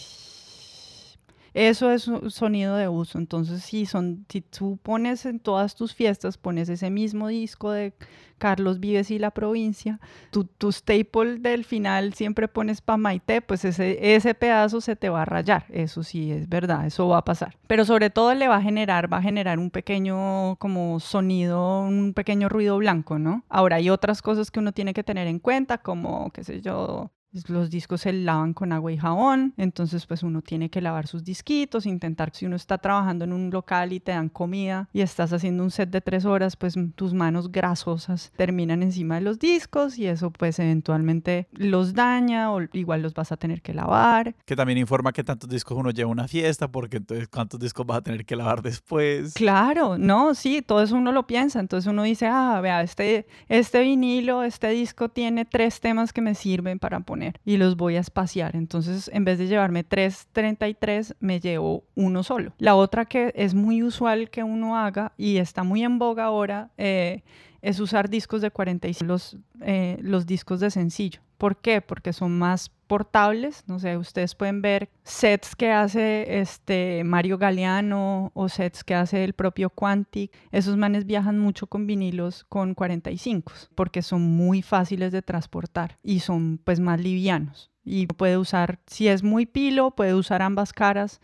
eso 1.57 1.91
es 1.91 2.07
un 2.07 2.31
sonido 2.31 2.77
de 2.77 2.87
uso. 2.87 3.19
Entonces, 3.19 3.63
si, 3.63 3.87
son, 3.87 4.27
si 4.29 4.43
tú 4.43 4.79
pones 4.83 5.25
en 5.25 5.41
todas 5.41 5.75
tus 5.75 5.95
fiestas, 5.95 6.37
pones 6.37 6.69
ese 6.69 6.91
mismo 6.91 7.29
disco 7.29 7.71
de 7.71 7.95
Carlos 8.37 8.79
Vives 8.79 9.11
y 9.11 9.19
la 9.19 9.31
provincia, 9.31 9.99
tu, 10.31 10.45
tu 10.45 10.71
staple 10.71 11.39
del 11.39 11.65
final 11.65 12.13
siempre 12.13 12.47
pones 12.47 12.83
pa' 12.83 12.99
Maite, 12.99 13.41
pues 13.41 13.65
ese, 13.65 14.15
ese 14.15 14.35
pedazo 14.35 14.83
se 14.83 14.97
te 14.97 15.09
va 15.09 15.23
a 15.23 15.25
rayar. 15.25 15.65
Eso 15.71 16.03
sí 16.03 16.31
es 16.31 16.47
verdad, 16.47 16.85
eso 16.85 17.09
va 17.09 17.19
a 17.19 17.25
pasar. 17.25 17.57
Pero 17.67 17.87
sobre 17.87 18.11
todo 18.11 18.35
le 18.35 18.49
va 18.49 18.57
a 18.57 18.63
generar, 18.63 19.11
va 19.11 19.17
a 19.17 19.23
generar 19.23 19.59
un 19.59 19.71
pequeño 19.71 20.57
como 20.57 21.01
sonido, 21.01 21.81
un 21.81 22.13
pequeño 22.13 22.51
ruido 22.51 22.77
blanco, 22.77 23.19
¿no? 23.19 23.45
Ahora 23.49 23.77
hay 23.77 23.89
otras 23.89 24.21
cosas 24.21 24.51
que 24.51 24.61
uno 24.61 24.73
tiene 24.73 24.93
que 24.93 25.05
tener 25.05 25.27
en 25.27 25.39
cuenta, 25.39 25.79
como, 25.79 26.31
qué 26.33 26.45
sé 26.45 26.61
yo, 26.61 27.13
los 27.49 27.71
discos 27.71 28.03
se 28.03 28.13
lavan 28.13 28.55
con 28.55 28.73
agua 28.73 28.93
y 28.93 28.99
jabón, 28.99 29.55
entonces 29.57 30.07
pues 30.07 30.23
uno 30.23 30.43
tiene 30.43 30.71
que 30.71 30.81
lavar 30.81 31.07
sus 31.07 31.25
disquitos, 31.25 31.87
intentar 31.87 32.31
si 32.35 32.47
uno 32.47 32.57
está 32.57 32.79
trabajando 32.79 33.25
en 33.25 33.33
un 33.33 33.51
local 33.51 33.93
y 33.93 34.01
te 34.01 34.13
dan 34.13 34.29
comida 34.29 34.89
y 34.93 35.01
estás 35.01 35.33
haciendo 35.33 35.63
un 35.63 35.71
set 35.71 35.91
de 35.91 36.01
tres 36.01 36.25
horas, 36.25 36.57
pues 36.57 36.75
tus 36.95 37.15
manos 37.15 37.51
grasosas 37.51 38.33
terminan 38.37 38.83
encima 38.83 39.17
de 39.17 39.21
los 39.23 39.39
discos 39.39 39.99
y 39.99 40.07
eso 40.07 40.31
pues 40.31 40.59
eventualmente 40.59 41.49
los 41.53 41.95
daña 41.95 42.53
o 42.53 42.61
igual 42.73 43.03
los 43.03 43.15
vas 43.15 43.33
a 43.33 43.37
tener 43.37 43.63
que 43.63 43.75
lavar. 43.75 44.35
Que 44.45 44.57
también 44.57 44.79
informa 44.79 45.13
que 45.13 45.25
tantos 45.25 45.49
discos 45.51 45.77
uno 45.77 45.91
lleva 45.91 46.09
a 46.09 46.13
una 46.13 46.29
fiesta 46.29 46.69
porque 46.69 46.99
entonces 46.99 47.29
cuántos 47.29 47.61
discos 47.61 47.87
vas 47.87 47.99
a 47.99 48.03
tener 48.03 48.25
que 48.25 48.37
lavar 48.37 48.63
después. 48.63 49.35
Claro, 49.35 49.99
no, 49.99 50.35
sí, 50.35 50.63
todo 50.63 50.83
eso 50.83 50.97
uno 50.97 51.13
lo 51.13 51.27
piensa, 51.27 51.61
entonces 51.61 51.91
uno 51.91 52.03
dice, 52.03 52.27
ah, 52.27 52.61
vea, 52.61 52.83
este, 52.83 53.27
este 53.49 53.81
vinilo, 53.81 54.43
este 54.43 54.69
disco 54.71 55.09
tiene 55.09 55.45
tres 55.45 55.81
temas 55.81 56.13
que 56.13 56.21
me 56.21 56.35
sirven 56.35 56.79
para 56.79 57.01
poner 57.01 57.26
y 57.45 57.57
los 57.57 57.77
voy 57.77 57.97
a 57.97 58.01
espaciar. 58.01 58.57
Entonces, 58.57 59.11
en 59.13 59.25
vez 59.25 59.39
de 59.39 59.47
llevarme 59.47 59.85
333, 59.85 61.17
me 61.21 61.41
llevo 61.41 61.85
uno 61.95 62.23
solo. 62.23 62.53
La 62.59 62.75
otra 62.75 63.05
que 63.05 63.33
es 63.37 63.55
muy 63.55 63.83
usual 63.83 64.31
que 64.31 64.43
uno 64.43 64.77
haga 64.77 65.13
y 65.17 65.39
está 65.39 65.63
muy 65.63 65.83
en 65.83 65.99
boga 65.99 66.25
ahora 66.25 66.71
eh, 66.77 67.23
es 67.63 67.81
usar 67.81 68.09
discos 68.09 68.41
de 68.43 68.51
45, 68.51 69.05
los, 69.05 69.37
eh, 69.61 69.99
los 70.01 70.27
discos 70.27 70.61
de 70.61 70.71
sencillo. 70.71 71.21
¿Por 71.39 71.57
qué? 71.59 71.81
Porque 71.81 72.13
son 72.13 72.39
más 72.39 72.71
portables. 72.87 73.65
No 73.67 73.79
sé, 73.79 73.97
ustedes 73.97 74.35
pueden 74.35 74.63
ver 74.63 74.89
sets 75.03 75.57
que 75.57 75.73
hace 75.73 76.41
este 76.41 77.03
Mario 77.05 77.39
Galeano 77.39 78.31
o 78.35 78.49
sets 78.49 78.85
que 78.85 78.95
hace 78.95 79.25
el 79.25 79.33
propio 79.33 79.71
Quantic. 79.71 80.33
Esos 80.53 80.77
manes 80.77 81.07
viajan 81.07 81.39
mucho 81.39 81.67
con 81.67 81.87
vinilos 81.87 82.45
con 82.45 82.75
45 82.75 83.53
porque 83.75 84.03
son 84.03 84.23
muy 84.23 84.63
fáciles 84.63 85.13
de 85.13 85.23
transportar 85.23 85.99
y 86.03 86.21
son 86.21 86.59
pues 86.63 86.81
más 86.81 87.01
livianos. 87.01 87.71
Y 87.85 88.07
puede 88.07 88.37
usar, 88.37 88.81
si 88.87 89.09
es 89.09 89.23
muy 89.23 89.47
pilo, 89.47 89.93
puede 89.93 90.15
usar 90.15 90.43
ambas 90.43 90.73
caras 90.73 91.21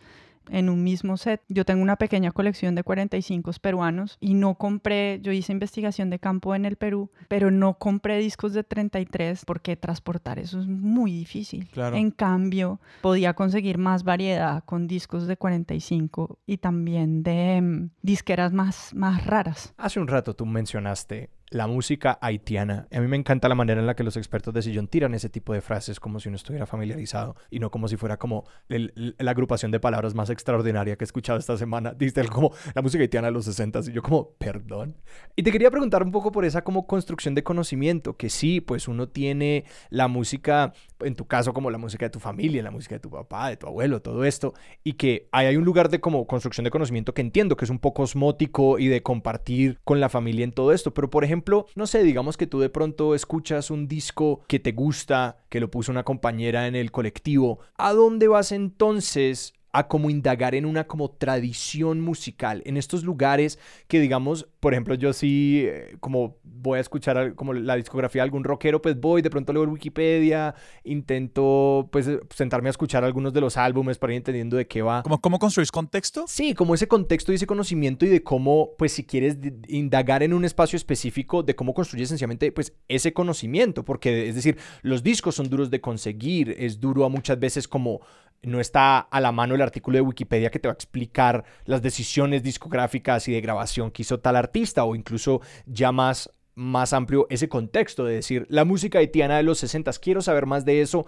en 0.49 0.69
un 0.69 0.83
mismo 0.83 1.17
set. 1.17 1.41
Yo 1.49 1.65
tengo 1.65 1.81
una 1.81 1.95
pequeña 1.95 2.31
colección 2.31 2.75
de 2.75 2.83
45 2.83 3.51
peruanos 3.61 4.17
y 4.19 4.33
no 4.33 4.55
compré, 4.55 5.19
yo 5.21 5.31
hice 5.31 5.51
investigación 5.51 6.09
de 6.09 6.19
campo 6.19 6.55
en 6.55 6.65
el 6.65 6.75
Perú, 6.75 7.11
pero 7.27 7.51
no 7.51 7.75
compré 7.75 8.17
discos 8.17 8.53
de 8.53 8.63
33 8.63 9.45
porque 9.45 9.75
transportar 9.75 10.39
eso 10.39 10.59
es 10.59 10.67
muy 10.67 11.11
difícil. 11.11 11.67
Claro. 11.69 11.95
En 11.95 12.11
cambio, 12.11 12.79
podía 13.01 13.33
conseguir 13.33 13.77
más 13.77 14.03
variedad 14.03 14.63
con 14.65 14.87
discos 14.87 15.27
de 15.27 15.37
45 15.37 16.39
y 16.45 16.57
también 16.57 17.23
de 17.23 17.61
mm, 17.61 17.89
disqueras 18.01 18.53
más, 18.53 18.93
más 18.93 19.25
raras. 19.25 19.73
Hace 19.77 19.99
un 19.99 20.07
rato 20.07 20.35
tú 20.35 20.45
mencionaste 20.45 21.29
la 21.53 21.67
música 21.67 22.17
haitiana. 22.19 22.87
A 22.91 22.99
mí 22.99 23.07
me 23.07 23.15
encanta 23.15 23.47
la 23.47 23.53
manera 23.55 23.79
en 23.79 23.85
la 23.85 23.95
que 23.95 24.03
los 24.03 24.17
expertos 24.17 24.53
de 24.53 24.63
sillón 24.63 24.87
tiran 24.87 25.13
ese 25.13 25.29
tipo 25.29 25.53
de 25.53 25.61
frases 25.61 25.99
como 25.99 26.19
si 26.19 26.27
uno 26.29 26.35
estuviera 26.35 26.65
familiarizado 26.65 27.35
y 27.51 27.59
no 27.59 27.69
como 27.69 27.87
si 27.87 27.95
fuera 27.95 28.17
como 28.17 28.45
la 28.67 29.31
agrupación 29.31 29.71
de 29.71 29.79
palabras 29.79 30.15
más 30.15 30.31
extraordinaria 30.31 30.95
que 30.95 31.03
he 31.03 31.05
escuchado 31.05 31.37
esta 31.37 31.55
semana. 31.55 31.93
Diste 31.97 32.27
como 32.27 32.51
la 32.73 32.81
música 32.81 33.03
haitiana 33.03 33.27
de 33.27 33.33
los 33.33 33.45
60 33.45 33.81
y 33.87 33.91
yo 33.91 34.01
como, 34.01 34.31
perdón. 34.31 34.97
Y 35.35 35.43
te 35.43 35.51
quería 35.51 35.69
preguntar 35.69 36.01
un 36.03 36.11
poco 36.11 36.31
por 36.31 36.43
esa 36.43 36.63
como 36.63 36.87
construcción 36.87 37.35
de 37.35 37.43
conocimiento, 37.43 38.17
que 38.17 38.29
sí, 38.29 38.59
pues 38.59 38.87
uno 38.87 39.09
tiene 39.09 39.65
la 39.89 40.07
música, 40.07 40.73
en 41.01 41.15
tu 41.15 41.27
caso 41.27 41.53
como 41.53 41.69
la 41.69 41.77
música 41.77 42.07
de 42.07 42.09
tu 42.09 42.19
familia, 42.19 42.63
la 42.63 42.71
música 42.71 42.95
de 42.95 42.99
tu 42.99 43.11
papá, 43.11 43.49
de 43.49 43.57
tu 43.57 43.67
abuelo, 43.67 44.01
todo 44.01 44.25
esto, 44.25 44.55
y 44.83 44.93
que 44.93 45.27
ahí 45.31 45.45
hay 45.45 45.57
un 45.57 45.65
lugar 45.65 45.89
de 45.89 45.99
como 45.99 46.25
construcción 46.25 46.63
de 46.63 46.71
conocimiento 46.71 47.13
que 47.13 47.21
entiendo 47.21 47.55
que 47.55 47.65
es 47.65 47.71
un 47.71 47.79
poco 47.79 48.01
osmótico 48.01 48.79
y 48.79 48.87
de 48.87 49.03
compartir 49.03 49.79
con 49.83 49.99
la 49.99 50.09
familia 50.09 50.43
en 50.43 50.51
todo 50.51 50.73
esto, 50.73 50.93
pero 50.95 51.11
por 51.11 51.23
ejemplo, 51.23 51.42
no 51.75 51.87
sé, 51.87 52.03
digamos 52.03 52.37
que 52.37 52.47
tú 52.47 52.59
de 52.59 52.69
pronto 52.69 53.15
escuchas 53.15 53.71
un 53.71 53.87
disco 53.87 54.43
que 54.47 54.59
te 54.59 54.71
gusta, 54.71 55.37
que 55.49 55.59
lo 55.59 55.69
puso 55.69 55.91
una 55.91 56.03
compañera 56.03 56.67
en 56.67 56.75
el 56.75 56.91
colectivo, 56.91 57.59
¿a 57.77 57.93
dónde 57.93 58.27
vas 58.27 58.51
entonces? 58.51 59.53
A 59.73 59.87
como 59.87 60.11
indagar 60.11 60.53
en 60.53 60.65
una 60.65 60.85
como 60.85 61.09
tradición 61.09 61.99
musical, 61.99 62.61
en 62.65 62.77
estos 62.77 63.03
lugares 63.03 63.59
que 63.87 63.99
digamos, 63.99 64.47
por 64.59 64.73
ejemplo, 64.73 64.93
yo 64.93 65.13
sí, 65.13 65.65
eh, 65.65 65.97
como 65.99 66.37
voy 66.43 66.77
a 66.77 66.81
escuchar 66.81 67.33
como 67.33 67.53
la 67.53 67.75
discografía 67.75 68.21
de 68.21 68.25
algún 68.25 68.43
rockero, 68.43 68.81
pues 68.81 68.99
voy, 68.99 69.23
de 69.23 69.31
pronto 69.31 69.51
leo 69.51 69.63
Wikipedia, 69.63 70.53
intento 70.83 71.89
pues 71.91 72.07
eh, 72.07 72.19
sentarme 72.29 72.69
a 72.69 72.71
escuchar 72.71 73.03
algunos 73.03 73.33
de 73.33 73.41
los 73.41 73.57
álbumes 73.57 73.97
para 73.97 74.13
ir 74.13 74.17
entendiendo 74.17 74.57
de 74.57 74.67
qué 74.67 74.83
va. 74.83 75.01
¿Cómo, 75.01 75.19
cómo 75.19 75.39
construís 75.39 75.71
contexto? 75.71 76.25
Sí, 76.27 76.53
como 76.53 76.75
ese 76.75 76.87
contexto 76.87 77.31
y 77.31 77.35
ese 77.35 77.47
conocimiento 77.47 78.05
y 78.05 78.09
de 78.09 78.21
cómo, 78.21 78.75
pues 78.77 78.93
si 78.93 79.03
quieres 79.03 79.37
indagar 79.67 80.21
en 80.21 80.33
un 80.33 80.45
espacio 80.45 80.77
específico, 80.77 81.41
de 81.41 81.55
cómo 81.55 81.73
construir 81.73 82.03
esencialmente, 82.03 82.51
pues 82.51 82.73
ese 82.87 83.11
conocimiento, 83.11 83.83
porque 83.83 84.29
es 84.29 84.35
decir, 84.35 84.57
los 84.83 85.01
discos 85.01 85.33
son 85.33 85.49
duros 85.49 85.71
de 85.71 85.81
conseguir, 85.81 86.55
es 86.59 86.79
duro 86.79 87.05
a 87.05 87.09
muchas 87.09 87.39
veces 87.39 87.67
como 87.67 88.01
no 88.43 88.59
está 88.59 88.99
a 88.99 89.21
la 89.21 89.31
mano 89.31 89.55
el 89.55 89.61
artículo 89.61 89.97
de 89.97 90.01
Wikipedia 90.01 90.51
que 90.51 90.59
te 90.59 90.67
va 90.67 90.73
a 90.73 90.75
explicar 90.75 91.43
las 91.65 91.81
decisiones 91.81 92.43
discográficas 92.43 93.27
y 93.27 93.31
de 93.31 93.41
grabación 93.41 93.91
que 93.91 94.03
hizo 94.03 94.19
tal 94.19 94.35
artista 94.35 94.83
o 94.83 94.95
incluso 94.95 95.41
ya 95.65 95.91
más 95.91 96.29
más 96.55 96.93
amplio 96.93 97.25
ese 97.31 97.49
contexto 97.49 98.05
de 98.05 98.15
decir 98.15 98.45
la 98.49 98.63
música 98.63 98.99
haitiana 98.99 99.37
de 99.37 99.43
los 99.43 99.57
60 99.59 99.91
quiero 100.01 100.21
saber 100.21 100.45
más 100.45 100.65
de 100.65 100.81
eso. 100.81 101.05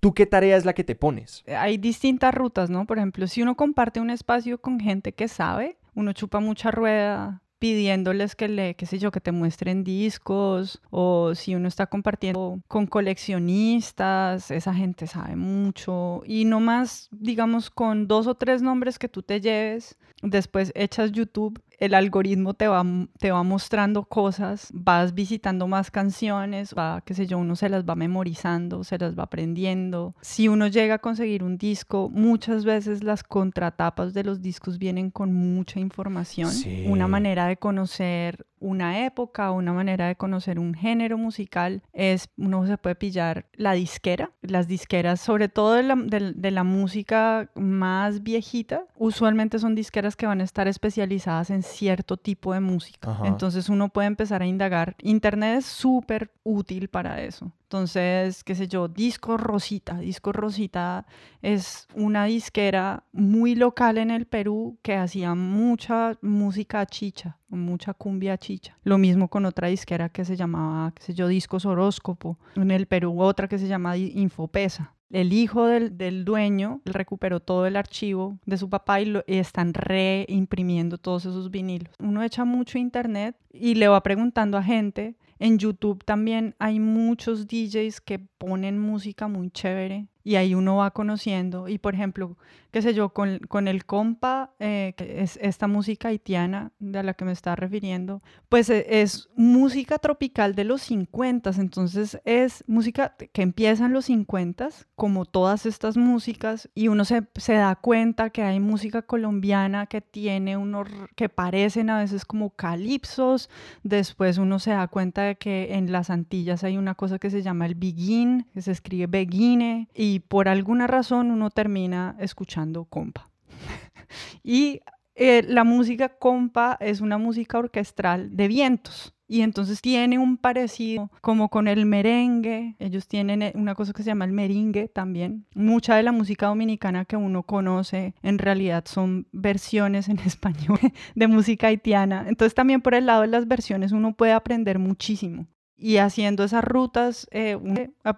¿Tú 0.00 0.14
qué 0.14 0.26
tarea 0.26 0.56
es 0.56 0.64
la 0.64 0.74
que 0.74 0.84
te 0.84 0.94
pones? 0.94 1.44
Hay 1.48 1.76
distintas 1.76 2.32
rutas, 2.32 2.70
¿no? 2.70 2.86
Por 2.86 2.98
ejemplo, 2.98 3.26
si 3.26 3.42
uno 3.42 3.56
comparte 3.56 3.98
un 3.98 4.10
espacio 4.10 4.60
con 4.60 4.78
gente 4.78 5.12
que 5.12 5.26
sabe, 5.26 5.76
uno 5.94 6.12
chupa 6.12 6.38
mucha 6.38 6.70
rueda 6.70 7.42
pidiéndoles 7.58 8.34
que 8.36 8.48
le, 8.48 8.74
qué 8.74 8.86
sé 8.86 8.98
yo, 8.98 9.10
que 9.10 9.20
te 9.20 9.32
muestren 9.32 9.84
discos 9.84 10.80
o 10.90 11.34
si 11.34 11.54
uno 11.54 11.68
está 11.68 11.86
compartiendo 11.86 12.60
con 12.68 12.86
coleccionistas, 12.86 14.50
esa 14.50 14.74
gente 14.74 15.06
sabe 15.06 15.36
mucho. 15.36 16.22
Y 16.26 16.44
no 16.44 16.60
más, 16.60 17.08
digamos, 17.10 17.70
con 17.70 18.06
dos 18.08 18.26
o 18.26 18.34
tres 18.34 18.62
nombres 18.62 18.98
que 18.98 19.08
tú 19.08 19.22
te 19.22 19.40
lleves, 19.40 19.98
después 20.22 20.72
echas 20.74 21.12
YouTube, 21.12 21.60
el 21.78 21.94
algoritmo 21.94 22.54
te 22.54 22.68
va, 22.68 22.84
te 23.18 23.30
va 23.30 23.42
mostrando 23.42 24.04
cosas, 24.04 24.68
vas 24.72 25.14
visitando 25.14 25.66
más 25.68 25.90
canciones, 25.90 26.74
va, 26.76 27.02
qué 27.04 27.14
sé 27.14 27.26
yo, 27.26 27.38
uno 27.38 27.54
se 27.56 27.68
las 27.68 27.84
va 27.84 27.94
memorizando, 27.94 28.82
se 28.84 28.98
las 28.98 29.16
va 29.18 29.24
aprendiendo. 29.24 30.14
Si 30.20 30.48
uno 30.48 30.66
llega 30.66 30.94
a 30.96 30.98
conseguir 30.98 31.42
un 31.44 31.56
disco, 31.56 32.10
muchas 32.12 32.64
veces 32.64 33.02
las 33.04 33.22
contratapas 33.22 34.12
de 34.14 34.24
los 34.24 34.40
discos 34.42 34.78
vienen 34.78 35.10
con 35.10 35.32
mucha 35.32 35.80
información, 35.80 36.50
Sí. 36.50 36.84
una 36.88 37.06
manera 37.08 37.46
de 37.46 37.56
conocer 37.56 38.44
una 38.60 39.06
época, 39.06 39.52
una 39.52 39.72
manera 39.72 40.08
de 40.08 40.16
conocer 40.16 40.58
un 40.58 40.74
género 40.74 41.16
musical 41.16 41.80
es, 41.92 42.28
uno 42.36 42.66
se 42.66 42.76
puede 42.76 42.96
pillar 42.96 43.46
la 43.54 43.72
disquera, 43.72 44.32
las 44.42 44.66
disqueras, 44.66 45.20
sobre 45.20 45.48
todo 45.48 45.74
de 45.74 45.84
la, 45.84 45.94
de- 45.94 46.32
de 46.32 46.50
la 46.50 46.64
música 46.64 47.50
más 47.54 48.24
viejita, 48.24 48.84
usualmente 48.96 49.60
son 49.60 49.76
disqueras 49.76 50.16
que 50.16 50.26
van 50.26 50.40
a 50.40 50.44
estar 50.44 50.66
especializadas 50.66 51.50
en 51.50 51.62
cierto 51.68 52.16
tipo 52.16 52.52
de 52.52 52.60
música. 52.60 53.10
Ajá. 53.10 53.26
Entonces 53.26 53.68
uno 53.68 53.88
puede 53.88 54.08
empezar 54.08 54.42
a 54.42 54.46
indagar. 54.46 54.96
Internet 55.02 55.58
es 55.58 55.66
súper 55.66 56.32
útil 56.42 56.88
para 56.88 57.22
eso. 57.22 57.52
Entonces, 57.68 58.44
qué 58.44 58.54
sé 58.54 58.66
yo, 58.66 58.88
Disco 58.88 59.36
Rosita. 59.36 59.98
Disco 59.98 60.32
Rosita 60.32 61.06
es 61.42 61.86
una 61.94 62.24
disquera 62.24 63.04
muy 63.12 63.54
local 63.54 63.98
en 63.98 64.10
el 64.10 64.24
Perú 64.24 64.78
que 64.80 64.96
hacía 64.96 65.34
mucha 65.34 66.16
música 66.22 66.86
chicha, 66.86 67.36
mucha 67.48 67.92
cumbia 67.92 68.38
chicha. 68.38 68.78
Lo 68.84 68.96
mismo 68.96 69.28
con 69.28 69.44
otra 69.44 69.68
disquera 69.68 70.08
que 70.08 70.24
se 70.24 70.34
llamaba, 70.34 70.92
qué 70.92 71.02
sé 71.02 71.14
yo, 71.14 71.28
Discos 71.28 71.66
Horóscopo. 71.66 72.38
En 72.56 72.70
el 72.70 72.86
Perú 72.86 73.20
otra 73.20 73.48
que 73.48 73.58
se 73.58 73.68
llama 73.68 73.98
Infopesa. 73.98 74.94
El 75.10 75.32
hijo 75.32 75.66
del, 75.66 75.96
del 75.96 76.24
dueño 76.24 76.82
recuperó 76.84 77.40
todo 77.40 77.66
el 77.66 77.76
archivo 77.76 78.38
de 78.44 78.58
su 78.58 78.68
papá 78.68 79.00
y, 79.00 79.06
lo, 79.06 79.24
y 79.26 79.36
están 79.36 79.72
reimprimiendo 79.72 80.98
todos 80.98 81.24
esos 81.24 81.50
vinilos. 81.50 81.94
Uno 81.98 82.22
echa 82.22 82.44
mucho 82.44 82.78
internet 82.78 83.36
y 83.50 83.74
le 83.74 83.88
va 83.88 84.02
preguntando 84.02 84.58
a 84.58 84.62
gente. 84.62 85.16
En 85.38 85.58
YouTube 85.58 86.04
también 86.04 86.54
hay 86.58 86.80
muchos 86.80 87.46
DJs 87.46 88.00
que 88.00 88.18
ponen 88.18 88.78
música 88.78 89.28
muy 89.28 89.50
chévere 89.50 90.08
y 90.28 90.36
ahí 90.36 90.54
uno 90.54 90.76
va 90.76 90.90
conociendo. 90.90 91.68
Y 91.68 91.78
por 91.78 91.94
ejemplo, 91.94 92.36
qué 92.70 92.82
sé 92.82 92.92
yo, 92.92 93.08
con, 93.14 93.38
con 93.48 93.66
el 93.66 93.86
compa, 93.86 94.50
eh, 94.58 94.92
que 94.94 95.22
es 95.22 95.38
esta 95.40 95.66
música 95.68 96.08
haitiana 96.08 96.70
de 96.78 97.02
la 97.02 97.14
que 97.14 97.24
me 97.24 97.32
está 97.32 97.56
refiriendo, 97.56 98.22
pues 98.50 98.68
e- 98.68 99.00
es 99.00 99.30
música 99.36 99.98
tropical 99.98 100.54
de 100.54 100.64
los 100.64 100.82
50, 100.82 101.50
entonces 101.56 102.20
es 102.26 102.62
música 102.66 103.16
que 103.32 103.40
empieza 103.40 103.86
en 103.86 103.94
los 103.94 104.04
50, 104.04 104.68
como 104.96 105.24
todas 105.24 105.64
estas 105.64 105.96
músicas, 105.96 106.68
y 106.74 106.88
uno 106.88 107.06
se, 107.06 107.22
se 107.36 107.54
da 107.54 107.74
cuenta 107.76 108.28
que 108.28 108.42
hay 108.42 108.60
música 108.60 109.00
colombiana 109.00 109.86
que 109.86 110.02
tiene 110.02 110.58
unos, 110.58 110.88
que 111.16 111.30
parecen 111.30 111.88
a 111.88 112.00
veces 112.00 112.26
como 112.26 112.50
calipsos, 112.50 113.48
después 113.82 114.36
uno 114.36 114.58
se 114.58 114.72
da 114.72 114.88
cuenta 114.88 115.22
de 115.22 115.36
que 115.36 115.74
en 115.74 115.90
las 115.90 116.10
Antillas 116.10 116.64
hay 116.64 116.76
una 116.76 116.94
cosa 116.94 117.18
que 117.18 117.30
se 117.30 117.40
llama 117.40 117.64
el 117.64 117.76
begin, 117.76 118.46
que 118.52 118.60
se 118.60 118.72
escribe 118.72 119.06
beguine, 119.06 119.88
y 119.94 120.17
por 120.20 120.48
alguna 120.48 120.86
razón 120.86 121.30
uno 121.30 121.50
termina 121.50 122.16
escuchando 122.18 122.84
compa. 122.84 123.30
y 124.42 124.80
eh, 125.14 125.42
la 125.46 125.64
música 125.64 126.10
compa 126.10 126.76
es 126.80 127.00
una 127.00 127.18
música 127.18 127.58
orquestral 127.58 128.36
de 128.36 128.48
vientos. 128.48 129.14
Y 129.30 129.42
entonces 129.42 129.82
tiene 129.82 130.18
un 130.18 130.38
parecido 130.38 131.10
como 131.20 131.50
con 131.50 131.68
el 131.68 131.84
merengue. 131.84 132.76
Ellos 132.78 133.08
tienen 133.08 133.42
eh, 133.42 133.52
una 133.54 133.74
cosa 133.74 133.92
que 133.92 134.02
se 134.02 134.08
llama 134.08 134.24
el 134.24 134.32
merengue 134.32 134.88
también. 134.88 135.44
Mucha 135.54 135.96
de 135.96 136.02
la 136.02 136.12
música 136.12 136.46
dominicana 136.46 137.04
que 137.04 137.16
uno 137.16 137.42
conoce 137.42 138.14
en 138.22 138.38
realidad 138.38 138.84
son 138.86 139.26
versiones 139.32 140.08
en 140.08 140.18
español 140.24 140.78
de 141.14 141.26
música 141.26 141.66
haitiana. 141.66 142.24
Entonces 142.26 142.54
también 142.54 142.80
por 142.80 142.94
el 142.94 143.06
lado 143.06 143.22
de 143.22 143.28
las 143.28 143.46
versiones 143.46 143.92
uno 143.92 144.14
puede 144.14 144.32
aprender 144.32 144.78
muchísimo. 144.78 145.46
Y 145.78 145.98
haciendo 145.98 146.42
esas 146.42 146.64
rutas, 146.64 147.28
eh, 147.30 147.56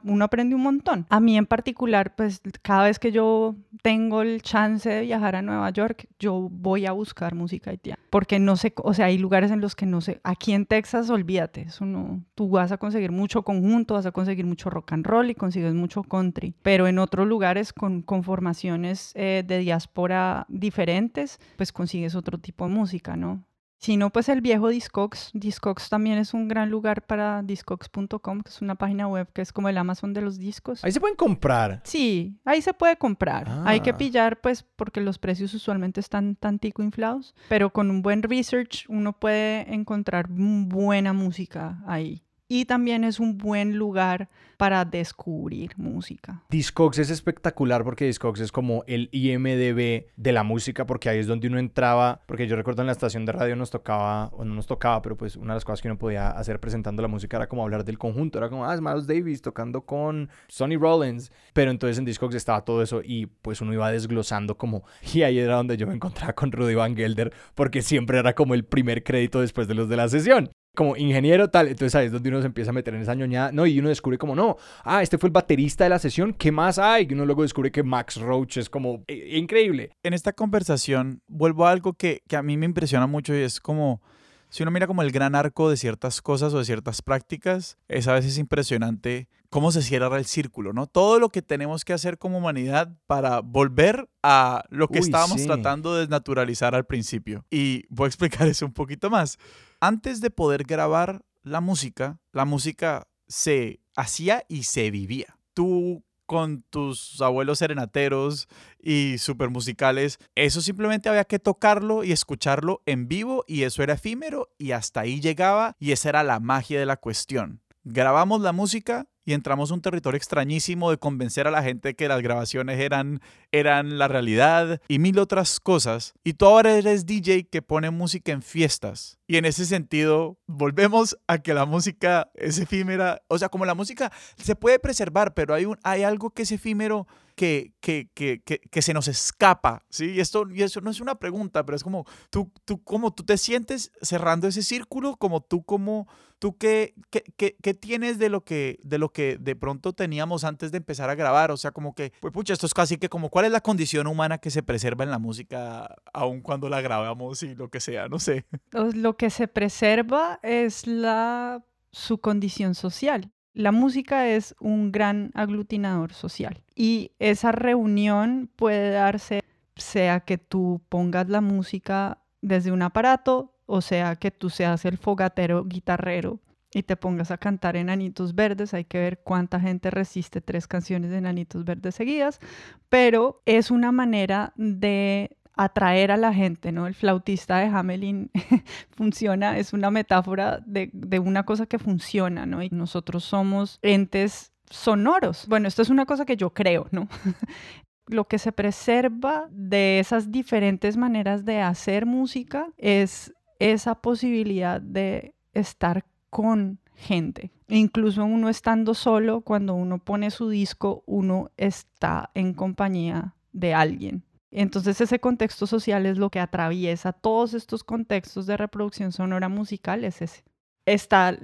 uno, 0.02 0.24
aprende 0.24 0.54
un 0.54 0.62
montón. 0.62 1.06
A 1.10 1.20
mí 1.20 1.36
en 1.36 1.44
particular, 1.44 2.14
pues 2.16 2.40
cada 2.62 2.84
vez 2.84 2.98
que 2.98 3.12
yo 3.12 3.54
tengo 3.82 4.22
el 4.22 4.40
chance 4.40 4.88
de 4.88 5.02
viajar 5.02 5.36
a 5.36 5.42
Nueva 5.42 5.68
York, 5.70 6.08
yo 6.18 6.48
voy 6.50 6.86
a 6.86 6.92
buscar 6.92 7.34
música 7.34 7.70
haitiana. 7.70 8.00
Porque 8.08 8.38
no 8.38 8.56
sé, 8.56 8.72
o 8.76 8.94
sea, 8.94 9.06
hay 9.06 9.18
lugares 9.18 9.50
en 9.50 9.60
los 9.60 9.76
que 9.76 9.84
no 9.84 10.00
sé. 10.00 10.20
Aquí 10.24 10.52
en 10.52 10.64
Texas, 10.64 11.10
olvídate, 11.10 11.62
eso 11.62 11.84
no. 11.84 12.24
Tú 12.34 12.48
vas 12.48 12.72
a 12.72 12.78
conseguir 12.78 13.12
mucho 13.12 13.42
conjunto, 13.42 13.94
vas 13.94 14.06
a 14.06 14.12
conseguir 14.12 14.46
mucho 14.46 14.70
rock 14.70 14.92
and 14.92 15.06
roll 15.06 15.28
y 15.28 15.34
consigues 15.34 15.74
mucho 15.74 16.02
country. 16.02 16.54
Pero 16.62 16.88
en 16.88 16.98
otros 16.98 17.28
lugares 17.28 17.74
con, 17.74 18.00
con 18.00 18.24
formaciones 18.24 19.12
eh, 19.14 19.44
de 19.46 19.58
diáspora 19.58 20.46
diferentes, 20.48 21.38
pues 21.56 21.72
consigues 21.72 22.14
otro 22.14 22.38
tipo 22.38 22.66
de 22.66 22.72
música, 22.72 23.16
¿no? 23.16 23.44
Si 23.80 23.96
no, 23.96 24.10
pues 24.10 24.28
el 24.28 24.42
viejo 24.42 24.68
Discogs. 24.68 25.30
Discogs 25.32 25.88
también 25.88 26.18
es 26.18 26.34
un 26.34 26.48
gran 26.48 26.68
lugar 26.68 27.00
para 27.06 27.42
discogs.com, 27.42 28.42
que 28.42 28.50
es 28.50 28.60
una 28.60 28.74
página 28.74 29.08
web 29.08 29.26
que 29.32 29.40
es 29.40 29.52
como 29.54 29.70
el 29.70 29.78
Amazon 29.78 30.12
de 30.12 30.20
los 30.20 30.36
discos. 30.38 30.84
Ahí 30.84 30.92
se 30.92 31.00
pueden 31.00 31.16
comprar. 31.16 31.80
Sí, 31.84 32.38
ahí 32.44 32.60
se 32.60 32.74
puede 32.74 32.96
comprar. 32.98 33.48
Hay 33.64 33.80
que 33.80 33.90
Ah. 33.90 33.96
pillar, 33.96 34.40
pues, 34.42 34.62
porque 34.76 35.00
los 35.00 35.18
precios 35.18 35.54
usualmente 35.54 35.98
están 35.98 36.36
tantico 36.36 36.82
inflados. 36.82 37.34
Pero 37.48 37.70
con 37.72 37.90
un 37.90 38.02
buen 38.02 38.22
research 38.22 38.84
uno 38.90 39.14
puede 39.14 39.72
encontrar 39.72 40.26
buena 40.28 41.14
música 41.14 41.82
ahí. 41.86 42.22
Y 42.50 42.64
también 42.64 43.04
es 43.04 43.20
un 43.20 43.38
buen 43.38 43.76
lugar 43.76 44.28
para 44.56 44.84
descubrir 44.84 45.70
música. 45.78 46.42
Discogs 46.50 46.98
es 46.98 47.08
espectacular 47.08 47.84
porque 47.84 48.06
Discogs 48.06 48.40
es 48.40 48.50
como 48.50 48.82
el 48.88 49.08
IMDB 49.12 50.06
de 50.16 50.32
la 50.32 50.42
música 50.42 50.84
porque 50.84 51.08
ahí 51.08 51.20
es 51.20 51.28
donde 51.28 51.46
uno 51.46 51.60
entraba, 51.60 52.22
porque 52.26 52.48
yo 52.48 52.56
recuerdo 52.56 52.82
en 52.82 52.86
la 52.86 52.92
estación 52.92 53.24
de 53.24 53.30
radio 53.30 53.54
nos 53.54 53.70
tocaba, 53.70 54.30
o 54.32 54.44
no 54.44 54.52
nos 54.52 54.66
tocaba, 54.66 55.00
pero 55.00 55.16
pues 55.16 55.36
una 55.36 55.54
de 55.54 55.58
las 55.58 55.64
cosas 55.64 55.80
que 55.80 55.86
uno 55.86 55.96
podía 55.96 56.30
hacer 56.30 56.58
presentando 56.58 57.02
la 57.02 57.08
música 57.08 57.36
era 57.36 57.48
como 57.48 57.62
hablar 57.62 57.84
del 57.84 57.98
conjunto, 57.98 58.38
era 58.38 58.48
como, 58.48 58.68
ah, 58.68 58.74
es 58.74 58.80
Miles 58.80 59.06
Davis 59.06 59.42
tocando 59.42 59.82
con 59.82 60.28
Sonny 60.48 60.76
Rollins, 60.76 61.30
pero 61.52 61.70
entonces 61.70 61.98
en 61.98 62.04
Discogs 62.04 62.34
estaba 62.34 62.64
todo 62.64 62.82
eso 62.82 63.00
y 63.04 63.26
pues 63.26 63.60
uno 63.60 63.72
iba 63.72 63.92
desglosando 63.92 64.58
como, 64.58 64.82
y 65.14 65.22
ahí 65.22 65.38
era 65.38 65.54
donde 65.54 65.76
yo 65.76 65.86
me 65.86 65.94
encontraba 65.94 66.32
con 66.32 66.50
Rudy 66.50 66.74
Van 66.74 66.96
Gelder 66.96 67.32
porque 67.54 67.80
siempre 67.80 68.18
era 68.18 68.34
como 68.34 68.54
el 68.54 68.64
primer 68.64 69.04
crédito 69.04 69.40
después 69.40 69.68
de 69.68 69.74
los 69.74 69.88
de 69.88 69.96
la 69.96 70.08
sesión 70.08 70.50
como 70.74 70.96
ingeniero 70.96 71.50
tal, 71.50 71.68
entonces 71.68 71.94
ahí 71.94 72.06
es 72.06 72.12
donde 72.12 72.28
uno 72.28 72.40
se 72.40 72.46
empieza 72.46 72.70
a 72.70 72.72
meter 72.72 72.94
en 72.94 73.02
esa 73.02 73.14
ñoñada, 73.14 73.52
no, 73.52 73.66
y 73.66 73.78
uno 73.78 73.88
descubre 73.88 74.18
como, 74.18 74.34
no, 74.34 74.56
ah, 74.84 75.02
este 75.02 75.18
fue 75.18 75.28
el 75.28 75.32
baterista 75.32 75.84
de 75.84 75.90
la 75.90 75.98
sesión, 75.98 76.32
¿qué 76.32 76.52
más 76.52 76.78
hay? 76.78 77.06
Y 77.08 77.14
uno 77.14 77.26
luego 77.26 77.42
descubre 77.42 77.72
que 77.72 77.82
Max 77.82 78.20
Roach 78.20 78.56
es 78.58 78.70
como 78.70 79.02
eh, 79.08 79.36
increíble. 79.36 79.90
En 80.02 80.14
esta 80.14 80.32
conversación 80.32 81.22
vuelvo 81.26 81.66
a 81.66 81.72
algo 81.72 81.94
que, 81.94 82.22
que 82.28 82.36
a 82.36 82.42
mí 82.42 82.56
me 82.56 82.66
impresiona 82.66 83.06
mucho 83.06 83.34
y 83.34 83.38
es 83.38 83.60
como, 83.60 84.00
si 84.48 84.62
uno 84.62 84.70
mira 84.70 84.86
como 84.86 85.02
el 85.02 85.10
gran 85.10 85.34
arco 85.34 85.70
de 85.70 85.76
ciertas 85.76 86.22
cosas 86.22 86.54
o 86.54 86.58
de 86.58 86.64
ciertas 86.64 87.02
prácticas, 87.02 87.76
es 87.88 88.06
a 88.08 88.14
veces 88.14 88.38
impresionante 88.38 89.28
cómo 89.50 89.72
se 89.72 89.82
cierra 89.82 90.16
el 90.16 90.24
círculo, 90.24 90.72
¿no? 90.72 90.86
Todo 90.86 91.18
lo 91.18 91.28
que 91.28 91.42
tenemos 91.42 91.84
que 91.84 91.92
hacer 91.92 92.18
como 92.18 92.38
humanidad 92.38 92.92
para 93.06 93.40
volver 93.40 94.08
a 94.22 94.64
lo 94.70 94.88
que 94.88 95.00
estábamos 95.00 95.44
tratando 95.44 95.94
de 95.94 96.02
desnaturalizar 96.02 96.74
al 96.74 96.86
principio. 96.86 97.44
Y 97.50 97.84
voy 97.90 98.06
a 98.06 98.08
explicar 98.08 98.46
eso 98.48 98.64
un 98.64 98.72
poquito 98.72 99.10
más. 99.10 99.38
Antes 99.82 100.20
de 100.20 100.28
poder 100.28 100.64
grabar 100.64 101.24
la 101.42 101.62
música, 101.62 102.20
la 102.32 102.44
música 102.44 103.08
se 103.28 103.80
hacía 103.96 104.44
y 104.46 104.64
se 104.64 104.90
vivía. 104.90 105.38
Tú 105.54 106.04
con 106.26 106.62
tus 106.68 107.20
abuelos 107.22 107.60
serenateros 107.60 108.46
y 108.78 109.16
super 109.16 109.48
musicales, 109.48 110.18
eso 110.34 110.60
simplemente 110.60 111.08
había 111.08 111.24
que 111.24 111.38
tocarlo 111.38 112.04
y 112.04 112.12
escucharlo 112.12 112.82
en 112.84 113.08
vivo 113.08 113.42
y 113.48 113.62
eso 113.62 113.82
era 113.82 113.94
efímero 113.94 114.50
y 114.58 114.72
hasta 114.72 115.00
ahí 115.00 115.18
llegaba 115.18 115.76
y 115.78 115.92
esa 115.92 116.10
era 116.10 116.24
la 116.24 116.40
magia 116.40 116.78
de 116.78 116.84
la 116.84 116.98
cuestión. 116.98 117.62
Grabamos 117.82 118.42
la 118.42 118.52
música, 118.52 119.08
y 119.24 119.32
entramos 119.32 119.70
a 119.70 119.74
un 119.74 119.82
territorio 119.82 120.16
extrañísimo 120.16 120.90
de 120.90 120.98
convencer 120.98 121.46
a 121.46 121.50
la 121.50 121.62
gente 121.62 121.94
que 121.94 122.08
las 122.08 122.22
grabaciones 122.22 122.80
eran, 122.80 123.20
eran 123.52 123.98
la 123.98 124.08
realidad 124.08 124.80
y 124.88 124.98
mil 124.98 125.18
otras 125.18 125.60
cosas. 125.60 126.14
Y 126.24 126.34
tú 126.34 126.46
ahora 126.46 126.76
eres 126.76 127.06
DJ 127.06 127.48
que 127.48 127.62
pone 127.62 127.90
música 127.90 128.32
en 128.32 128.42
fiestas. 128.42 129.18
Y 129.26 129.36
en 129.36 129.44
ese 129.44 129.64
sentido, 129.64 130.38
volvemos 130.46 131.16
a 131.28 131.38
que 131.38 131.54
la 131.54 131.64
música 131.64 132.30
es 132.34 132.58
efímera. 132.58 133.22
O 133.28 133.38
sea, 133.38 133.48
como 133.48 133.64
la 133.64 133.74
música 133.74 134.10
se 134.36 134.56
puede 134.56 134.78
preservar, 134.78 135.34
pero 135.34 135.54
hay, 135.54 135.66
un, 135.66 135.78
hay 135.84 136.02
algo 136.02 136.30
que 136.30 136.42
es 136.42 136.52
efímero 136.52 137.06
que, 137.40 137.72
que, 137.80 138.10
que, 138.12 138.42
que, 138.42 138.82
se 138.82 138.92
nos 138.92 139.08
escapa, 139.08 139.82
¿sí? 139.88 140.10
Y 140.10 140.20
esto, 140.20 140.44
y 140.52 140.62
eso 140.62 140.82
no 140.82 140.90
es 140.90 141.00
una 141.00 141.14
pregunta, 141.14 141.64
pero 141.64 141.76
es 141.76 141.82
como, 141.82 142.04
tú, 142.28 142.52
tú, 142.66 142.82
como 142.84 143.14
tú 143.14 143.24
te 143.24 143.38
sientes 143.38 143.92
cerrando 144.02 144.46
ese 144.46 144.62
círculo, 144.62 145.16
como 145.16 145.40
tú, 145.40 145.64
como, 145.64 146.06
tú 146.38 146.58
qué, 146.58 146.94
qué, 147.08 147.56
qué, 147.62 147.74
tienes 147.74 148.18
de 148.18 148.28
lo, 148.28 148.44
que, 148.44 148.78
de 148.82 148.98
lo 148.98 149.09
que 149.12 149.36
de 149.38 149.56
pronto 149.56 149.92
teníamos 149.92 150.44
antes 150.44 150.72
de 150.72 150.78
empezar 150.78 151.10
a 151.10 151.14
grabar, 151.14 151.50
o 151.50 151.56
sea, 151.56 151.70
como 151.70 151.94
que, 151.94 152.12
pues 152.20 152.32
pucha, 152.32 152.52
esto 152.52 152.66
es 152.66 152.74
casi 152.74 152.96
que 152.96 153.08
como, 153.08 153.28
¿cuál 153.28 153.46
es 153.46 153.52
la 153.52 153.60
condición 153.60 154.06
humana 154.06 154.38
que 154.38 154.50
se 154.50 154.62
preserva 154.62 155.04
en 155.04 155.10
la 155.10 155.18
música, 155.18 155.96
aun 156.12 156.40
cuando 156.40 156.68
la 156.68 156.80
grabamos 156.80 157.42
y 157.42 157.54
lo 157.54 157.68
que 157.70 157.80
sea, 157.80 158.08
no 158.08 158.18
sé? 158.18 158.44
Lo 158.72 159.16
que 159.16 159.30
se 159.30 159.48
preserva 159.48 160.40
es 160.42 160.86
la 160.86 161.64
su 161.92 162.18
condición 162.18 162.74
social 162.74 163.32
la 163.52 163.72
música 163.72 164.28
es 164.28 164.54
un 164.60 164.92
gran 164.92 165.32
aglutinador 165.34 166.12
social 166.12 166.62
y 166.74 167.12
esa 167.18 167.52
reunión 167.52 168.50
puede 168.56 168.90
darse 168.90 169.42
sea 169.76 170.20
que 170.20 170.38
tú 170.38 170.82
pongas 170.88 171.28
la 171.28 171.40
música 171.40 172.22
desde 172.42 172.70
un 172.70 172.82
aparato 172.82 173.58
o 173.66 173.80
sea 173.80 174.16
que 174.16 174.30
tú 174.30 174.50
seas 174.50 174.84
el 174.84 174.98
fogatero 174.98 175.64
guitarrero 175.64 176.40
y 176.72 176.82
te 176.84 176.96
pongas 176.96 177.30
a 177.30 177.38
cantar 177.38 177.76
Enanitos 177.76 178.34
Verdes. 178.34 178.74
Hay 178.74 178.84
que 178.84 178.98
ver 178.98 179.20
cuánta 179.22 179.60
gente 179.60 179.90
resiste 179.90 180.40
tres 180.40 180.66
canciones 180.66 181.10
de 181.10 181.18
Enanitos 181.18 181.64
Verdes 181.64 181.94
seguidas, 181.94 182.40
pero 182.88 183.42
es 183.44 183.70
una 183.70 183.92
manera 183.92 184.52
de 184.56 185.36
atraer 185.56 186.10
a 186.10 186.16
la 186.16 186.32
gente, 186.32 186.72
¿no? 186.72 186.86
El 186.86 186.94
flautista 186.94 187.58
de 187.58 187.66
Hamelin 187.66 188.30
funciona, 188.90 189.58
es 189.58 189.72
una 189.72 189.90
metáfora 189.90 190.60
de, 190.64 190.90
de, 190.92 191.18
una 191.18 191.44
cosa 191.44 191.66
que 191.66 191.78
funciona, 191.78 192.46
¿no? 192.46 192.62
Y 192.62 192.70
nosotros 192.70 193.24
somos 193.24 193.78
entes 193.82 194.52
sonoros. 194.70 195.46
Bueno, 195.48 195.68
esto 195.68 195.82
es 195.82 195.90
una 195.90 196.06
cosa 196.06 196.24
que 196.24 196.36
yo 196.36 196.54
creo, 196.54 196.86
¿no? 196.92 197.08
Lo 198.06 198.26
que 198.26 198.38
se 198.38 198.52
preserva 198.52 199.48
de 199.50 200.00
esas 200.00 200.32
diferentes 200.32 200.96
maneras 200.96 201.44
de 201.44 201.60
hacer 201.60 202.06
música 202.06 202.68
es 202.78 203.32
esa 203.58 203.96
posibilidad 203.96 204.80
de 204.80 205.34
estar 205.52 206.04
con 206.30 206.78
gente. 206.94 207.50
Incluso 207.68 208.24
uno 208.24 208.48
estando 208.48 208.94
solo, 208.94 209.42
cuando 209.42 209.74
uno 209.74 209.98
pone 209.98 210.30
su 210.30 210.48
disco, 210.48 211.02
uno 211.06 211.50
está 211.56 212.30
en 212.34 212.54
compañía 212.54 213.34
de 213.52 213.74
alguien. 213.74 214.24
Entonces 214.50 215.00
ese 215.00 215.20
contexto 215.20 215.66
social 215.66 216.06
es 216.06 216.18
lo 216.18 216.30
que 216.30 216.40
atraviesa 216.40 217.12
todos 217.12 217.54
estos 217.54 217.84
contextos 217.84 218.46
de 218.46 218.56
reproducción 218.56 219.12
sonora 219.12 219.48
musical, 219.48 220.04
es 220.04 220.22
ese. 220.22 220.44
Está 220.86 221.38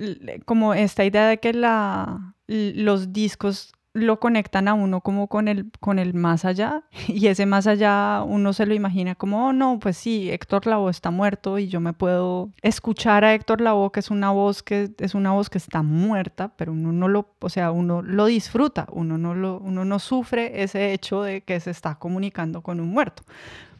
como 0.45 0.75
esta 0.75 1.05
idea 1.05 1.29
de 1.29 1.39
que 1.39 1.53
la, 1.53 2.35
los 2.47 3.13
discos 3.13 3.73
lo 3.97 4.21
conectan 4.21 4.69
a 4.69 4.75
uno 4.75 5.01
como 5.01 5.27
con 5.27 5.49
el, 5.49 5.71
con 5.81 5.99
el 5.99 6.15
más 6.15 6.45
allá 6.45 6.85
y 7.09 7.27
ese 7.27 7.47
más 7.47 7.67
allá 7.67 8.23
uno 8.23 8.53
se 8.53 8.67
lo 8.67 8.75
imagina 8.75 9.15
como, 9.15 9.49
oh 9.49 9.53
no, 9.53 9.79
pues 9.79 9.97
sí, 9.97 10.31
Héctor 10.31 10.67
Lavoe 10.67 10.91
está 10.91 11.11
muerto 11.11 11.59
y 11.59 11.69
yo 11.69 11.81
me 11.81 11.93
puedo 11.93 12.51
escuchar 12.63 13.25
a 13.25 13.35
Héctor 13.35 13.61
Lavoe 13.61 13.91
que 13.91 14.01
es 14.01 14.11
una 14.11 14.31
voz 14.31 14.63
que 14.63 14.91
es 14.99 15.15
una 15.15 15.33
voz 15.33 15.51
que 15.51 15.59
está 15.59 15.83
muerta, 15.83 16.53
pero 16.57 16.73
uno 16.73 16.93
no 16.93 17.09
lo, 17.09 17.35
o 17.41 17.49
sea, 17.49 17.71
uno 17.71 18.03
lo 18.03 18.27
disfruta, 18.27 18.87
uno 18.91 19.19
no 19.19 19.35
lo, 19.35 19.59
uno 19.59 19.85
no 19.85 19.99
sufre 19.99 20.63
ese 20.63 20.93
hecho 20.93 21.23
de 21.23 21.41
que 21.43 21.59
se 21.61 21.71
está 21.71 21.97
comunicando 21.97 22.63
con 22.63 22.81
un 22.81 22.89
muerto. 22.89 23.23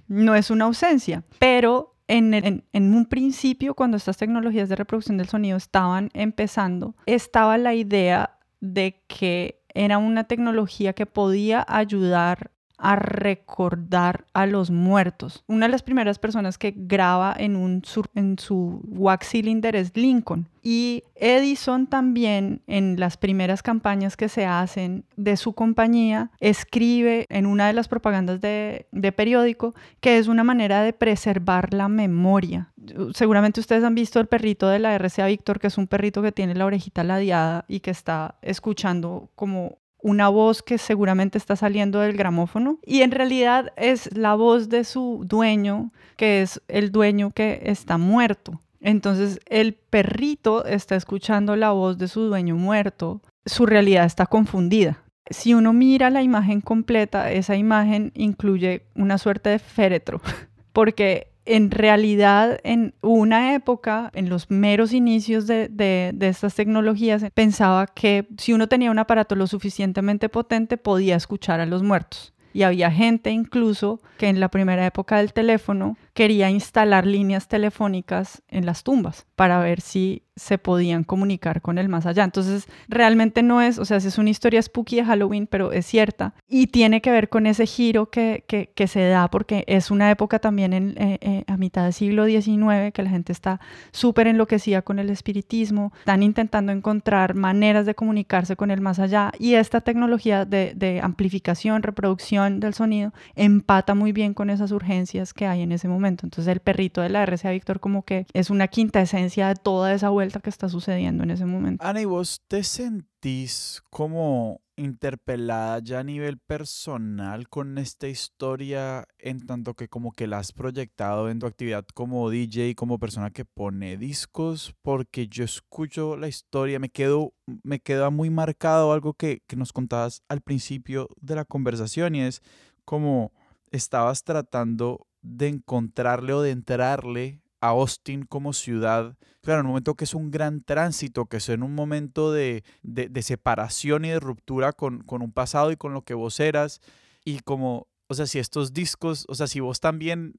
No 0.09 0.35
es 0.35 0.51
una 0.51 0.67
ausencia, 0.67 1.25
pero 1.39 1.95
en, 2.09 2.33
en, 2.33 2.65
en, 2.73 2.95
un 2.95 3.07
principio, 3.07 3.75
cuando 3.75 3.97
estas 3.97 4.17
tecnologías 4.17 4.69
de 4.69 4.77
reproducción 4.77 5.19
del 5.19 5.29
sonido 5.29 5.57
estaban 5.57 6.11
empezando, 6.15 6.95
estaba 7.07 7.59
la 7.59 7.75
idea 7.75 8.39
de 8.61 9.03
que 9.09 9.56
era 9.77 9.99
una 9.99 10.25
tecnología 10.25 10.95
que 10.95 11.07
podía 11.07 11.65
ayudar 11.69 12.51
a 12.79 12.97
recordar 12.97 14.27
a 14.33 14.47
los 14.47 14.71
muertos. 14.71 15.45
Una 15.47 15.67
de 15.67 15.73
las 15.73 15.83
primeras 15.83 16.19
personas 16.19 16.59
que 16.59 16.75
graba 16.77 17.35
en, 17.37 17.57
un, 17.57 17.83
en 18.15 18.39
su 18.39 18.81
wax 18.89 19.31
cylinder 19.31 19.77
es 19.77 19.97
Lincoln. 19.97 20.49
Y 20.63 21.05
Edison 21.15 21.87
también 21.87 22.61
en 22.67 22.99
las 22.99 23.17
primeras 23.17 23.63
campañas 23.63 24.17
que 24.17 24.29
se 24.29 24.47
hacen 24.47 25.05
de 25.17 25.37
su 25.37 25.53
compañía 25.53 26.33
escribe 26.41 27.27
en 27.29 27.47
una 27.47 27.69
de 27.69 27.73
las 27.73 27.87
propagandas 27.87 28.41
de, 28.41 28.89
de 28.91 29.13
periódico 29.13 29.75
que 30.01 30.19
es 30.19 30.27
una 30.27 30.43
manera 30.43 30.83
de 30.83 30.93
preservar 30.93 31.73
la 31.73 31.89
memoria. 31.89 32.73
Seguramente 33.15 33.61
ustedes 33.61 33.85
han 33.85 33.95
visto 33.95 34.19
el 34.19 34.27
perrito 34.27 34.69
de 34.69 34.81
la 34.81 34.99
RCA 34.99 35.27
Víctor, 35.27 35.61
que 35.61 35.69
es 35.69 35.79
un 35.79 35.87
perrito 35.87 36.21
que 36.21 36.33
tiene 36.33 36.55
la 36.55 36.67
orejita 36.67 37.05
ladeada 37.05 37.65
y 37.69 37.81
que 37.81 37.91
está 37.93 38.37
escuchando 38.43 39.31
como 39.37 39.79
una 40.07 40.29
voz 40.29 40.63
que 40.63 40.79
seguramente 40.79 41.37
está 41.37 41.57
saliendo 41.57 41.99
del 41.99 42.17
gramófono 42.17 42.79
y 42.87 43.03
en 43.03 43.11
realidad 43.11 43.73
es 43.77 44.17
la 44.17 44.37
voz 44.37 44.69
de 44.69 44.85
su 44.85 45.25
dueño, 45.27 45.91
que 46.17 46.43
es 46.43 46.63
el 46.69 46.93
dueño 46.93 47.33
que 47.33 47.61
está 47.65 47.99
muerto. 47.99 48.61
Entonces 48.81 49.41
el 49.47 49.75
perrito 49.75 50.65
está 50.65 50.95
escuchando 50.95 51.57
la 51.57 51.73
voz 51.73 51.99
de 51.99 52.07
su 52.07 52.21
dueño 52.21 52.55
muerto, 52.55 53.21
su 53.45 53.67
realidad 53.67 54.05
está 54.05 54.27
confundida. 54.27 55.03
Si 55.29 55.55
uno 55.55 55.73
mira 55.73 56.09
la 56.11 56.23
imagen 56.23 56.61
completa, 56.61 57.33
esa 57.33 57.57
imagen 57.57 58.13
incluye 58.15 58.87
una 58.95 59.19
suerte 59.19 59.51
de 59.51 59.59
féretro, 59.59 60.21
porque 60.73 61.33
en 61.47 61.71
realidad 61.71 62.59
en 62.65 62.95
una 63.01 63.55
época, 63.55 64.11
en 64.15 64.29
los 64.29 64.51
meros 64.51 64.93
inicios 64.93 65.47
de, 65.47 66.15
estas 66.21 66.55
tecnologías, 66.55 67.25
pensaba 67.33 67.87
que 67.87 68.29
si 68.37 68.53
uno 68.53 68.69
tenía 68.69 68.91
un 68.91 68.99
aparato 68.99 69.35
lo 69.37 69.47
suficientemente 69.47 70.29
potente 70.29 70.77
podía 70.77 71.17
escuchar 71.17 71.61
a 71.61 71.67
los 71.67 71.83
muertos. 71.83 72.35
Y 72.53 72.63
había 72.63 72.91
gente 72.91 73.31
incluso 73.31 74.01
que 74.19 74.29
en 74.29 74.41
la 74.41 74.49
primera 74.49 74.87
época 74.87 75.19
del 75.19 75.33
teléfono 75.33 75.97
quería 76.17 76.49
instalar 76.49 77.07
líneas 77.07 77.47
telefónicas 77.47 78.43
en 78.49 78.65
las 78.65 78.83
tumbas 78.83 79.27
para 79.37 79.61
ver 79.61 79.83
si 79.83 80.23
se 80.35 80.59
podían 80.59 81.05
comunicar 81.05 81.63
con 81.63 81.79
el 81.79 81.89
más 81.89 82.07
allá. 82.07 82.25
Entonces, 82.25 82.69
realmente 82.89 83.43
no 83.43 83.61
es, 83.63 83.79
o 83.79 83.85
sea, 83.85 83.99
es 83.99 84.19
una 84.19 84.31
historia 84.31 84.61
spooky 84.63 84.97
de 84.97 85.05
Halloween, 85.05 85.47
pero 85.47 85.73
es 85.73 85.87
cierta 85.87 86.35
y 86.49 86.69
tiene 86.69 87.01
que 87.01 87.11
ver 87.11 87.29
con 87.29 87.47
ese 87.47 87.67
giro 87.67 88.11
que, 88.11 88.45
que, 88.47 88.87
se 88.87 89.09
da 89.09 89.29
porque 89.29 89.65
es 89.67 89.91
una 89.91 90.11
época 90.11 90.39
también 90.39 90.73
en, 90.73 90.95
eh, 90.97 91.19
eh, 91.21 91.45
a 91.49 91.57
mitad 91.57 91.85
del 91.85 91.93
siglo 91.93 92.27
XIX 92.27 92.93
que 92.95 93.03
la 93.03 93.11
gente 93.11 93.33
está 93.33 93.61
súper 93.91 94.27
enloquecida 94.27 94.83
con 94.83 94.99
el 94.99 95.11
espiritismo, 95.11 95.93
están 95.99 96.23
intentando 96.23 96.71
encontrar 96.71 97.35
maneras 97.35 97.85
de 97.85 97.95
comunicarse 97.95 98.57
con 98.57 98.71
el 98.71 98.81
más 98.81 98.99
allá 98.99 99.33
y 99.39 99.55
esta 99.55 99.81
tecnología 99.81 100.45
de, 100.45 100.73
de 100.77 101.01
amplificación, 101.01 101.83
reproducción 101.83 102.61
del 102.61 102.75
sonido 102.75 103.13
empata 103.35 103.95
muy 103.95 104.13
bien 104.13 104.35
con 104.35 104.51
esas 104.51 104.71
urgencias 104.71 105.35
que 105.35 105.47
hay 105.47 105.63
en 105.63 105.73
ese 105.73 105.89
momento. 105.89 106.06
Entonces, 106.09 106.47
el 106.53 106.61
perrito 106.61 107.01
de 107.01 107.09
la 107.09 107.23
RCA 107.25 107.51
Víctor 107.51 107.81
como 107.81 108.05
que 108.05 108.27
es 108.33 108.51
una 108.51 108.69
quinta 108.69 109.01
esencia 109.01 109.49
de 109.49 109.55
toda 109.55 109.93
esa 109.93 110.09
vuelta 110.09 110.41
que 110.41 110.51
está 110.51 110.69
sucediendo 110.69 111.25
en 111.25 111.31
ese 111.31 111.47
momento. 111.47 111.85
Ana, 111.85 112.01
¿y 112.01 112.05
vos 112.05 112.43
te 112.49 112.63
sentís 112.63 113.83
como 113.91 114.61
interpelada 114.77 115.79
ya 115.79 116.01
a 116.01 116.05
nivel 116.05 116.39
personal 116.39 117.49
con 117.49 117.79
esta 117.79 118.09
historia 118.09 119.07
en 119.19 119.47
tanto 119.47 119.75
que 119.75 119.89
como 119.89 120.13
que 120.13 120.27
la 120.27 120.39
has 120.39 120.53
proyectado 120.53 121.31
en 121.31 121.39
tu 121.39 121.47
actividad 121.47 121.85
como 121.95 122.29
DJ, 122.29 122.75
como 122.75 122.99
persona 122.99 123.31
que 123.31 123.45
pone 123.45 123.97
discos? 123.97 124.75
Porque 124.83 125.29
yo 125.29 125.45
escucho 125.45 126.17
la 126.17 126.29
historia, 126.29 126.79
me 126.79 126.91
quedo, 126.91 127.33
me 127.63 127.81
queda 127.81 128.11
muy 128.11 128.31
marcado 128.31 128.93
algo 128.93 129.15
que, 129.15 129.43
que 129.47 129.57
nos 129.57 129.73
contabas 129.73 130.23
al 130.29 130.43
principio 130.43 131.09
de 131.21 131.35
la 131.37 131.45
conversación 131.45 132.15
y 132.15 132.23
es 132.23 132.43
como 132.85 133.33
estabas 133.71 134.25
tratando 134.25 135.07
de 135.27 135.49
encontrarle 135.49 136.33
o 136.33 136.43
de 136.43 136.51
entrarle 136.51 137.43
a 137.61 137.69
Austin 137.69 138.25
como 138.25 138.53
ciudad, 138.53 139.17
claro, 139.43 139.61
en 139.61 139.67
un 139.67 139.71
momento 139.73 139.95
que 139.95 140.05
es 140.05 140.15
un 140.15 140.31
gran 140.31 140.63
tránsito, 140.63 141.27
que 141.27 141.39
es 141.39 141.49
en 141.49 141.63
un 141.63 141.75
momento 141.75 142.33
de, 142.33 142.65
de, 142.83 143.23
separación 143.23 144.05
y 144.05 144.11
de 144.11 144.21
ruptura 144.21 144.73
con, 144.73 145.03
con, 145.03 145.23
un 145.23 145.33
pasado 145.33 145.73
y 145.73 145.77
con 145.77 145.95
lo 145.95 146.03
que 146.03 146.15
vos 146.15 146.39
eras, 146.39 146.81
y 147.25 147.41
como, 147.41 147.89
o 148.09 148.15
sea, 148.15 148.27
si 148.27 148.39
estos 148.39 148.73
discos, 148.73 149.25
o 149.29 149.35
sea, 149.35 149.47
si 149.47 149.61
vos 149.61 149.81
también 149.81 150.35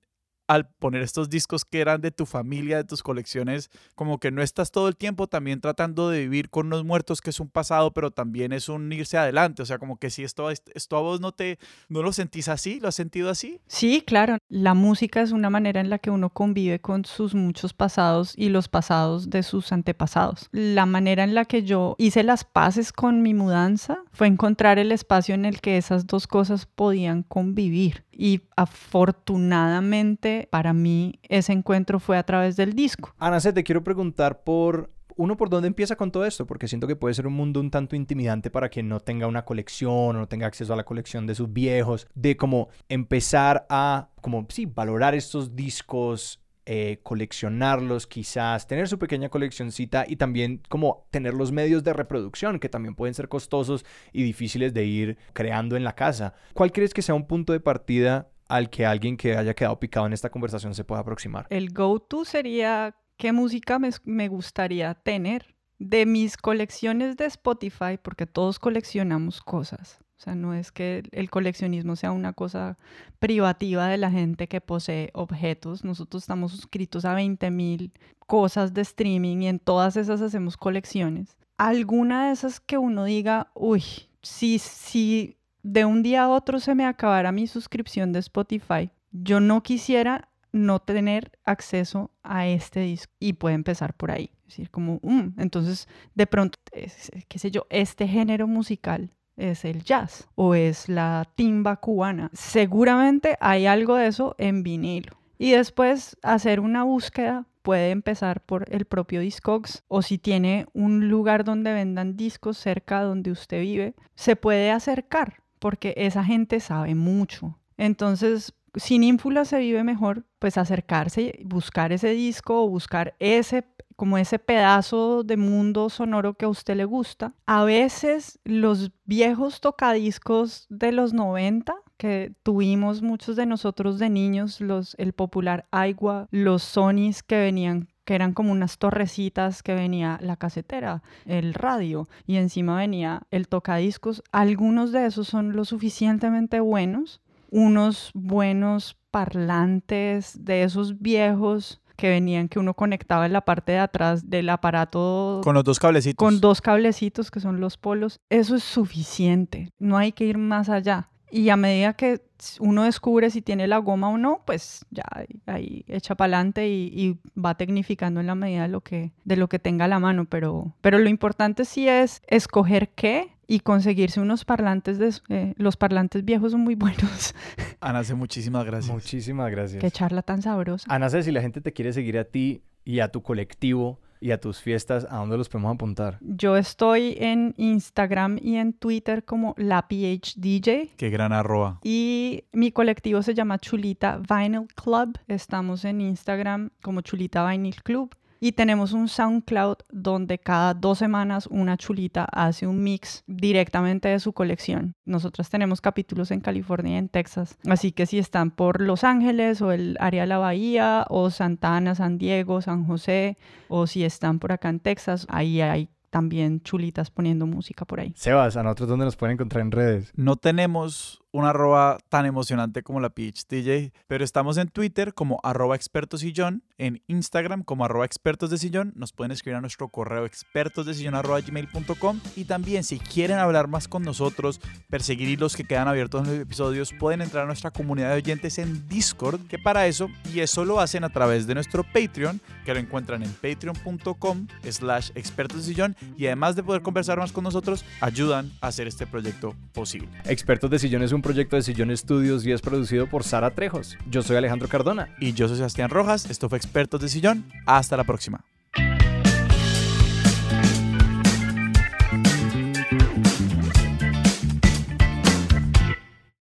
al 0.48 0.70
poner 0.70 1.02
estos 1.02 1.30
discos 1.30 1.66
que 1.66 1.82
eran 1.82 2.02
de 2.02 2.12
tu 2.12 2.26
familia, 2.26 2.78
de 2.78 2.84
tus 2.86 3.04
colecciones, 3.04 3.70
como 3.96 4.20
que 4.20 4.32
no 4.32 4.42
estás 4.42 4.72
todo 4.72 4.88
el 4.88 4.96
tiempo 4.96 5.28
también 5.28 5.62
tratando 5.62 6.10
de 6.10 6.22
vivir 6.22 6.50
con 6.50 6.70
los 6.70 6.86
muertos, 6.86 7.22
que 7.22 7.30
es 7.30 7.40
un 7.40 7.50
pasado, 7.50 7.92
pero 7.94 8.12
también 8.12 8.54
es 8.54 8.70
un 8.70 8.92
irse 8.92 9.18
adelante. 9.18 9.62
O 9.62 9.66
sea, 9.66 9.78
como 9.78 9.98
que 9.98 10.10
si 10.10 10.24
esto, 10.24 10.50
esto 10.50 10.98
a 10.98 11.02
vos 11.02 11.20
no 11.20 11.34
te, 11.34 11.60
no 11.90 12.02
lo 12.02 12.14
sentís 12.14 12.48
así, 12.48 12.80
¿lo 12.80 12.88
has 12.88 12.96
sentido 12.96 13.30
así? 13.30 13.60
Sí, 13.68 14.04
claro. 14.06 14.38
La 14.48 14.74
música 14.74 15.22
es 15.22 15.32
una 15.32 15.50
manera 15.50 15.82
en 15.82 15.90
la 15.90 16.00
que 16.00 16.10
uno 16.10 16.30
convive 16.30 16.80
con 16.80 17.04
sus 17.06 17.36
muchos 17.36 17.74
pasados 17.74 18.34
y 18.38 18.50
los 18.50 18.70
pasados 18.70 19.30
de 19.30 19.44
sus 19.44 19.72
antepasados. 19.72 20.48
La 20.52 20.86
manera 20.86 21.24
en 21.24 21.36
la 21.36 21.46
que 21.46 21.64
yo 21.64 21.96
hice 21.98 22.24
las 22.24 22.46
paces 22.46 22.94
con 22.94 23.22
mi 23.22 23.34
mudanza 23.34 24.00
fue 24.14 24.28
encontrar 24.28 24.80
el 24.80 24.92
espacio 24.92 25.36
en 25.36 25.46
el 25.46 25.60
que 25.60 25.78
esas 25.78 26.08
dos 26.08 26.28
cosas 26.28 26.66
podían 26.66 27.24
convivir. 27.24 28.07
Y 28.18 28.42
afortunadamente 28.56 30.48
para 30.50 30.74
mí 30.74 31.20
ese 31.24 31.54
encuentro 31.54 32.00
fue 32.00 32.18
a 32.18 32.24
través 32.24 32.56
del 32.56 32.74
disco. 32.74 33.14
Ana, 33.20 33.40
te 33.40 33.64
quiero 33.64 33.84
preguntar 33.84 34.44
por 34.44 34.92
uno 35.18 35.36
por 35.36 35.50
dónde 35.50 35.68
empieza 35.68 35.96
con 35.96 36.12
todo 36.12 36.26
esto, 36.26 36.46
porque 36.46 36.68
siento 36.68 36.88
que 36.88 36.96
puede 36.96 37.16
ser 37.16 37.28
un 37.28 37.34
mundo 37.34 37.60
un 37.60 37.72
tanto 37.72 37.96
intimidante 37.96 38.50
para 38.50 38.70
quien 38.70 38.88
no 38.88 39.00
tenga 39.00 39.28
una 39.28 39.46
colección 39.46 39.92
o 39.92 40.14
no 40.14 40.28
tenga 40.28 40.48
acceso 40.48 40.74
a 40.74 40.78
la 40.78 40.86
colección 40.86 41.26
de 41.28 41.36
sus 41.36 41.52
viejos, 41.52 42.08
de 42.14 42.38
como 42.38 42.70
empezar 42.88 43.66
a, 43.70 44.10
como, 44.22 44.46
sí, 44.50 44.68
valorar 44.68 45.16
estos 45.16 45.56
discos, 45.56 46.40
eh, 46.70 47.00
coleccionarlos 47.02 48.08
quizás, 48.08 48.68
tener 48.68 48.90
su 48.90 49.00
pequeña 49.00 49.30
coleccioncita 49.30 50.04
y 50.06 50.18
también 50.18 50.62
como 50.68 51.08
tener 51.12 51.34
los 51.34 51.54
medios 51.54 51.82
de 51.86 51.94
reproducción 51.94 52.60
que 52.60 52.68
también 52.68 52.94
pueden 52.94 53.14
ser 53.14 53.30
costosos 53.30 53.86
y 54.12 54.24
difíciles 54.24 54.74
de 54.74 54.84
ir 54.84 55.18
creando 55.32 55.78
en 55.78 55.86
la 55.86 55.96
casa. 55.96 56.34
¿Cuál 56.54 56.74
crees 56.74 56.94
que 56.94 57.02
sea 57.02 57.16
un 57.16 57.26
punto 57.26 57.54
de 57.54 57.62
partida 57.62 58.30
al 58.50 58.70
que 58.70 58.86
alguien 58.86 59.16
que 59.16 59.38
haya 59.38 59.54
quedado 59.54 59.80
picado 59.80 60.08
en 60.08 60.12
esta 60.12 60.30
conversación 60.30 60.76
se 60.76 60.84
pueda 60.84 61.00
aproximar? 61.00 61.48
El 61.50 61.72
go-to 61.72 62.26
sería 62.26 62.98
qué 63.16 63.32
música 63.32 63.80
me, 63.80 63.92
me 64.04 64.28
gustaría 64.28 64.94
tener 64.94 65.56
de 65.80 66.06
mis 66.06 66.36
colecciones 66.36 67.16
de 67.16 67.28
Spotify, 67.28 67.98
porque 68.02 68.26
todos 68.26 68.60
coleccionamos 68.60 69.40
cosas. 69.40 70.00
O 70.18 70.20
sea, 70.20 70.34
no 70.34 70.56
es 70.56 70.72
que 70.72 71.04
el 71.12 71.30
coleccionismo 71.30 71.96
sea 71.96 72.12
una 72.12 72.34
cosa 72.34 72.78
privativa 73.20 73.88
de 73.88 73.98
la 73.98 74.10
gente 74.10 74.48
que 74.48 74.62
posee 74.62 75.12
objetos. 75.14 75.84
Nosotros 75.84 76.24
estamos 76.24 76.54
suscritos 76.54 77.06
a 77.06 77.16
20.000 77.16 77.92
cosas 78.26 78.74
de 78.74 78.82
streaming 78.82 79.44
y 79.44 79.48
en 79.48 79.60
todas 79.60 79.96
esas 79.96 80.22
hacemos 80.22 80.58
colecciones. 80.58 81.38
Alguna 81.58 82.28
de 82.28 82.34
esas 82.34 82.60
que 82.60 82.80
uno 82.80 83.04
diga, 83.04 83.52
uy, 83.54 83.84
si, 84.24 84.58
si 84.58 85.38
de 85.62 85.86
un 85.86 86.02
día 86.02 86.24
a 86.24 86.30
otro 86.30 86.60
se 86.60 86.74
me 86.74 86.86
acabara 86.86 87.32
mi 87.32 87.46
suscripción 87.46 88.12
de 88.12 88.20
Spotify, 88.20 88.90
yo 89.12 89.40
no 89.40 89.62
quisiera 89.62 90.30
no 90.52 90.80
tener 90.80 91.32
acceso 91.46 92.10
a 92.24 92.48
este 92.48 92.80
disco 92.80 93.14
y 93.20 93.34
puede 93.34 93.54
empezar 93.54 93.94
por 93.94 94.10
ahí. 94.10 94.32
Es 94.48 94.54
decir, 94.54 94.72
como, 94.72 95.00
mm, 95.04 95.40
entonces 95.40 95.88
de 96.16 96.26
pronto, 96.26 96.58
qué 96.72 97.40
sé 97.40 97.52
yo, 97.52 97.68
este 97.70 98.08
género 98.08 98.48
musical 98.48 99.12
es 99.38 99.64
el 99.64 99.84
jazz 99.84 100.28
o 100.36 100.56
es 100.56 100.90
la 100.90 101.28
timba 101.36 101.78
cubana. 101.78 102.30
Seguramente 102.34 103.38
hay 103.40 103.66
algo 103.66 103.96
de 103.96 104.08
eso 104.08 104.36
en 104.38 104.64
vinilo. 104.64 105.18
Y 105.38 105.52
después 105.52 106.18
hacer 106.24 106.60
una 106.60 106.84
búsqueda 106.84 107.46
puede 107.62 107.92
empezar 107.92 108.42
por 108.42 108.66
el 108.74 108.86
propio 108.86 109.22
Discogs 109.22 109.84
o 109.88 110.02
si 110.02 110.18
tiene 110.18 110.66
un 110.74 111.10
lugar 111.10 111.44
donde 111.44 111.74
vendan 111.74 112.18
discos 112.18 112.58
cerca 112.58 113.02
donde 113.02 113.32
usted 113.32 113.62
vive, 113.62 113.94
se 114.16 114.36
puede 114.36 114.72
acercar 114.72 115.42
porque 115.60 115.94
esa 115.98 116.24
gente 116.24 116.60
sabe 116.60 116.96
mucho. 116.96 117.58
Entonces, 117.78 118.54
sin 118.76 119.04
ínfula 119.04 119.46
se 119.46 119.60
vive 119.60 119.84
mejor, 119.84 120.26
pues 120.40 120.58
acercarse, 120.58 121.40
buscar 121.44 121.92
ese 121.92 122.10
disco 122.10 122.64
o 122.64 122.70
buscar 122.70 123.16
ese 123.20 123.66
como 123.96 124.20
ese 124.20 124.38
pedazo 124.38 125.24
de 125.24 125.38
mundo 125.38 125.90
sonoro 125.90 126.36
que 126.36 126.46
a 126.46 126.50
usted 126.50 126.76
le 126.76 126.86
gusta. 126.86 127.34
A 127.48 127.64
veces 127.64 128.40
los 128.46 128.92
viejos 129.06 129.60
tocadiscos 129.60 130.68
de 130.70 130.92
los 130.92 131.14
90 131.14 131.74
que 131.98 132.34
tuvimos 132.44 133.02
muchos 133.02 133.36
de 133.36 133.48
nosotros 133.48 133.98
de 133.98 134.12
niños, 134.12 134.62
los, 134.62 134.96
el 135.00 135.14
popular 135.14 135.66
Aigua, 135.72 136.28
los 136.30 136.62
Sonys 136.62 137.24
que 137.24 137.38
venían 137.38 137.90
que 138.06 138.16
eran 138.16 138.32
como 138.32 138.54
unas 138.54 138.78
torrecitas 138.78 139.62
que 139.62 139.74
venía 139.74 140.18
la 140.22 140.38
casetera, 140.38 141.04
el 141.26 141.54
radio 141.54 142.08
y 142.26 142.38
encima 142.38 142.78
venía 142.78 143.24
el 143.32 143.50
tocadiscos. 143.50 144.24
Algunos 144.32 144.94
de 144.94 145.06
esos 145.08 145.28
son 145.28 145.58
lo 145.58 145.66
suficientemente 145.66 146.62
buenos, 146.62 147.20
unos 147.50 148.12
buenos 148.14 148.98
parlantes 149.12 150.44
de 150.44 150.64
esos 150.64 151.00
viejos 151.00 151.82
que 151.98 152.10
venían 152.10 152.48
que 152.48 152.60
uno 152.60 152.76
conectaba 152.76 153.26
en 153.26 153.34
la 153.34 153.42
parte 153.42 153.74
de 153.74 153.80
atrás 153.80 154.30
del 154.30 154.50
aparato. 154.50 155.42
Con 155.44 155.56
los 155.56 155.64
dos 155.64 155.80
cablecitos. 155.80 156.24
Con 156.24 156.40
dos 156.40 156.62
cablecitos 156.62 157.32
que 157.32 157.40
son 157.40 157.60
los 157.60 157.78
polos. 157.78 158.20
Eso 158.30 158.56
es 158.56 158.64
suficiente. 158.64 159.72
No 159.80 159.98
hay 159.98 160.12
que 160.12 160.26
ir 160.26 160.38
más 160.38 160.70
allá. 160.70 161.10
Y 161.30 161.50
a 161.50 161.58
medida 161.58 161.94
que 161.94 162.22
uno 162.60 162.84
descubre 162.84 163.30
si 163.30 163.42
tiene 163.42 163.68
la 163.68 163.80
goma 163.80 164.10
o 164.10 164.18
no, 164.18 164.44
pues 164.46 164.86
ya 164.92 165.04
ahí 165.46 165.84
echa 165.88 166.16
para 166.16 166.38
adelante 166.38 166.70
y, 166.70 167.20
va 167.38 167.56
tecnificando 167.56 168.22
en 168.22 168.28
la 168.28 168.36
medida 168.36 168.62
de 168.62 168.68
lo 168.70 168.82
que, 168.82 169.12
de 169.26 169.36
lo 169.36 169.50
que 169.50 169.60
tenga 169.60 169.86
a 169.86 169.90
la 169.90 170.00
mano. 170.00 170.26
Pero, 170.26 170.76
pero 170.82 171.00
lo 171.00 171.10
importante 171.10 171.66
sí 171.66 171.90
es 171.90 172.22
escoger 172.28 172.90
qué 172.90 173.37
y 173.48 173.62
conseguirse 173.62 174.20
unos 174.20 174.46
parlantes. 174.46 175.00
De, 175.00 175.14
eh, 175.30 175.54
los 175.58 175.78
parlantes 175.78 176.24
viejos 176.24 176.52
son 176.52 176.62
muy 176.62 176.76
buenos. 176.76 177.34
Ana, 177.80 178.02
muchísimas 178.16 178.66
gracias. 178.66 178.94
Muchísimas 178.94 179.50
gracias. 179.50 179.82
Qué 179.82 179.92
charla 179.92 180.22
tan 180.22 180.42
sabrosa. 180.42 180.86
Ana, 180.94 181.10
si 181.10 181.32
la 181.32 181.42
gente 181.42 181.62
te 181.62 181.74
quiere 181.74 181.94
seguir 181.94 182.18
a 182.18 182.26
ti 182.26 182.62
y 182.84 183.00
a 183.00 183.12
tu 183.12 183.24
colectivo, 183.24 184.00
y 184.20 184.32
a 184.32 184.40
tus 184.40 184.60
fiestas, 184.62 185.08
¿a 185.10 185.18
dónde 185.18 185.38
los 185.38 185.50
podemos 185.50 185.74
apuntar? 185.76 186.18
Yo 186.22 186.58
estoy 186.58 187.16
en 187.20 187.54
Instagram 187.58 188.40
y 188.42 188.56
en 188.56 188.74
Twitter 188.74 189.24
como 189.24 189.54
la 189.58 189.88
PhDJ. 189.88 190.96
Qué 190.98 191.10
gran 191.10 191.34
arroba. 191.34 191.80
Y 191.84 192.46
mi 192.52 192.72
colectivo 192.72 193.22
se 193.22 193.34
llama 193.34 193.60
Chulita 193.60 194.18
Vinyl 194.18 194.68
Club. 194.76 195.18
Estamos 195.28 195.86
en 195.86 196.02
Instagram 196.02 196.72
como 196.82 197.02
Chulita 197.02 197.48
Vinyl 197.50 197.84
Club. 197.84 198.16
Y 198.40 198.54
tenemos 198.54 198.94
un 198.94 199.08
SoundCloud 199.08 199.78
donde 199.92 200.38
cada 200.38 200.74
dos 200.74 201.00
semanas 201.00 201.48
una 201.48 201.78
chulita 201.78 202.26
hace 202.26 202.68
un 202.68 202.84
mix 202.84 203.24
directamente 203.28 204.10
de 204.10 204.20
su 204.20 204.34
colección. 204.34 204.96
Nosotros 205.06 205.50
tenemos 205.50 205.82
capítulos 205.82 206.32
en 206.32 206.42
California 206.42 206.94
y 206.94 206.98
en 206.98 207.10
Texas. 207.10 207.58
Así 207.68 207.92
que 207.92 208.06
si 208.06 208.20
están 208.20 208.52
por 208.52 208.82
Los 208.82 209.04
Ángeles 209.04 209.62
o 209.62 209.72
el 209.72 209.98
área 210.00 210.22
de 210.22 210.28
la 210.28 210.38
Bahía 210.38 211.06
o 211.10 211.30
Santa 211.30 211.76
Ana, 211.76 211.96
San 211.96 212.18
Diego, 212.18 212.62
San 212.62 212.86
José 212.86 213.38
o 213.68 213.88
si 213.88 214.04
están 214.04 214.40
por 214.40 214.52
acá 214.52 214.70
en 214.70 214.80
Texas, 214.80 215.26
ahí 215.30 215.62
hay 215.62 215.90
también 216.10 216.62
chulitas 216.62 217.12
poniendo 217.12 217.46
música 217.46 217.86
por 217.86 218.00
ahí. 218.00 218.14
Sebas, 218.16 218.58
¿a 218.58 218.64
nosotros 218.64 218.90
dónde 218.90 219.06
nos 219.06 219.16
pueden 219.16 219.34
encontrar 219.34 219.62
en 219.62 219.72
redes? 219.72 220.12
No 220.16 220.36
tenemos 220.36 221.22
una 221.38 221.50
arroba 221.52 221.98
tan 222.10 222.26
emocionante 222.26 222.82
como 222.82 223.00
la 223.00 223.10
Peach 223.10 223.48
DJ, 223.48 223.94
pero 224.08 224.24
estamos 224.24 224.58
en 224.58 224.70
Twitter 224.70 225.14
como 225.14 225.40
arroba 225.44 225.76
expertos 225.76 226.22
sillón, 226.22 226.64
en 226.78 227.04
Instagram 227.08 227.64
como 227.64 227.86
arroba 227.86 228.06
expertos 228.06 228.50
de 228.50 228.58
sillón, 228.58 228.94
nos 228.96 229.14
pueden 229.14 229.32
escribir 229.32 229.58
a 229.58 229.62
nuestro 229.62 229.90
correo 229.90 230.26
expertos 230.26 230.86
de 230.86 230.94
sillón 230.94 231.16
arroba 231.16 231.40
gmail.com 231.42 232.20
y 232.36 232.46
también 232.46 232.84
si 232.84 232.98
quieren 233.00 233.38
hablar 233.38 233.68
más 233.68 233.88
con 233.88 234.04
nosotros, 234.04 234.60
perseguir 234.90 235.40
los 235.40 235.56
que 235.56 235.64
quedan 235.64 235.88
abiertos 235.88 236.28
en 236.28 236.34
los 236.34 236.42
episodios, 236.42 236.94
pueden 236.94 237.22
entrar 237.22 237.44
a 237.44 237.48
nuestra 237.48 237.70
comunidad 237.70 238.10
de 238.10 238.16
oyentes 238.16 238.58
en 238.58 238.88
Discord, 238.88 239.40
que 239.48 239.60
para 239.60 239.88
eso, 239.88 240.10
y 240.34 240.40
eso 240.40 240.66
lo 240.66 240.80
hacen 240.80 241.04
a 241.04 241.10
través 241.10 241.46
de 241.46 241.54
nuestro 241.54 241.84
Patreon, 241.84 242.42
que 242.66 242.74
lo 242.74 242.80
encuentran 242.80 243.22
en 243.22 243.32
patreon.com 243.32 244.48
slash 244.70 245.12
expertos 245.16 245.58
de 245.58 245.74
sillón. 245.74 245.96
Y 246.18 246.26
además 246.26 246.56
de 246.56 246.64
poder 246.64 246.82
conversar 246.82 247.20
más 247.20 247.32
con 247.32 247.44
nosotros, 247.44 247.86
ayudan 248.02 248.52
a 248.62 248.68
hacer 248.68 248.88
este 248.88 249.06
proyecto 249.06 249.56
posible. 249.74 250.10
Expertos 250.26 250.70
de 250.70 250.80
Sillón 250.80 251.04
es 251.04 251.12
un 251.12 251.22
proyecto 251.28 251.58
de 251.58 251.62
Sillón 251.62 251.92
Estudios 251.92 252.46
y 252.46 252.54
es 252.54 252.62
producido 252.62 253.06
por 253.06 253.26
Sara 253.26 253.52
Trejos. 253.52 253.98
Yo 254.10 254.22
soy 254.22 254.38
Alejandro 254.38 254.70
Cardona. 254.70 255.14
Y 255.20 255.34
yo 255.34 255.50
soy 255.50 255.58
Sebastián 255.58 255.90
Rojas, 255.90 256.30
esto 256.30 256.48
fue 256.48 256.58
Expertos 256.58 257.02
de 257.02 257.10
Sillón, 257.10 257.44
hasta 257.66 257.98
la 257.98 258.06
próxima. 258.06 258.46